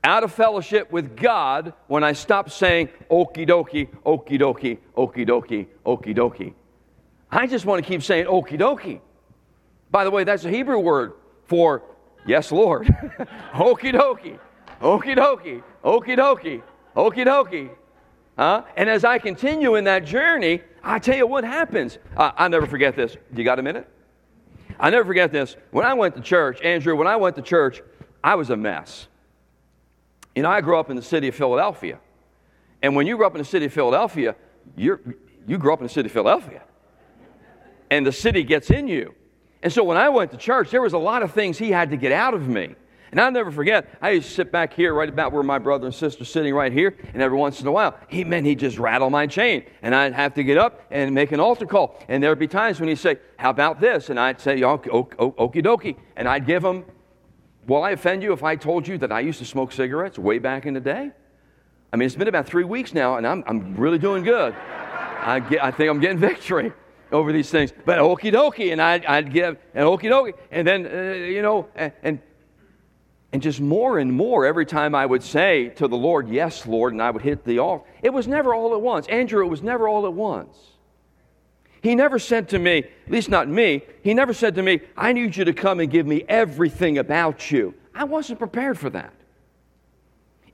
out 0.04 0.24
of 0.24 0.34
fellowship 0.34 0.92
with 0.92 1.16
God 1.16 1.74
when 1.88 2.04
I 2.04 2.14
stop 2.14 2.50
saying 2.50 2.90
okie 3.10 3.48
dokie, 3.48 3.88
okie 4.06 4.40
dokie, 4.40 4.78
okie 4.96 5.28
dokie, 5.28 5.68
okie 5.86 6.16
dokie. 6.16 6.54
I 7.32 7.48
just 7.48 7.66
want 7.66 7.84
to 7.84 7.88
keep 7.88 8.04
saying 8.04 8.26
okie 8.26 8.60
dokie. 8.60 9.00
By 9.90 10.04
the 10.04 10.12
way, 10.12 10.24
that's 10.24 10.46
a 10.46 10.50
Hebrew 10.50 10.80
word 10.80 11.14
for 11.46 11.84
yes, 12.28 12.52
Lord. 12.52 12.88
okie 13.54 13.94
dokie, 13.94 14.40
okie 14.82 15.16
dokie, 15.16 15.64
okie 15.84 16.18
dokie, 16.18 16.62
okie 16.96 17.26
dokie. 17.26 17.70
Huh? 18.38 18.64
And 18.76 18.88
as 18.90 19.04
I 19.04 19.18
continue 19.18 19.76
in 19.76 19.86
that 19.86 20.06
journey, 20.06 20.62
I 20.84 21.00
tell 21.00 21.18
you 21.18 21.26
what 21.26 21.44
happens. 21.44 21.98
Uh, 22.16 22.32
I'll 22.38 22.50
never 22.50 22.68
forget 22.68 22.96
this. 22.96 23.18
You 23.36 23.44
got 23.44 23.58
a 23.58 23.64
minute? 23.64 23.90
I 24.80 24.92
never 24.92 25.06
forget 25.06 25.32
this. 25.32 25.56
When 25.72 25.86
I 25.86 25.96
went 25.96 26.16
to 26.16 26.22
church, 26.22 26.62
Andrew, 26.62 26.96
when 26.96 27.08
I 27.08 27.16
went 27.16 27.36
to 27.38 27.42
church, 27.42 27.82
I 28.24 28.36
was 28.36 28.52
a 28.52 28.58
mess. 28.58 29.08
You 30.36 30.44
know, 30.44 30.52
I 30.52 30.62
grew 30.62 30.78
up 30.78 30.92
in 30.92 30.96
the 30.96 31.02
city 31.02 31.30
of 31.30 31.36
Philadelphia. 31.36 32.00
And 32.84 32.96
when 32.96 33.08
you 33.08 33.18
grew 33.18 33.26
up 33.26 33.34
in 33.34 33.40
the 33.40 33.46
city 33.46 33.66
of 33.66 33.74
Philadelphia, 33.74 34.36
you 34.76 35.16
you 35.48 35.58
grew 35.58 35.74
up 35.74 35.80
in 35.80 35.88
the 35.88 35.94
city 35.94 36.08
of 36.08 36.14
Philadelphia. 36.14 36.62
And 37.90 38.06
the 38.06 38.12
city 38.12 38.44
gets 38.44 38.70
in 38.70 38.88
you. 38.88 39.16
And 39.68 39.74
so 39.74 39.84
when 39.84 39.98
I 39.98 40.08
went 40.08 40.32
to 40.32 40.38
church, 40.38 40.72
there 40.72 40.82
was 40.82 40.94
a 40.94 40.98
lot 40.98 41.24
of 41.24 41.34
things 41.34 41.58
he 41.58 41.72
had 41.72 41.90
to 41.90 41.98
get 41.98 42.14
out 42.14 42.34
of 42.34 42.48
me. 42.48 42.74
And 43.12 43.20
I'll 43.20 43.34
never 43.34 43.52
forget, 43.52 43.98
I 44.02 44.12
used 44.12 44.30
to 44.30 44.34
sit 44.34 44.50
back 44.50 44.72
here 44.72 44.94
right 44.94 45.10
about 45.10 45.34
where 45.34 45.44
my 45.44 45.60
brother 45.60 45.88
and 45.88 45.94
sister 45.94 46.22
are 46.22 46.26
sitting 46.26 46.56
right 46.56 46.72
here, 46.72 46.96
and 47.12 47.22
every 47.22 47.38
once 47.38 47.60
in 47.60 47.68
a 47.68 47.72
while, 47.74 47.98
he 48.08 48.24
meant 48.24 48.46
he'd 48.46 48.60
just 48.60 48.80
rattle 48.80 49.10
my 49.10 49.28
chain. 49.28 49.66
And 49.82 49.94
I'd 49.94 50.14
have 50.14 50.34
to 50.36 50.44
get 50.46 50.58
up 50.58 50.84
and 50.90 51.14
make 51.14 51.34
an 51.34 51.42
altar 51.42 51.66
call. 51.66 52.02
And 52.08 52.24
there'd 52.24 52.40
be 52.40 52.48
times 52.48 52.80
when 52.80 52.88
he'd 52.88 52.98
say, 52.98 53.18
How 53.36 53.50
about 53.50 53.82
this? 53.82 54.10
And 54.10 54.18
I'd 54.18 54.40
say, 54.40 54.62
Okie 54.62 55.62
dokie. 55.62 55.98
And 56.16 56.30
I'd 56.30 56.46
give 56.46 56.64
him, 56.64 56.86
Will 57.68 57.84
I 57.84 57.92
offend 57.92 58.24
you 58.24 58.32
if 58.32 58.44
I 58.44 58.56
told 58.56 58.88
you 58.88 58.98
that 59.00 59.12
I 59.12 59.20
used 59.20 59.40
to 59.40 59.46
smoke 59.46 59.74
cigarettes 59.74 60.18
way 60.18 60.40
back 60.40 60.66
in 60.66 60.76
the 60.76 60.80
day? 60.80 61.12
I 61.92 61.98
mean, 61.98 62.06
it's 62.06 62.16
been 62.16 62.30
about 62.30 62.46
three 62.46 62.64
weeks 62.64 62.94
now, 62.94 63.18
and 63.18 63.28
I'm, 63.28 63.44
I'm 63.46 63.76
really 63.76 64.00
doing 64.00 64.24
good. 64.24 64.54
I, 64.54 65.42
get, 65.42 65.62
I 65.62 65.72
think 65.72 65.90
I'm 65.90 66.00
getting 66.00 66.20
victory 66.20 66.72
over 67.12 67.32
these 67.32 67.50
things. 67.50 67.74
But 67.86 68.00
okie 68.00 68.34
dokie, 68.34 68.72
and 68.72 68.82
I'd, 68.82 69.06
I'd 69.06 69.32
give 69.32 69.58
an 69.74 69.84
okie 69.86 70.04
dokie, 70.04 70.34
and 70.52 70.68
then, 70.68 70.86
uh, 70.86 71.14
you 71.14 71.42
know, 71.42 71.68
and, 71.76 71.92
and 72.04 72.20
and 73.34 73.42
just 73.42 73.60
more 73.60 74.00
and 74.00 74.12
more, 74.14 74.46
every 74.46 74.66
time 74.66 74.96
I 74.96 75.06
would 75.06 75.22
say 75.22 75.70
to 75.76 75.88
the 75.88 75.98
Lord, 75.98 76.30
Yes, 76.30 76.66
Lord, 76.66 76.94
and 76.94 77.02
I 77.02 77.12
would 77.12 77.22
hit 77.22 77.44
the 77.44 77.60
altar, 77.60 77.86
it 78.02 78.14
was 78.14 78.28
never 78.28 78.56
all 78.56 78.74
at 78.74 78.82
once. 78.82 79.08
Andrew, 79.08 79.46
it 79.46 79.50
was 79.50 79.62
never 79.62 79.88
all 79.88 80.06
at 80.06 80.14
once. 80.14 80.58
He 81.82 81.94
never 81.94 82.20
said 82.20 82.50
to 82.50 82.60
me, 82.60 82.80
at 82.80 83.12
least 83.12 83.30
not 83.30 83.48
me, 83.48 83.84
he 84.02 84.14
never 84.14 84.34
said 84.34 84.56
to 84.56 84.64
me, 84.64 84.82
I 84.96 85.14
need 85.14 85.36
you 85.36 85.46
to 85.46 85.54
come 85.54 85.80
and 85.80 85.92
give 85.92 86.08
me 86.08 86.24
everything 86.28 86.98
about 86.98 87.52
you. 87.52 87.74
I 87.94 88.06
wasn't 88.06 88.40
prepared 88.40 88.80
for 88.80 88.90
that. 88.92 89.14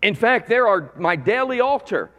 In 0.02 0.16
fact, 0.16 0.50
there 0.50 0.68
are 0.68 0.92
my 0.98 1.16
daily 1.16 1.62
altar. 1.62 2.12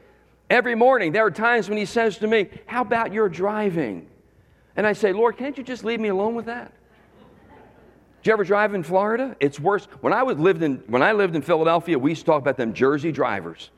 Every 0.48 0.74
morning, 0.74 1.12
there 1.12 1.26
are 1.26 1.30
times 1.30 1.68
when 1.68 1.78
he 1.78 1.84
says 1.84 2.18
to 2.18 2.26
me, 2.26 2.48
How 2.66 2.82
about 2.82 3.12
your 3.12 3.28
driving? 3.28 4.08
And 4.76 4.86
I 4.86 4.92
say, 4.92 5.12
Lord, 5.12 5.36
can't 5.36 5.56
you 5.56 5.64
just 5.64 5.84
leave 5.84 6.00
me 6.00 6.08
alone 6.08 6.34
with 6.34 6.46
that? 6.46 6.72
Did 8.22 8.30
you 8.30 8.32
ever 8.32 8.44
drive 8.44 8.74
in 8.74 8.82
Florida? 8.82 9.36
It's 9.38 9.60
worse. 9.60 9.86
When 10.00 10.12
I 10.12 10.22
was 10.22 10.38
lived 10.38 10.62
in 10.62 10.82
when 10.86 11.02
I 11.02 11.12
lived 11.12 11.36
in 11.36 11.42
Philadelphia, 11.42 11.98
we 11.98 12.12
used 12.12 12.22
to 12.22 12.26
talk 12.26 12.40
about 12.40 12.56
them 12.56 12.72
Jersey 12.72 13.12
drivers. 13.12 13.70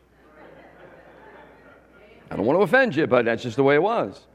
I 2.30 2.36
don't 2.36 2.46
want 2.46 2.58
to 2.58 2.62
offend 2.62 2.96
you, 2.96 3.06
but 3.06 3.24
that's 3.24 3.42
just 3.42 3.56
the 3.56 3.62
way 3.62 3.74
it 3.74 3.82
was. 3.82 4.26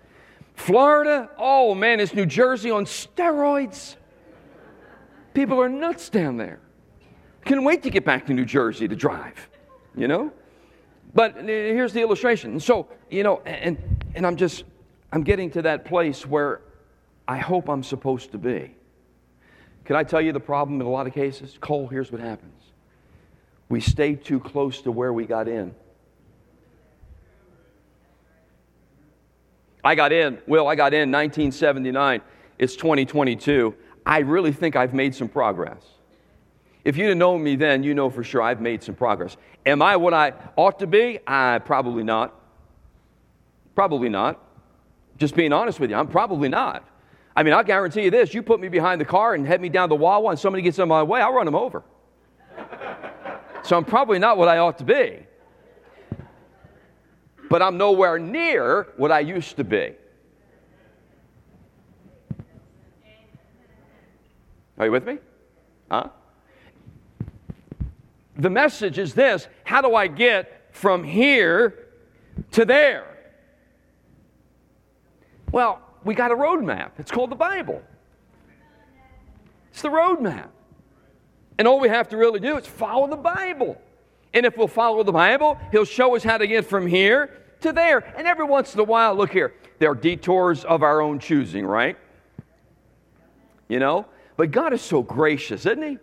Florida, 0.53 1.30
oh 1.38 1.74
man, 1.74 1.99
it's 1.99 2.14
New 2.14 2.26
Jersey 2.26 2.72
on 2.72 2.86
steroids. 2.86 3.95
People 5.34 5.62
are 5.62 5.70
nuts 5.70 6.09
down 6.09 6.38
there. 6.38 6.59
Can't 7.45 7.64
wait 7.64 7.84
to 7.84 7.89
get 7.89 8.05
back 8.05 8.26
to 8.28 8.34
New 8.34 8.45
Jersey 8.45 8.88
to 8.88 8.95
drive, 8.95 9.49
you 9.95 10.07
know? 10.07 10.32
But 11.14 11.38
uh, 11.38 11.43
here's 11.43 11.93
the 11.93 12.01
illustration. 12.01 12.59
So, 12.59 12.88
you 13.09 13.24
know, 13.24 13.41
and, 13.45 13.78
and 14.14 14.28
I'm 14.28 14.36
just, 14.36 14.64
I'm 15.12 15.24
getting 15.24 15.51
to 15.51 15.64
that 15.64 15.86
place 15.86 16.26
where 16.26 16.62
I 17.28 17.38
hope 17.38 17.70
I'm 17.70 17.84
supposed 17.84 18.32
to 18.32 18.38
be. 18.38 18.76
Can 19.86 19.95
I 19.95 20.03
tell 20.03 20.22
you 20.22 20.32
the 20.32 20.39
problem 20.39 20.80
in 20.80 20.88
a 20.88 20.89
lot 20.89 21.07
of 21.07 21.14
cases? 21.14 21.57
Cole, 21.59 21.88
here's 21.88 22.12
what 22.12 22.22
happens 22.22 22.53
we 23.70 23.80
stay 23.80 24.16
too 24.16 24.39
close 24.39 24.82
to 24.82 24.91
where 24.91 25.14
we 25.14 25.26
got 25.26 25.47
in. 25.47 25.74
I 29.84 29.95
got 29.95 30.12
in, 30.12 30.39
Will, 30.45 30.68
I 30.68 30.76
got 30.76 30.93
in 30.93 31.09
1979. 31.12 32.22
It's 32.59 32.76
2022. 32.76 33.74
I 34.05 34.20
really 34.20 34.51
think 34.51 34.76
I've 34.76 34.93
made 34.93 35.16
some 35.16 35.28
progress. 35.28 35.82
If 36.84 36.97
you 36.97 37.03
didn't 37.03 37.20
know 37.20 37.38
me 37.38 37.55
then, 37.55 37.82
you 37.82 37.93
know 37.93 38.09
for 38.09 38.24
sure 38.24 38.41
I've 38.41 38.62
made 38.62 38.84
some 38.84 38.95
progress. 38.95 39.38
Am 39.66 39.82
I 39.82 39.95
what 39.95 40.14
I 40.14 40.34
ought 40.55 40.80
to 40.80 40.88
be? 40.88 41.20
I 41.26 41.59
probably 41.59 42.03
not. 42.03 42.36
Probably 43.74 44.09
not. 44.09 44.39
Just 45.22 45.36
being 45.36 45.53
honest 45.53 45.80
with 45.80 45.91
you, 45.91 45.95
I'm 45.95 46.07
probably 46.07 46.49
not. 46.49 46.84
I 47.36 47.43
mean, 47.43 47.53
I'll 47.53 47.63
guarantee 47.63 48.05
you 48.05 48.09
this 48.09 48.34
you 48.34 48.41
put 48.41 48.59
me 48.59 48.69
behind 48.69 48.99
the 48.99 49.05
car 49.05 49.36
and 49.36 49.45
head 49.45 49.61
me 49.61 49.69
down 49.69 49.88
the 49.88 49.95
Wawa 49.95 50.32
and 50.32 50.39
somebody 50.39 50.63
gets 50.63 50.80
in 50.80 50.88
my 50.88 51.03
way, 51.03 51.22
I'll 51.22 51.32
run 51.32 51.45
them 51.45 51.53
over. 51.53 51.84
so 53.63 53.78
I'm 53.78 53.86
probably 53.86 54.17
not 54.17 54.39
what 54.39 54.47
I 54.47 54.57
ought 54.57 54.80
to 54.80 54.84
be. 54.84 55.19
But 57.51 57.61
I'm 57.61 57.78
nowhere 57.78 58.17
near 58.17 58.88
what 58.97 59.11
I 59.11 59.19
used 59.19 59.57
to 59.57 59.63
be. 59.63 59.93
Are 64.80 64.86
you 64.86 64.91
with 64.91 65.05
me? 65.05 65.19
Huh? 65.91 66.09
The 68.38 68.49
message 68.49 68.97
is 68.97 69.13
this 69.13 69.47
how 69.65 69.84
do 69.84 69.93
I 69.93 70.07
get 70.07 70.69
from 70.72 71.03
here 71.03 71.89
to 72.53 72.65
there? 72.65 73.11
Well, 75.52 75.82
we 76.04 76.16
got 76.16 76.32
a 76.32 76.36
roadmap. 76.36 76.91
It's 76.97 77.12
called 77.12 77.30
the 77.30 77.36
Bible. 77.36 77.82
It's 79.72 79.82
the 79.82 79.89
roadmap. 79.89 80.49
And 81.58 81.68
all 81.68 81.80
we 81.80 81.89
have 81.89 82.10
to 82.10 82.18
really 82.18 82.39
do 82.39 82.58
is 82.58 82.66
follow 82.66 83.08
the 83.08 83.18
Bible. 83.18 83.80
And 84.34 84.45
if 84.45 84.58
we'll 84.58 84.68
follow 84.68 85.04
the 85.04 85.12
Bible, 85.12 85.60
He'll 85.72 85.86
show 85.86 86.16
us 86.16 86.24
how 86.24 86.38
to 86.38 86.47
get 86.47 86.66
from 86.66 86.88
here 86.88 87.41
to 87.62 87.74
there. 87.74 87.99
And 88.18 88.28
every 88.28 88.45
once 88.45 88.74
in 88.74 88.80
a 88.80 88.84
while, 88.84 89.16
look 89.16 89.32
here, 89.32 89.54
there 89.80 89.91
are 89.91 89.95
detours 89.95 90.64
of 90.64 90.84
our 90.84 91.02
own 91.02 91.20
choosing, 91.20 91.66
right? 91.66 91.97
You 93.68 93.80
know? 93.80 94.06
But 94.38 94.52
God 94.52 94.74
is 94.74 94.82
so 94.82 95.04
gracious, 95.04 95.66
isn't 95.66 95.84
He? 95.84 95.97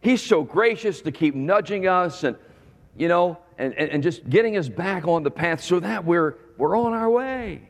He's 0.00 0.22
so 0.22 0.42
gracious 0.42 1.00
to 1.02 1.12
keep 1.12 1.34
nudging 1.34 1.86
us 1.86 2.24
and, 2.24 2.36
you 2.96 3.08
know, 3.08 3.38
and, 3.58 3.74
and, 3.74 3.90
and 3.90 4.02
just 4.02 4.28
getting 4.28 4.56
us 4.56 4.68
back 4.68 5.06
on 5.06 5.22
the 5.22 5.30
path 5.30 5.62
so 5.62 5.78
that 5.80 6.04
we're, 6.04 6.36
we're 6.56 6.76
on 6.76 6.92
our 6.92 7.10
way. 7.10 7.68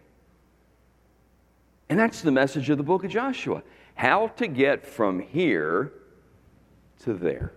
And 1.93 2.01
that's 2.01 2.23
the 2.23 2.31
message 2.31 2.71
of 2.71 2.79
the 2.79 2.83
book 2.83 3.05
of 3.05 3.11
Joshua 3.11 3.63
how 3.97 4.29
to 4.29 4.47
get 4.47 4.87
from 4.87 5.21
here 5.21 5.93
to 7.01 7.13
there. 7.13 7.53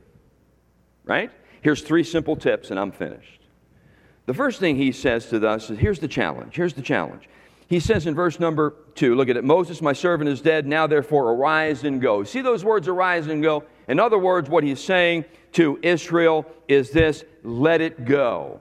Right? 1.06 1.32
Here's 1.62 1.82
three 1.82 2.04
simple 2.04 2.36
tips, 2.36 2.70
and 2.70 2.78
I'm 2.78 2.92
finished. 2.92 3.40
The 4.26 4.34
first 4.34 4.60
thing 4.60 4.76
he 4.76 4.92
says 4.92 5.28
to 5.28 5.48
us 5.48 5.70
is 5.70 5.80
here's 5.80 6.00
the 6.00 6.10
challenge. 6.10 6.54
Here's 6.54 6.74
the 6.74 6.82
challenge. 6.82 7.30
He 7.70 7.80
says 7.80 8.08
in 8.08 8.14
verse 8.14 8.38
number 8.38 8.76
two, 8.94 9.16
look 9.16 9.30
at 9.30 9.38
it 9.38 9.46
Moses, 9.46 9.82
my 9.82 9.94
servant, 9.94 10.30
is 10.30 10.42
dead. 10.42 10.68
Now, 10.68 10.86
therefore, 10.86 11.32
arise 11.32 11.86
and 11.86 12.02
go. 12.02 12.26
See 12.26 12.42
those 12.42 12.66
words, 12.66 12.90
arise 12.90 13.28
and 13.28 13.42
go? 13.42 13.64
In 13.88 14.02
other 14.02 14.20
words, 14.20 14.50
what 14.50 14.66
he's 14.66 14.84
saying 14.84 15.24
to 15.54 15.80
Israel 15.82 16.46
is 16.68 16.92
this 16.92 17.24
let 17.42 17.80
it 17.80 18.04
go. 18.04 18.60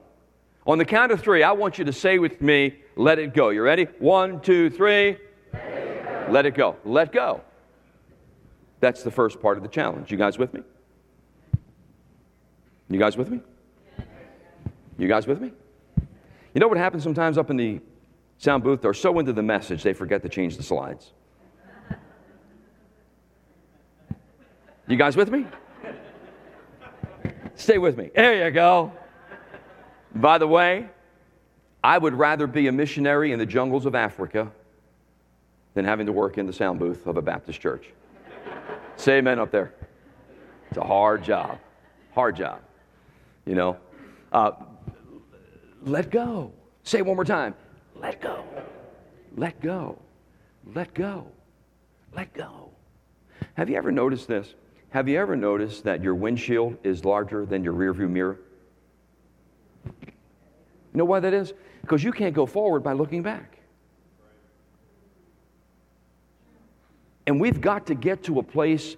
On 0.68 0.78
the 0.78 0.84
count 0.84 1.10
of 1.10 1.20
three, 1.20 1.42
I 1.42 1.50
want 1.50 1.78
you 1.78 1.84
to 1.84 1.92
say 1.92 2.20
with 2.20 2.40
me, 2.40 2.76
let 2.94 3.18
it 3.18 3.34
go. 3.34 3.48
You 3.48 3.62
ready? 3.62 3.88
One, 3.98 4.40
two, 4.40 4.70
three. 4.70 5.16
Let 6.28 6.46
it 6.46 6.54
go. 6.54 6.76
Let 6.84 7.12
go. 7.12 7.42
That's 8.80 9.02
the 9.02 9.10
first 9.10 9.40
part 9.40 9.56
of 9.56 9.62
the 9.62 9.68
challenge. 9.68 10.10
You 10.10 10.16
guys 10.16 10.38
with 10.38 10.52
me? 10.52 10.62
You 12.88 12.98
guys 12.98 13.16
with 13.16 13.30
me? 13.30 13.40
You 14.98 15.08
guys 15.08 15.26
with 15.26 15.40
me? 15.40 15.52
You 16.52 16.60
know 16.60 16.68
what 16.68 16.76
happens 16.76 17.02
sometimes 17.02 17.38
up 17.38 17.50
in 17.50 17.56
the 17.56 17.80
sound 18.38 18.62
booth? 18.62 18.82
They're 18.82 18.94
so 18.94 19.18
into 19.18 19.32
the 19.32 19.42
message 19.42 19.82
they 19.82 19.92
forget 19.92 20.22
to 20.22 20.28
change 20.28 20.56
the 20.56 20.62
slides. 20.62 21.12
You 24.86 24.96
guys 24.96 25.16
with 25.16 25.30
me? 25.30 25.46
Stay 27.54 27.78
with 27.78 27.96
me. 27.96 28.10
There 28.14 28.44
you 28.44 28.50
go. 28.50 28.92
By 30.14 30.38
the 30.38 30.46
way, 30.46 30.90
I 31.82 31.96
would 31.98 32.14
rather 32.14 32.46
be 32.46 32.66
a 32.66 32.72
missionary 32.72 33.32
in 33.32 33.38
the 33.38 33.46
jungles 33.46 33.86
of 33.86 33.94
Africa 33.94 34.52
than 35.74 35.84
having 35.84 36.06
to 36.06 36.12
work 36.12 36.38
in 36.38 36.46
the 36.46 36.52
sound 36.52 36.78
booth 36.78 37.06
of 37.06 37.16
a 37.16 37.22
Baptist 37.22 37.60
church. 37.60 37.90
Say 38.96 39.18
amen 39.18 39.38
up 39.38 39.50
there. 39.50 39.74
It's 40.68 40.78
a 40.78 40.84
hard 40.84 41.22
job. 41.22 41.58
Hard 42.14 42.36
job. 42.36 42.60
You 43.44 43.54
know? 43.54 43.76
Uh, 44.32 44.52
let 45.82 46.10
go. 46.10 46.52
Say 46.84 46.98
it 46.98 47.06
one 47.06 47.16
more 47.16 47.24
time. 47.24 47.54
Let 47.96 48.20
go. 48.20 48.44
Let 49.36 49.60
go. 49.60 49.98
Let 50.74 50.94
go. 50.94 51.26
Let 52.12 52.32
go. 52.32 52.70
Have 53.54 53.68
you 53.68 53.76
ever 53.76 53.90
noticed 53.90 54.28
this? 54.28 54.54
Have 54.90 55.08
you 55.08 55.18
ever 55.18 55.34
noticed 55.34 55.84
that 55.84 56.02
your 56.02 56.14
windshield 56.14 56.76
is 56.84 57.04
larger 57.04 57.44
than 57.44 57.64
your 57.64 57.72
rearview 57.72 58.08
mirror? 58.08 58.38
You 59.84 60.98
know 60.98 61.04
why 61.04 61.20
that 61.20 61.34
is? 61.34 61.52
Because 61.80 62.04
you 62.04 62.12
can't 62.12 62.34
go 62.34 62.46
forward 62.46 62.84
by 62.84 62.92
looking 62.92 63.22
back. 63.22 63.53
And 67.26 67.40
we've 67.40 67.60
got 67.60 67.86
to 67.86 67.94
get 67.94 68.24
to 68.24 68.38
a 68.38 68.42
place 68.42 68.96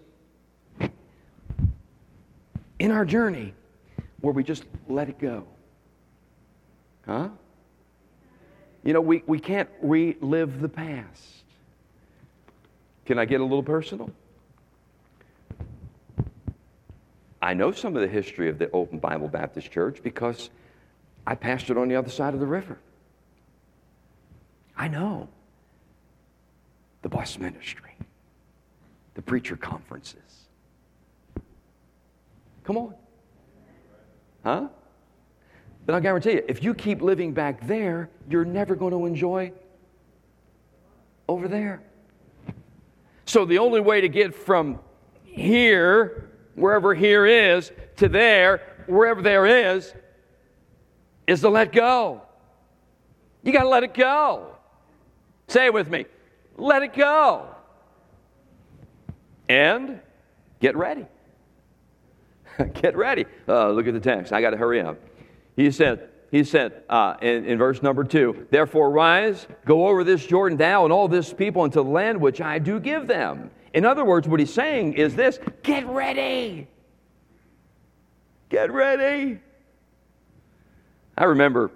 in 2.79 2.91
our 2.91 3.05
journey 3.05 3.55
where 4.21 4.33
we 4.33 4.43
just 4.43 4.65
let 4.89 5.09
it 5.09 5.19
go. 5.19 5.47
Huh? 7.07 7.29
You 8.83 8.93
know, 8.93 9.01
we, 9.01 9.23
we 9.27 9.39
can't 9.39 9.69
relive 9.81 10.61
the 10.61 10.69
past. 10.69 11.45
Can 13.05 13.19
I 13.19 13.25
get 13.25 13.41
a 13.41 13.45
little 13.45 13.63
personal? 13.63 14.11
I 17.41 17.55
know 17.55 17.71
some 17.71 17.95
of 17.95 18.03
the 18.03 18.09
history 18.09 18.49
of 18.49 18.59
the 18.59 18.69
Open 18.73 18.99
Bible 18.99 19.29
Baptist 19.29 19.71
Church 19.71 20.03
because 20.03 20.51
I 21.27 21.37
pastored 21.37 21.81
on 21.81 21.89
the 21.89 21.95
other 21.95 22.11
side 22.11 22.35
of 22.35 22.41
the 22.41 22.47
river. 22.47 22.79
I 24.77 24.89
know 24.89 25.29
the 27.03 27.09
bus 27.09 27.39
ministry 27.39 27.93
the 29.17 29.23
preacher 29.23 29.57
conferences. 29.57 30.21
Come 32.65 32.77
on. 32.77 32.95
Huh? 34.45 34.69
But 35.87 35.95
I'll 35.95 36.01
guarantee 36.03 36.33
you, 36.33 36.45
if 36.47 36.63
you 36.63 36.75
keep 36.75 37.01
living 37.01 37.33
back 37.33 37.67
there, 37.67 38.11
you're 38.29 38.45
never 38.45 38.77
going 38.77 38.93
to 38.93 39.07
enjoy 39.07 39.53
over 41.29 41.49
there. 41.49 41.83
So 43.25 43.47
the 43.47 43.59
only 43.59 43.81
way 43.81 44.03
to 44.03 44.09
get 44.09 44.35
from 44.35 44.81
here, 45.25 46.31
wherever 46.55 46.95
here 46.95 47.25
is, 47.25 47.73
to 47.97 48.09
there, 48.11 48.61
wherever 48.87 49.23
there 49.23 49.47
is, 49.47 49.95
is 51.27 51.41
to 51.41 51.49
let 51.49 51.73
go. 51.73 52.21
You 53.43 53.53
got 53.53 53.63
to 53.63 53.69
let 53.69 53.83
it 53.83 53.95
go. 53.95 54.57
Say 55.49 55.67
it 55.67 55.73
with 55.73 55.89
me. 55.89 56.05
Let 56.59 56.83
it 56.83 56.93
go. 56.93 57.56
And 59.49 60.01
get 60.61 60.77
ready. 60.77 61.07
get 62.75 62.97
ready. 62.97 63.27
Uh, 63.49 63.71
look 63.71 63.87
at 63.87 63.95
the 63.95 64.01
text. 64.01 64.33
I 64.33 64.41
got 64.41 64.51
to 64.51 64.57
hurry 64.57 64.81
up. 64.81 64.99
He 65.57 65.71
said, 65.71 66.11
he 66.31 66.45
said 66.45 66.83
uh, 66.89 67.17
in, 67.23 67.45
in 67.45 67.59
verse 67.59 67.83
number 67.83 68.05
two, 68.05 68.47
Therefore 68.51 68.91
rise, 68.91 69.47
go 69.65 69.89
over 69.89 70.05
this 70.05 70.27
Jordan, 70.27 70.59
thou 70.59 70.85
and 70.85 70.93
all 70.93 71.09
this 71.09 71.33
people, 71.33 71.65
into 71.65 71.83
the 71.83 71.89
land 71.89 72.21
which 72.21 72.41
I 72.41 72.59
do 72.59 72.81
give 72.81 73.07
them. 73.07 73.51
In 73.73 73.85
other 73.85 74.05
words, 74.05 74.27
what 74.27 74.41
he's 74.41 74.53
saying 74.53 74.95
is 74.95 75.15
this 75.15 75.39
get 75.63 75.87
ready. 75.87 76.67
Get 78.49 78.71
ready. 78.73 79.41
I 81.19 81.25
remember 81.25 81.71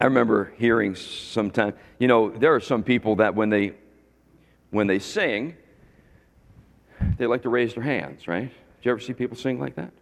I 0.00 0.06
remember 0.06 0.52
hearing 0.58 0.96
sometime, 0.96 1.74
you 1.98 2.08
know, 2.08 2.28
there 2.28 2.54
are 2.54 2.60
some 2.60 2.82
people 2.82 3.16
that 3.16 3.34
when 3.34 3.48
they 3.48 3.74
when 4.70 4.86
they 4.86 4.98
sing, 4.98 5.56
they 7.16 7.26
like 7.26 7.42
to 7.42 7.48
raise 7.48 7.74
their 7.74 7.82
hands, 7.82 8.26
right? 8.26 8.48
Do 8.48 8.54
you 8.82 8.90
ever 8.90 9.00
see 9.00 9.12
people 9.12 9.36
sing 9.36 9.60
like 9.60 9.76
that? 9.76 9.92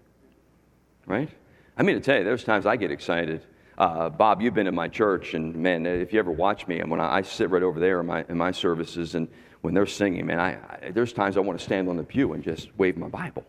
Right? 1.07 1.29
I 1.77 1.83
mean 1.83 1.97
to 1.97 2.01
tell 2.01 2.19
you, 2.19 2.25
there's 2.25 2.45
times 2.45 2.67
I 2.67 2.77
get 2.77 2.91
excited. 2.91 3.45
Uh, 3.79 4.09
Bob, 4.09 4.43
you've 4.43 4.55
been 4.55 4.67
in 4.67 4.75
my 4.75 4.89
church, 4.89 5.35
and 5.35 5.55
man, 5.57 5.87
if 5.87 6.13
you 6.13 6.19
ever 6.19 6.31
watch 6.31 6.67
me, 6.67 6.81
and 6.81 6.91
when 6.91 7.01
I, 7.01 7.17
I, 7.17 7.23
sit 7.23 7.51
right 7.51 7.63
over 7.63 7.81
there 7.81 8.01
in 8.01 8.07
my, 8.07 8.25
in 8.29 8.37
my 8.37 8.51
services, 8.51 9.15
and 9.15 9.29
when 9.63 9.73
they're 9.73 9.87
singing, 9.87 10.27
man, 10.27 10.39
I, 10.39 10.51
I, 10.87 10.91
there's 10.91 11.13
times 11.13 11.37
I 11.37 11.41
want 11.41 11.59
to 11.59 11.65
stand 11.65 11.89
on 11.89 11.97
the 11.97 12.03
pew 12.03 12.35
and 12.35 12.45
just 12.45 12.69
wave 12.77 12.97
my 12.97 13.09
Bible. 13.09 13.45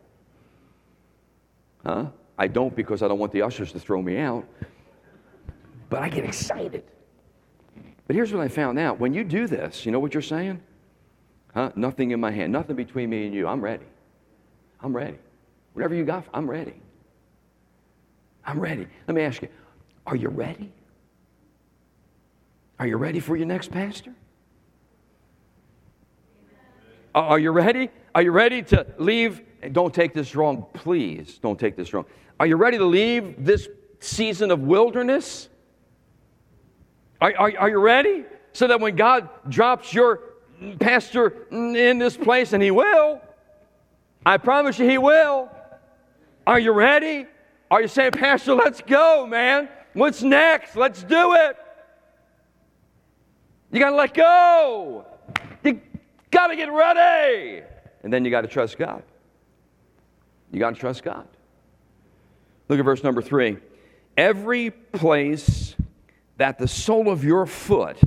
Huh? 1.85 2.05
I 2.37 2.47
don't 2.47 2.75
because 2.75 3.03
I 3.03 3.07
don't 3.07 3.19
want 3.19 3.31
the 3.31 3.41
ushers 3.41 3.71
to 3.73 3.79
throw 3.79 4.01
me 4.01 4.17
out, 4.17 4.47
but 5.89 6.01
I 6.01 6.09
get 6.09 6.23
excited. 6.23 6.83
But 8.07 8.15
here's 8.15 8.33
what 8.33 8.41
I 8.41 8.47
found 8.47 8.79
out 8.79 8.99
when 8.99 9.13
you 9.13 9.23
do 9.23 9.47
this, 9.47 9.85
you 9.85 9.91
know 9.91 9.99
what 9.99 10.13
you're 10.13 10.21
saying? 10.21 10.61
Huh? 11.53 11.71
Nothing 11.75 12.11
in 12.11 12.19
my 12.19 12.31
hand, 12.31 12.51
nothing 12.51 12.75
between 12.75 13.09
me 13.09 13.25
and 13.25 13.33
you. 13.33 13.47
I'm 13.47 13.61
ready. 13.61 13.85
I'm 14.81 14.95
ready. 14.95 15.17
Whatever 15.73 15.95
you 15.95 16.03
got, 16.03 16.25
I'm 16.33 16.49
ready. 16.49 16.73
I'm 18.45 18.59
ready. 18.59 18.87
Let 19.07 19.15
me 19.15 19.21
ask 19.21 19.41
you 19.41 19.49
are 20.05 20.15
you 20.15 20.29
ready? 20.29 20.71
Are 22.79 22.87
you 22.87 22.97
ready 22.97 23.19
for 23.19 23.37
your 23.37 23.45
next 23.45 23.71
pastor? 23.71 24.13
Are 27.15 27.39
you 27.39 27.51
ready? 27.51 27.89
Are 28.15 28.21
you 28.21 28.31
ready 28.31 28.63
to 28.63 28.85
leave? 28.97 29.41
Don't 29.71 29.93
take 29.93 30.13
this 30.13 30.35
wrong, 30.35 30.65
please. 30.73 31.37
Don't 31.37 31.59
take 31.59 31.75
this 31.75 31.93
wrong. 31.93 32.05
Are 32.39 32.47
you 32.47 32.57
ready 32.57 32.77
to 32.77 32.85
leave 32.85 33.45
this 33.45 33.69
season 33.99 34.51
of 34.51 34.59
wilderness? 34.61 35.47
Are, 37.21 37.33
are, 37.37 37.53
are 37.57 37.69
you 37.69 37.79
ready? 37.79 38.25
So 38.51 38.67
that 38.67 38.81
when 38.81 38.95
God 38.95 39.29
drops 39.47 39.93
your 39.93 40.32
pastor 40.79 41.47
in 41.51 41.99
this 41.99 42.17
place, 42.17 42.53
and 42.53 42.61
He 42.61 42.71
will, 42.71 43.21
I 44.25 44.37
promise 44.37 44.79
you, 44.79 44.89
He 44.89 44.97
will. 44.97 45.49
Are 46.45 46.59
you 46.59 46.71
ready? 46.71 47.25
Are 47.71 47.81
you 47.81 47.87
saying, 47.87 48.11
Pastor, 48.11 48.53
let's 48.53 48.81
go, 48.81 49.25
man? 49.25 49.69
What's 49.93 50.21
next? 50.21 50.75
Let's 50.75 51.03
do 51.03 51.33
it. 51.33 51.57
You 53.71 53.79
got 53.79 53.91
to 53.91 53.95
let 53.95 54.13
go. 54.13 55.05
You 55.63 55.81
got 56.29 56.47
to 56.47 56.55
get 56.55 56.71
ready. 56.71 57.63
And 58.03 58.11
then 58.13 58.25
you 58.25 58.31
got 58.31 58.41
to 58.41 58.47
trust 58.47 58.77
God. 58.77 59.03
You 60.51 60.59
got 60.59 60.75
to 60.75 60.79
trust 60.79 61.03
God. 61.03 61.27
Look 62.69 62.77
at 62.79 62.85
verse 62.85 63.03
number 63.03 63.21
three. 63.21 63.57
Every 64.15 64.69
place 64.69 65.75
that 66.37 66.59
the 66.59 66.67
sole 66.67 67.09
of 67.09 67.23
your 67.23 67.45
foot 67.45 67.97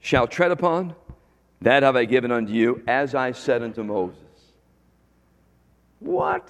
shall 0.00 0.26
tread 0.26 0.50
upon, 0.50 0.94
that 1.62 1.82
have 1.82 1.96
I 1.96 2.04
given 2.04 2.30
unto 2.30 2.52
you, 2.52 2.82
as 2.86 3.14
I 3.14 3.32
said 3.32 3.62
unto 3.62 3.82
Moses. 3.82 4.18
What? 6.00 6.48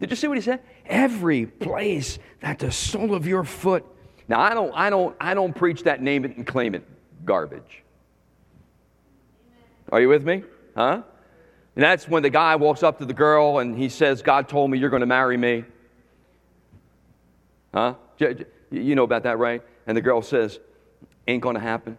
Did 0.00 0.10
you 0.10 0.16
see 0.16 0.26
what 0.26 0.38
he 0.38 0.42
said? 0.42 0.60
Every 0.86 1.46
place 1.46 2.18
that 2.40 2.58
the 2.58 2.72
sole 2.72 3.14
of 3.14 3.26
your 3.26 3.44
foot. 3.44 3.84
Now 4.28 4.40
I 4.40 4.54
don't 4.54 4.72
I 4.74 4.90
don't 4.90 5.16
I 5.20 5.34
don't 5.34 5.54
preach 5.54 5.84
that 5.84 6.02
name 6.02 6.24
it 6.24 6.36
and 6.36 6.46
claim 6.46 6.74
it 6.74 6.86
garbage. 7.24 7.82
Are 9.92 10.00
you 10.00 10.08
with 10.08 10.24
me? 10.24 10.42
Huh? 10.74 11.02
And 11.76 11.82
that's 11.82 12.08
when 12.08 12.22
the 12.22 12.30
guy 12.30 12.56
walks 12.56 12.82
up 12.82 12.98
to 12.98 13.04
the 13.04 13.14
girl 13.14 13.58
and 13.58 13.76
he 13.76 13.88
says, 13.88 14.22
God 14.22 14.48
told 14.48 14.70
me 14.70 14.78
you're 14.78 14.90
going 14.90 15.00
to 15.00 15.06
marry 15.06 15.36
me. 15.36 15.64
Huh? 17.72 17.94
You 18.70 18.94
know 18.94 19.02
about 19.02 19.24
that, 19.24 19.38
right? 19.38 19.62
And 19.86 19.96
the 19.96 20.00
girl 20.00 20.22
says, 20.22 20.58
Ain't 21.26 21.42
going 21.42 21.54
to 21.54 21.60
happen. 21.60 21.96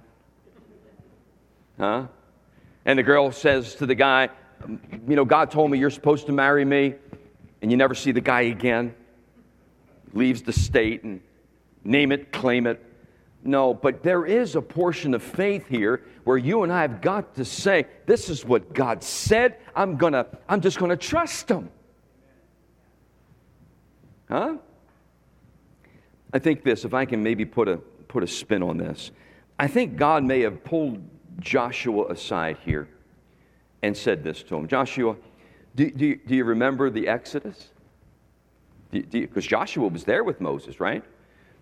Huh? 1.80 2.08
And 2.86 3.00
the 3.00 3.04
girl 3.04 3.32
says 3.32 3.76
to 3.76 3.86
the 3.86 3.96
guy, 3.96 4.30
You 5.08 5.16
know, 5.16 5.26
God 5.26 5.52
told 5.52 5.72
me 5.72 5.78
you're 5.78 5.90
supposed 5.90 6.28
to 6.28 6.32
marry 6.32 6.66
me, 6.66 6.96
and 7.62 7.72
you 7.72 7.78
never 7.78 7.96
see 7.96 8.12
the 8.12 8.22
guy 8.22 8.42
again. 8.42 8.96
Leaves 10.14 10.44
the 10.44 10.54
state 10.54 11.04
and 11.04 11.22
name 11.84 12.12
it, 12.12 12.32
claim 12.32 12.68
it. 12.68 12.82
No, 13.44 13.74
but 13.74 14.02
there 14.02 14.26
is 14.26 14.56
a 14.56 14.62
portion 14.62 15.14
of 15.14 15.22
faith 15.22 15.68
here 15.68 16.04
where 16.24 16.38
you 16.38 16.64
and 16.64 16.72
I 16.72 16.82
have 16.82 17.02
got 17.02 17.36
to 17.36 17.46
say, 17.46 17.86
This 18.06 18.30
is 18.30 18.46
what 18.46 18.74
God 18.74 19.04
said. 19.04 19.58
I'm 19.76 19.98
gonna, 19.98 20.26
I'm 20.48 20.62
just 20.62 20.80
gonna 20.80 20.98
trust 20.98 21.50
Him. 21.50 21.70
Huh? 24.30 24.58
I 26.34 26.40
think 26.40 26.64
this, 26.64 26.86
if 26.86 26.94
I 26.94 27.06
can 27.06 27.22
maybe 27.22 27.46
put 27.46 27.68
a, 27.68 27.78
put 27.78 28.24
a 28.24 28.28
spin 28.28 28.64
on 28.64 28.78
this, 28.78 29.12
I 29.60 29.68
think 29.68 29.96
God 29.96 30.24
may 30.24 30.42
have 30.42 30.64
pulled 30.64 31.02
Joshua 31.40 32.06
aside 32.08 32.58
here 32.64 32.88
and 33.84 33.96
said 33.96 34.24
this 34.24 34.44
to 34.44 34.56
him 34.56 34.68
Joshua, 34.68 35.16
do, 35.76 35.92
do, 35.92 36.06
you, 36.06 36.20
do 36.26 36.36
you 36.36 36.44
remember 36.44 36.90
the 36.90 37.08
Exodus? 37.08 37.70
Because 38.92 39.46
Joshua 39.46 39.88
was 39.88 40.06
there 40.06 40.24
with 40.24 40.40
Moses, 40.40 40.80
right? 40.80 41.04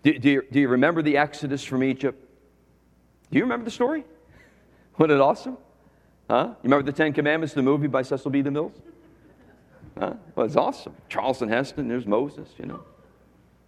Do, 0.04 0.18
do, 0.20 0.30
you, 0.30 0.44
do 0.52 0.60
you 0.60 0.68
remember 0.68 1.02
the 1.02 1.18
Exodus 1.18 1.64
from 1.64 1.84
Egypt? 1.84 2.24
Do 3.32 3.38
you 3.38 3.44
remember 3.44 3.66
the 3.66 3.72
story? 3.72 4.04
Wasn't 4.98 5.12
it 5.12 5.22
awesome? 5.22 5.58
Huh? 6.30 6.50
You 6.50 6.70
remember 6.70 6.92
the 6.92 6.96
Ten 6.96 7.14
Commandments, 7.14 7.54
the 7.54 7.62
movie 7.62 7.88
by 7.88 8.04
Cecil 8.04 8.30
B. 8.30 8.44
DeMille? 8.44 8.72
Huh? 9.98 10.14
Well, 10.36 10.46
it's 10.46 10.56
awesome. 10.56 10.96
Charlton 11.10 11.50
Heston, 11.50 11.88
there's 11.88 12.06
Moses, 12.06 12.50
you 12.58 12.66
know. 12.66 12.84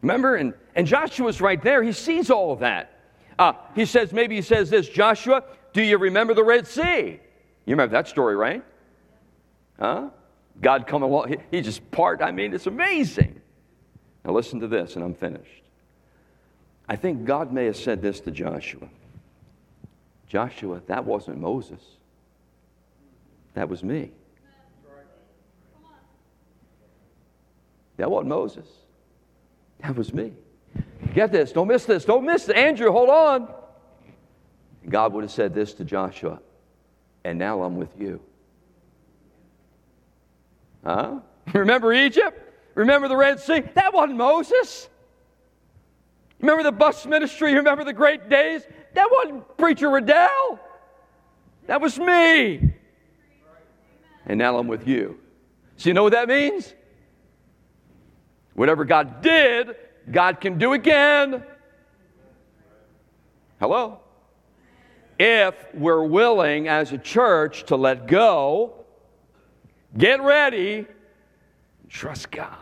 Remember? 0.01 0.35
And, 0.35 0.53
and 0.75 0.85
Joshua's 0.85 1.41
right 1.41 1.61
there. 1.61 1.81
He 1.81 1.91
sees 1.91 2.29
all 2.29 2.51
of 2.51 2.59
that. 2.59 2.99
Uh, 3.37 3.53
he 3.73 3.85
says, 3.85 4.13
maybe 4.13 4.35
he 4.35 4.41
says 4.41 4.69
this 4.69 4.87
Joshua, 4.87 5.43
do 5.75 5.83
you 5.83 5.97
remember 5.97 6.33
the 6.33 6.43
Red 6.43 6.67
Sea? 6.67 7.19
You 7.65 7.73
remember 7.73 7.91
that 7.91 8.07
story, 8.07 8.37
right? 8.37 8.63
Huh? 9.77 10.09
God 10.61 10.87
come 10.87 11.03
along, 11.03 11.27
he, 11.27 11.37
he 11.51 11.61
just 11.61 11.91
part. 11.91 12.21
I 12.21 12.31
mean, 12.31 12.53
it's 12.53 12.65
amazing. 12.65 13.41
Now 14.23 14.31
listen 14.31 14.61
to 14.61 14.69
this, 14.69 14.95
and 14.95 15.03
I'm 15.03 15.13
finished. 15.13 15.63
I 16.87 16.95
think 16.95 17.25
God 17.25 17.51
may 17.51 17.65
have 17.65 17.75
said 17.75 18.01
this 18.01 18.21
to 18.21 18.31
Joshua 18.31 18.87
Joshua, 20.27 20.81
that 20.87 21.05
wasn't 21.05 21.39
Moses, 21.39 21.81
that 23.53 23.67
was 23.67 23.83
me. 23.83 24.11
That 27.97 28.09
wasn't 28.09 28.29
Moses. 28.29 28.67
That 29.79 29.95
was 29.95 30.13
me. 30.13 30.33
Get 31.13 31.31
this, 31.31 31.51
don't 31.51 31.67
miss 31.67 31.85
this, 31.85 32.05
don't 32.05 32.25
miss 32.25 32.49
it. 32.49 32.55
Andrew, 32.55 32.91
hold 32.91 33.09
on. 33.09 33.53
God 34.87 35.13
would 35.13 35.23
have 35.23 35.31
said 35.31 35.53
this 35.53 35.73
to 35.75 35.83
Joshua, 35.83 36.39
and 37.23 37.39
now 37.39 37.63
I'm 37.63 37.75
with 37.77 37.99
you. 37.99 38.21
Huh? 40.83 41.19
Remember 41.53 41.93
Egypt? 41.93 42.41
Remember 42.75 43.07
the 43.07 43.17
Red 43.17 43.39
Sea? 43.39 43.61
That 43.73 43.93
wasn't 43.93 44.17
Moses. 44.17 44.89
Remember 46.39 46.63
the 46.63 46.71
bus 46.71 47.05
ministry? 47.05 47.55
Remember 47.55 47.83
the 47.83 47.93
great 47.93 48.29
days? 48.29 48.63
That 48.93 49.07
wasn't 49.11 49.57
Preacher 49.57 49.89
Riddell. 49.89 50.59
That 51.67 51.81
was 51.81 51.97
me. 51.97 52.73
And 54.25 54.37
now 54.37 54.57
I'm 54.57 54.67
with 54.67 54.87
you. 54.87 55.19
So 55.77 55.89
you 55.89 55.93
know 55.93 56.03
what 56.03 56.13
that 56.13 56.27
means? 56.27 56.73
Whatever 58.53 58.85
God 58.85 59.21
did, 59.21 59.75
God 60.11 60.39
can 60.39 60.57
do 60.57 60.73
again. 60.73 61.43
Hello? 63.59 63.99
If 65.17 65.55
we're 65.73 66.03
willing 66.03 66.67
as 66.67 66.91
a 66.91 66.97
church 66.97 67.65
to 67.65 67.75
let 67.75 68.07
go, 68.07 68.85
get 69.97 70.21
ready, 70.21 70.87
Trust 71.95 72.29
God. 72.29 72.57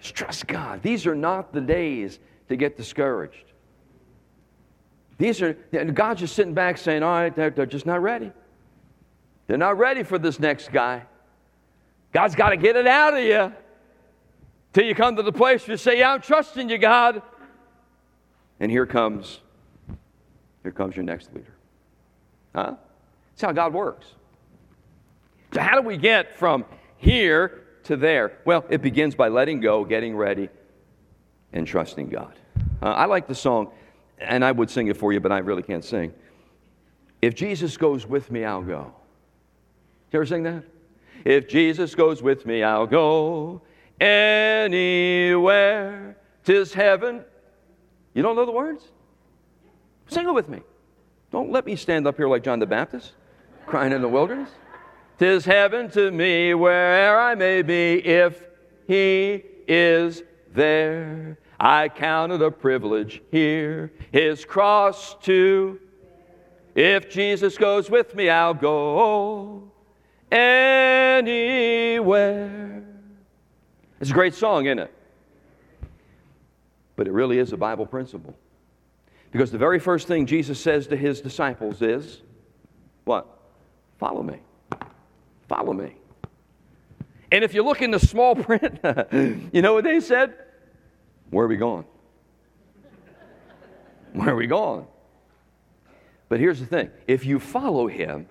Just 0.00 0.14
trust 0.14 0.46
God. 0.46 0.82
These 0.82 1.06
are 1.06 1.14
not 1.14 1.52
the 1.52 1.60
days 1.60 2.18
to 2.48 2.56
get 2.56 2.76
discouraged. 2.76 3.52
These 5.18 5.42
are, 5.42 5.52
God's 5.52 6.20
just 6.20 6.34
sitting 6.34 6.54
back 6.54 6.78
saying, 6.78 7.02
all 7.02 7.12
right, 7.12 7.34
they're, 7.34 7.50
they're 7.50 7.66
just 7.66 7.84
not 7.84 8.02
ready. 8.02 8.32
They're 9.46 9.58
not 9.58 9.78
ready 9.78 10.02
for 10.02 10.18
this 10.18 10.40
next 10.40 10.72
guy. 10.72 11.02
God's 12.12 12.34
got 12.34 12.50
to 12.50 12.56
get 12.56 12.76
it 12.76 12.86
out 12.86 13.14
of 13.14 13.22
you 13.22 13.52
till 14.72 14.84
you 14.84 14.94
come 14.94 15.16
to 15.16 15.22
the 15.22 15.32
place 15.32 15.66
where 15.66 15.74
you 15.74 15.76
say, 15.76 15.98
yeah, 15.98 16.12
I'm 16.12 16.22
trusting 16.22 16.70
you, 16.70 16.78
God. 16.78 17.20
And 18.58 18.70
here 18.70 18.86
comes, 18.86 19.40
here 20.64 20.72
comes 20.72 20.96
your 20.96 21.04
next 21.04 21.32
leader. 21.32 21.54
Huh? 22.54 22.74
That's 23.30 23.42
how 23.42 23.52
God 23.52 23.72
works. 23.72 24.06
So, 25.52 25.60
how 25.60 25.80
do 25.80 25.86
we 25.86 25.96
get 25.96 26.36
from 26.36 26.64
here 26.96 27.62
to 27.84 27.96
there? 27.96 28.38
Well, 28.44 28.64
it 28.68 28.82
begins 28.82 29.14
by 29.14 29.28
letting 29.28 29.60
go, 29.60 29.84
getting 29.84 30.16
ready, 30.16 30.48
and 31.52 31.64
trusting 31.66 32.08
God. 32.08 32.34
Uh, 32.82 32.86
I 32.86 33.04
like 33.04 33.28
the 33.28 33.34
song, 33.34 33.70
and 34.18 34.44
I 34.44 34.50
would 34.50 34.70
sing 34.70 34.88
it 34.88 34.96
for 34.96 35.12
you, 35.12 35.20
but 35.20 35.30
I 35.30 35.38
really 35.38 35.62
can't 35.62 35.84
sing. 35.84 36.12
If 37.22 37.34
Jesus 37.34 37.76
goes 37.76 38.06
with 38.06 38.30
me, 38.30 38.44
I'll 38.44 38.62
go. 38.62 38.92
You 40.12 40.18
ever 40.18 40.26
sing 40.26 40.42
that? 40.44 40.64
If 41.24 41.46
Jesus 41.48 41.94
goes 41.94 42.22
with 42.22 42.46
me, 42.46 42.62
I'll 42.62 42.86
go 42.86 43.60
anywhere. 44.00 44.76
Tis 46.44 46.72
heaven. 46.72 47.22
You 48.14 48.22
don't 48.22 48.36
know 48.36 48.46
the 48.46 48.52
words? 48.52 48.84
Sing 50.08 50.26
it 50.28 50.32
with 50.32 50.48
me. 50.48 50.60
Don't 51.32 51.50
let 51.50 51.66
me 51.66 51.76
stand 51.76 52.06
up 52.06 52.16
here 52.16 52.28
like 52.28 52.44
John 52.44 52.58
the 52.58 52.66
Baptist, 52.66 53.12
crying 53.66 53.92
in 53.92 54.02
the 54.02 54.08
wilderness. 54.08 54.50
Tis 55.18 55.44
heaven 55.44 55.90
to 55.90 56.10
me 56.10 56.54
where'er 56.54 57.18
I 57.18 57.34
may 57.34 57.62
be 57.62 58.04
if 58.04 58.42
he 58.86 59.42
is 59.66 60.22
there. 60.52 61.38
I 61.58 61.88
count 61.88 62.32
it 62.32 62.42
a 62.42 62.50
privilege 62.50 63.22
here, 63.30 63.92
his 64.12 64.44
cross 64.44 65.16
to. 65.22 65.80
If 66.74 67.08
Jesus 67.08 67.56
goes 67.56 67.88
with 67.88 68.14
me, 68.14 68.28
I'll 68.28 68.54
go 68.54 69.70
anywhere. 70.30 71.22
It's 74.00 74.10
a 74.10 74.14
great 74.14 74.34
song, 74.34 74.66
isn't 74.66 74.80
it? 74.80 74.92
But 76.96 77.06
it 77.06 77.12
really 77.12 77.38
is 77.38 77.52
a 77.52 77.56
Bible 77.56 77.86
principle. 77.86 78.36
Because 79.34 79.50
the 79.50 79.58
very 79.58 79.80
first 79.80 80.06
thing 80.06 80.26
Jesus 80.26 80.60
says 80.60 80.86
to 80.86 80.96
his 80.96 81.20
disciples 81.20 81.82
is, 81.82 82.20
What? 83.02 83.26
Follow 83.98 84.22
me. 84.22 84.38
Follow 85.48 85.72
me. 85.72 85.96
And 87.32 87.42
if 87.42 87.52
you 87.52 87.64
look 87.64 87.82
in 87.82 87.90
the 87.90 87.98
small 87.98 88.36
print, 88.36 88.78
you 89.52 89.60
know 89.60 89.74
what 89.74 89.82
they 89.82 89.98
said? 89.98 90.34
Where 91.30 91.46
are 91.46 91.48
we 91.48 91.56
going? 91.56 91.84
Where 94.12 94.28
are 94.28 94.36
we 94.36 94.46
going? 94.46 94.86
But 96.28 96.38
here's 96.38 96.60
the 96.60 96.66
thing 96.66 96.92
if 97.08 97.26
you 97.26 97.40
follow 97.40 97.88
him, 97.88 98.28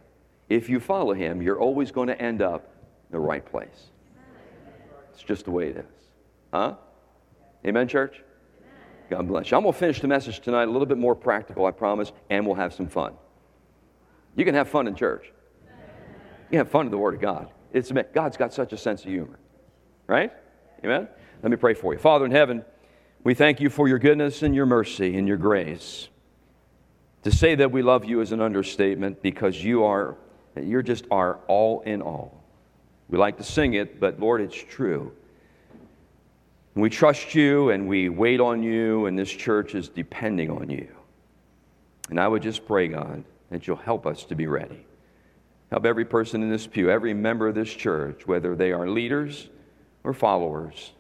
if 0.47 0.69
you 0.69 0.79
follow 0.79 1.13
him, 1.13 1.41
you're 1.41 1.59
always 1.59 1.91
going 1.91 2.07
to 2.07 2.21
end 2.21 2.41
up 2.41 2.63
in 3.09 3.11
the 3.11 3.19
right 3.19 3.45
place. 3.45 3.89
It's 5.13 5.23
just 5.23 5.43
the 5.43 5.51
way 5.51 5.67
it 5.67 5.75
is. 5.75 6.05
Huh? 6.53 6.75
Amen, 7.67 7.89
church? 7.89 8.23
God 9.13 9.27
bless 9.27 9.51
you. 9.51 9.57
I'm 9.57 9.61
going 9.61 9.73
to 9.73 9.79
finish 9.79 10.01
the 10.01 10.07
message 10.07 10.39
tonight 10.39 10.63
a 10.63 10.71
little 10.71 10.87
bit 10.87 10.97
more 10.97 11.13
practical, 11.13 11.67
I 11.67 11.71
promise, 11.71 12.11
and 12.31 12.47
we'll 12.47 12.55
have 12.55 12.73
some 12.73 12.87
fun. 12.87 13.13
You 14.35 14.43
can 14.43 14.55
have 14.55 14.67
fun 14.67 14.87
in 14.87 14.95
church. 14.95 15.31
You 16.49 16.57
have 16.57 16.71
fun 16.71 16.87
in 16.87 16.91
the 16.91 16.97
Word 16.97 17.13
of 17.13 17.21
God. 17.21 17.51
It's 17.73 17.91
God's 18.11 18.37
got 18.37 18.53
such 18.53 18.73
a 18.73 18.77
sense 18.77 19.01
of 19.01 19.11
humor, 19.11 19.37
right? 20.07 20.33
Amen. 20.83 21.07
Let 21.43 21.51
me 21.51 21.57
pray 21.57 21.75
for 21.75 21.93
you, 21.93 21.99
Father 21.99 22.25
in 22.25 22.31
heaven. 22.31 22.65
We 23.23 23.35
thank 23.35 23.61
you 23.61 23.69
for 23.69 23.87
your 23.87 23.99
goodness 23.99 24.41
and 24.41 24.55
your 24.55 24.65
mercy 24.65 25.15
and 25.15 25.27
your 25.27 25.37
grace. 25.37 26.09
To 27.21 27.31
say 27.31 27.53
that 27.53 27.71
we 27.71 27.83
love 27.83 28.05
you 28.05 28.19
is 28.19 28.31
an 28.31 28.41
understatement 28.41 29.21
because 29.21 29.63
you 29.63 29.83
are 29.83 30.17
you're 30.59 30.81
just 30.81 31.05
our 31.11 31.35
all 31.47 31.81
in 31.81 32.01
all. 32.01 32.43
We 33.09 33.19
like 33.19 33.37
to 33.37 33.43
sing 33.43 33.75
it, 33.75 33.99
but 33.99 34.19
Lord, 34.19 34.41
it's 34.41 34.55
true. 34.55 35.13
We 36.75 36.89
trust 36.89 37.35
you 37.35 37.69
and 37.69 37.87
we 37.87 38.09
wait 38.09 38.39
on 38.39 38.63
you, 38.63 39.05
and 39.05 39.17
this 39.17 39.29
church 39.29 39.75
is 39.75 39.89
depending 39.89 40.49
on 40.49 40.69
you. 40.69 40.87
And 42.09 42.19
I 42.19 42.27
would 42.27 42.41
just 42.41 42.65
pray, 42.65 42.87
God, 42.87 43.23
that 43.51 43.67
you'll 43.67 43.75
help 43.77 44.07
us 44.07 44.23
to 44.25 44.35
be 44.35 44.47
ready. 44.47 44.85
Help 45.69 45.85
every 45.85 46.05
person 46.05 46.41
in 46.41 46.49
this 46.49 46.65
pew, 46.65 46.89
every 46.89 47.13
member 47.13 47.47
of 47.47 47.55
this 47.55 47.71
church, 47.71 48.27
whether 48.27 48.55
they 48.55 48.71
are 48.71 48.87
leaders 48.87 49.49
or 50.03 50.13
followers, 50.13 50.91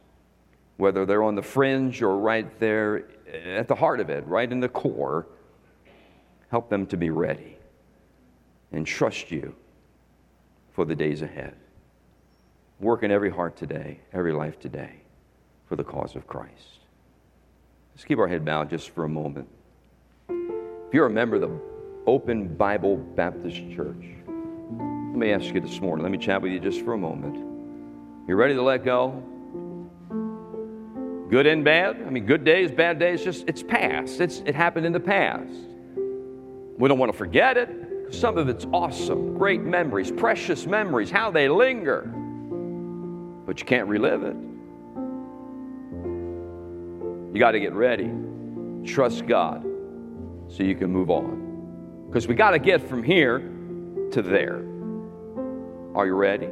whether 0.77 1.05
they're 1.05 1.23
on 1.23 1.35
the 1.35 1.41
fringe 1.41 2.01
or 2.01 2.17
right 2.17 2.59
there 2.59 3.05
at 3.33 3.67
the 3.67 3.75
heart 3.75 3.99
of 3.99 4.09
it, 4.09 4.25
right 4.27 4.51
in 4.51 4.59
the 4.59 4.69
core, 4.69 5.27
help 6.49 6.69
them 6.69 6.85
to 6.87 6.97
be 6.97 7.09
ready 7.09 7.57
and 8.71 8.85
trust 8.85 9.31
you 9.31 9.55
for 10.71 10.85
the 10.85 10.95
days 10.95 11.23
ahead. 11.23 11.55
Work 12.79 13.03
in 13.03 13.11
every 13.11 13.29
heart 13.31 13.55
today, 13.55 13.99
every 14.13 14.33
life 14.33 14.59
today 14.59 15.03
for 15.73 15.77
the 15.77 15.83
cause 15.83 16.15
of 16.15 16.27
Christ. 16.27 16.81
Let's 17.95 18.05
keep 18.05 18.19
our 18.19 18.27
head 18.27 18.45
bowed 18.45 18.69
just 18.69 18.91
for 18.91 19.05
a 19.05 19.09
moment. 19.09 19.47
If 20.29 20.93
you're 20.93 21.07
a 21.07 21.09
member 21.09 21.37
of 21.37 21.41
the 21.41 21.59
Open 22.05 22.47
Bible 22.47 22.97
Baptist 22.97 23.57
Church, 23.75 24.05
let 24.27 25.17
me 25.17 25.31
ask 25.31 25.51
you 25.51 25.59
this 25.59 25.81
morning, 25.81 26.03
let 26.03 26.11
me 26.11 26.19
chat 26.19 26.43
with 26.43 26.51
you 26.51 26.59
just 26.59 26.85
for 26.85 26.93
a 26.93 26.97
moment. 26.97 27.37
You're 28.27 28.37
ready 28.37 28.53
to 28.53 28.61
let 28.61 28.85
go? 28.85 29.19
Good 31.31 31.47
and 31.47 31.65
bad? 31.65 32.03
I 32.05 32.11
mean, 32.11 32.27
good 32.27 32.43
days, 32.43 32.69
bad 32.69 32.99
days, 32.99 33.23
just 33.23 33.45
it's 33.47 33.63
past. 33.63 34.21
It's, 34.21 34.43
it 34.45 34.53
happened 34.53 34.85
in 34.85 34.93
the 34.93 34.99
past. 34.99 35.55
We 36.77 36.87
don't 36.87 36.99
want 36.99 37.11
to 37.11 37.17
forget 37.17 37.57
it. 37.57 38.13
Some 38.13 38.37
of 38.37 38.47
it's 38.47 38.67
awesome, 38.71 39.39
great 39.39 39.61
memories, 39.61 40.11
precious 40.11 40.67
memories, 40.67 41.09
how 41.09 41.31
they 41.31 41.49
linger. 41.49 42.03
But 43.47 43.59
you 43.59 43.65
can't 43.65 43.87
relive 43.87 44.21
it. 44.21 44.35
You 47.33 47.39
got 47.39 47.51
to 47.51 47.59
get 47.59 47.73
ready. 47.73 48.11
Trust 48.85 49.25
God 49.25 49.63
so 50.49 50.61
you 50.61 50.75
can 50.75 50.91
move 50.91 51.09
on. 51.09 52.05
Because 52.07 52.27
we 52.27 52.35
got 52.35 52.51
to 52.51 52.59
get 52.59 52.87
from 52.87 53.01
here 53.01 53.39
to 54.11 54.21
there. 54.21 54.57
Are 55.95 56.05
you 56.05 56.13
ready? 56.13 56.49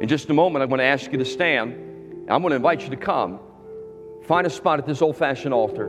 In 0.00 0.06
just 0.06 0.28
a 0.28 0.34
moment, 0.34 0.62
I'm 0.62 0.68
going 0.68 0.80
to 0.80 0.84
ask 0.84 1.10
you 1.10 1.16
to 1.16 1.24
stand. 1.24 2.28
I'm 2.30 2.42
going 2.42 2.50
to 2.50 2.56
invite 2.56 2.82
you 2.82 2.90
to 2.90 2.96
come. 2.96 3.40
Find 4.24 4.46
a 4.46 4.50
spot 4.50 4.78
at 4.78 4.86
this 4.86 5.00
old 5.00 5.16
fashioned 5.16 5.54
altar 5.54 5.88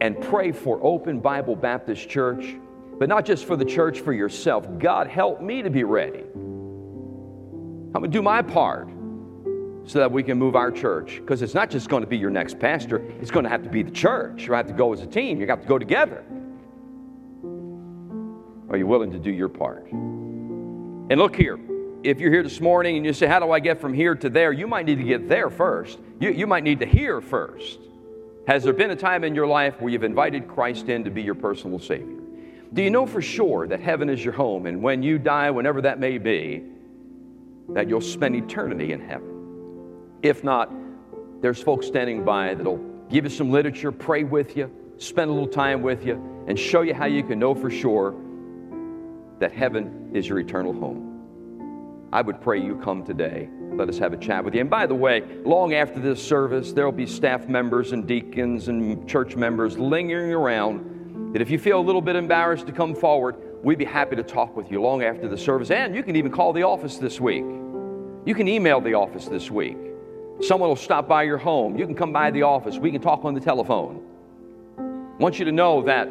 and 0.00 0.20
pray 0.20 0.50
for 0.50 0.80
Open 0.82 1.20
Bible 1.20 1.54
Baptist 1.54 2.08
Church, 2.08 2.56
but 2.98 3.08
not 3.08 3.24
just 3.24 3.44
for 3.44 3.54
the 3.54 3.64
church, 3.64 4.00
for 4.00 4.12
yourself. 4.12 4.66
God, 4.78 5.06
help 5.06 5.40
me 5.40 5.62
to 5.62 5.70
be 5.70 5.84
ready. 5.84 6.24
I'm 6.34 7.92
going 7.92 8.10
to 8.10 8.18
do 8.18 8.22
my 8.22 8.42
part 8.42 8.88
so 9.90 9.98
that 9.98 10.12
we 10.12 10.22
can 10.22 10.38
move 10.38 10.54
our 10.54 10.70
church. 10.70 11.16
Because 11.16 11.42
it's 11.42 11.54
not 11.54 11.68
just 11.68 11.88
going 11.88 12.02
to 12.02 12.06
be 12.06 12.16
your 12.16 12.30
next 12.30 12.60
pastor, 12.60 12.98
it's 13.20 13.30
going 13.32 13.42
to 13.42 13.48
have 13.48 13.64
to 13.64 13.68
be 13.68 13.82
the 13.82 13.90
church. 13.90 14.46
You 14.46 14.52
have 14.52 14.68
to 14.68 14.72
go 14.72 14.92
as 14.92 15.00
a 15.00 15.06
team, 15.06 15.40
you 15.40 15.48
have 15.48 15.62
to 15.62 15.66
go 15.66 15.78
together. 15.80 16.24
Are 18.70 18.76
you 18.76 18.86
willing 18.86 19.10
to 19.10 19.18
do 19.18 19.32
your 19.32 19.48
part? 19.48 19.90
And 19.90 21.16
look 21.16 21.34
here, 21.34 21.58
if 22.04 22.20
you're 22.20 22.30
here 22.30 22.44
this 22.44 22.60
morning 22.60 22.96
and 22.96 23.04
you 23.04 23.12
say, 23.12 23.26
How 23.26 23.40
do 23.40 23.50
I 23.50 23.58
get 23.58 23.80
from 23.80 23.92
here 23.92 24.14
to 24.14 24.30
there? 24.30 24.52
You 24.52 24.68
might 24.68 24.86
need 24.86 24.98
to 24.98 25.04
get 25.04 25.28
there 25.28 25.50
first. 25.50 25.98
You, 26.20 26.30
you 26.30 26.46
might 26.46 26.62
need 26.62 26.78
to 26.80 26.86
hear 26.86 27.20
first. 27.20 27.80
Has 28.46 28.62
there 28.62 28.72
been 28.72 28.90
a 28.90 28.96
time 28.96 29.24
in 29.24 29.34
your 29.34 29.48
life 29.48 29.80
where 29.80 29.90
you've 29.90 30.04
invited 30.04 30.46
Christ 30.46 30.88
in 30.88 31.02
to 31.02 31.10
be 31.10 31.20
your 31.20 31.34
personal 31.34 31.80
Savior? 31.80 32.16
Do 32.72 32.82
you 32.82 32.90
know 32.90 33.06
for 33.06 33.20
sure 33.20 33.66
that 33.66 33.80
heaven 33.80 34.08
is 34.08 34.24
your 34.24 34.34
home 34.34 34.66
and 34.66 34.80
when 34.80 35.02
you 35.02 35.18
die, 35.18 35.50
whenever 35.50 35.82
that 35.82 35.98
may 35.98 36.18
be, 36.18 36.62
that 37.70 37.88
you'll 37.88 38.00
spend 38.00 38.36
eternity 38.36 38.92
in 38.92 39.00
heaven? 39.00 39.39
If 40.22 40.44
not, 40.44 40.70
there's 41.40 41.62
folks 41.62 41.86
standing 41.86 42.24
by 42.24 42.54
that'll 42.54 42.78
give 43.08 43.24
you 43.24 43.30
some 43.30 43.50
literature, 43.50 43.90
pray 43.90 44.24
with 44.24 44.56
you, 44.56 44.70
spend 44.98 45.30
a 45.30 45.32
little 45.32 45.48
time 45.48 45.82
with 45.82 46.04
you, 46.04 46.44
and 46.46 46.58
show 46.58 46.82
you 46.82 46.94
how 46.94 47.06
you 47.06 47.22
can 47.22 47.38
know 47.38 47.54
for 47.54 47.70
sure 47.70 48.14
that 49.38 49.52
heaven 49.52 50.10
is 50.12 50.28
your 50.28 50.38
eternal 50.38 50.72
home. 50.72 52.08
I 52.12 52.20
would 52.22 52.40
pray 52.40 52.60
you 52.60 52.76
come 52.76 53.04
today. 53.04 53.48
Let 53.72 53.88
us 53.88 53.98
have 53.98 54.12
a 54.12 54.16
chat 54.16 54.44
with 54.44 54.54
you. 54.54 54.60
And 54.60 54.68
by 54.68 54.86
the 54.86 54.94
way, 54.94 55.22
long 55.44 55.74
after 55.74 56.00
this 56.00 56.22
service, 56.22 56.72
there 56.72 56.84
will 56.84 56.92
be 56.92 57.06
staff 57.06 57.48
members 57.48 57.92
and 57.92 58.06
deacons 58.06 58.68
and 58.68 59.08
church 59.08 59.36
members 59.36 59.78
lingering 59.78 60.32
around 60.32 61.32
that 61.32 61.40
if 61.40 61.50
you 61.50 61.58
feel 61.58 61.78
a 61.78 61.80
little 61.80 62.02
bit 62.02 62.16
embarrassed 62.16 62.66
to 62.66 62.72
come 62.72 62.94
forward, 62.94 63.36
we'd 63.62 63.78
be 63.78 63.84
happy 63.84 64.16
to 64.16 64.22
talk 64.22 64.56
with 64.56 64.70
you 64.70 64.82
long 64.82 65.02
after 65.02 65.28
the 65.28 65.38
service. 65.38 65.70
And 65.70 65.94
you 65.94 66.02
can 66.02 66.16
even 66.16 66.32
call 66.32 66.52
the 66.52 66.64
office 66.64 66.98
this 66.98 67.20
week. 67.20 67.44
You 68.26 68.34
can 68.34 68.48
email 68.48 68.80
the 68.80 68.94
office 68.94 69.26
this 69.26 69.50
week. 69.50 69.78
Someone 70.40 70.70
will 70.70 70.76
stop 70.76 71.06
by 71.06 71.24
your 71.24 71.38
home. 71.38 71.76
You 71.76 71.86
can 71.86 71.94
come 71.94 72.12
by 72.12 72.30
the 72.30 72.42
office. 72.42 72.78
We 72.78 72.90
can 72.90 73.00
talk 73.00 73.24
on 73.24 73.34
the 73.34 73.40
telephone. 73.40 74.02
I 74.78 75.22
want 75.22 75.38
you 75.38 75.44
to 75.44 75.52
know 75.52 75.82
that 75.82 76.08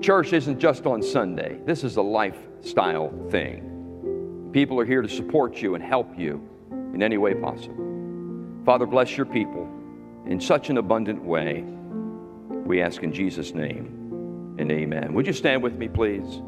church 0.00 0.32
isn't 0.32 0.58
just 0.58 0.86
on 0.86 1.02
Sunday, 1.02 1.58
this 1.64 1.82
is 1.82 1.96
a 1.96 2.02
lifestyle 2.02 3.12
thing. 3.30 4.50
People 4.52 4.78
are 4.78 4.84
here 4.84 5.02
to 5.02 5.08
support 5.08 5.62
you 5.62 5.74
and 5.74 5.82
help 5.82 6.18
you 6.18 6.46
in 6.94 7.02
any 7.02 7.16
way 7.16 7.34
possible. 7.34 7.84
Father, 8.64 8.86
bless 8.86 9.16
your 9.16 9.26
people 9.26 9.68
in 10.26 10.40
such 10.40 10.68
an 10.68 10.76
abundant 10.78 11.22
way. 11.22 11.62
We 12.66 12.82
ask 12.82 13.02
in 13.02 13.12
Jesus' 13.12 13.54
name 13.54 14.56
and 14.58 14.70
amen. 14.70 15.14
Would 15.14 15.26
you 15.26 15.32
stand 15.32 15.62
with 15.62 15.74
me, 15.76 15.88
please? 15.88 16.42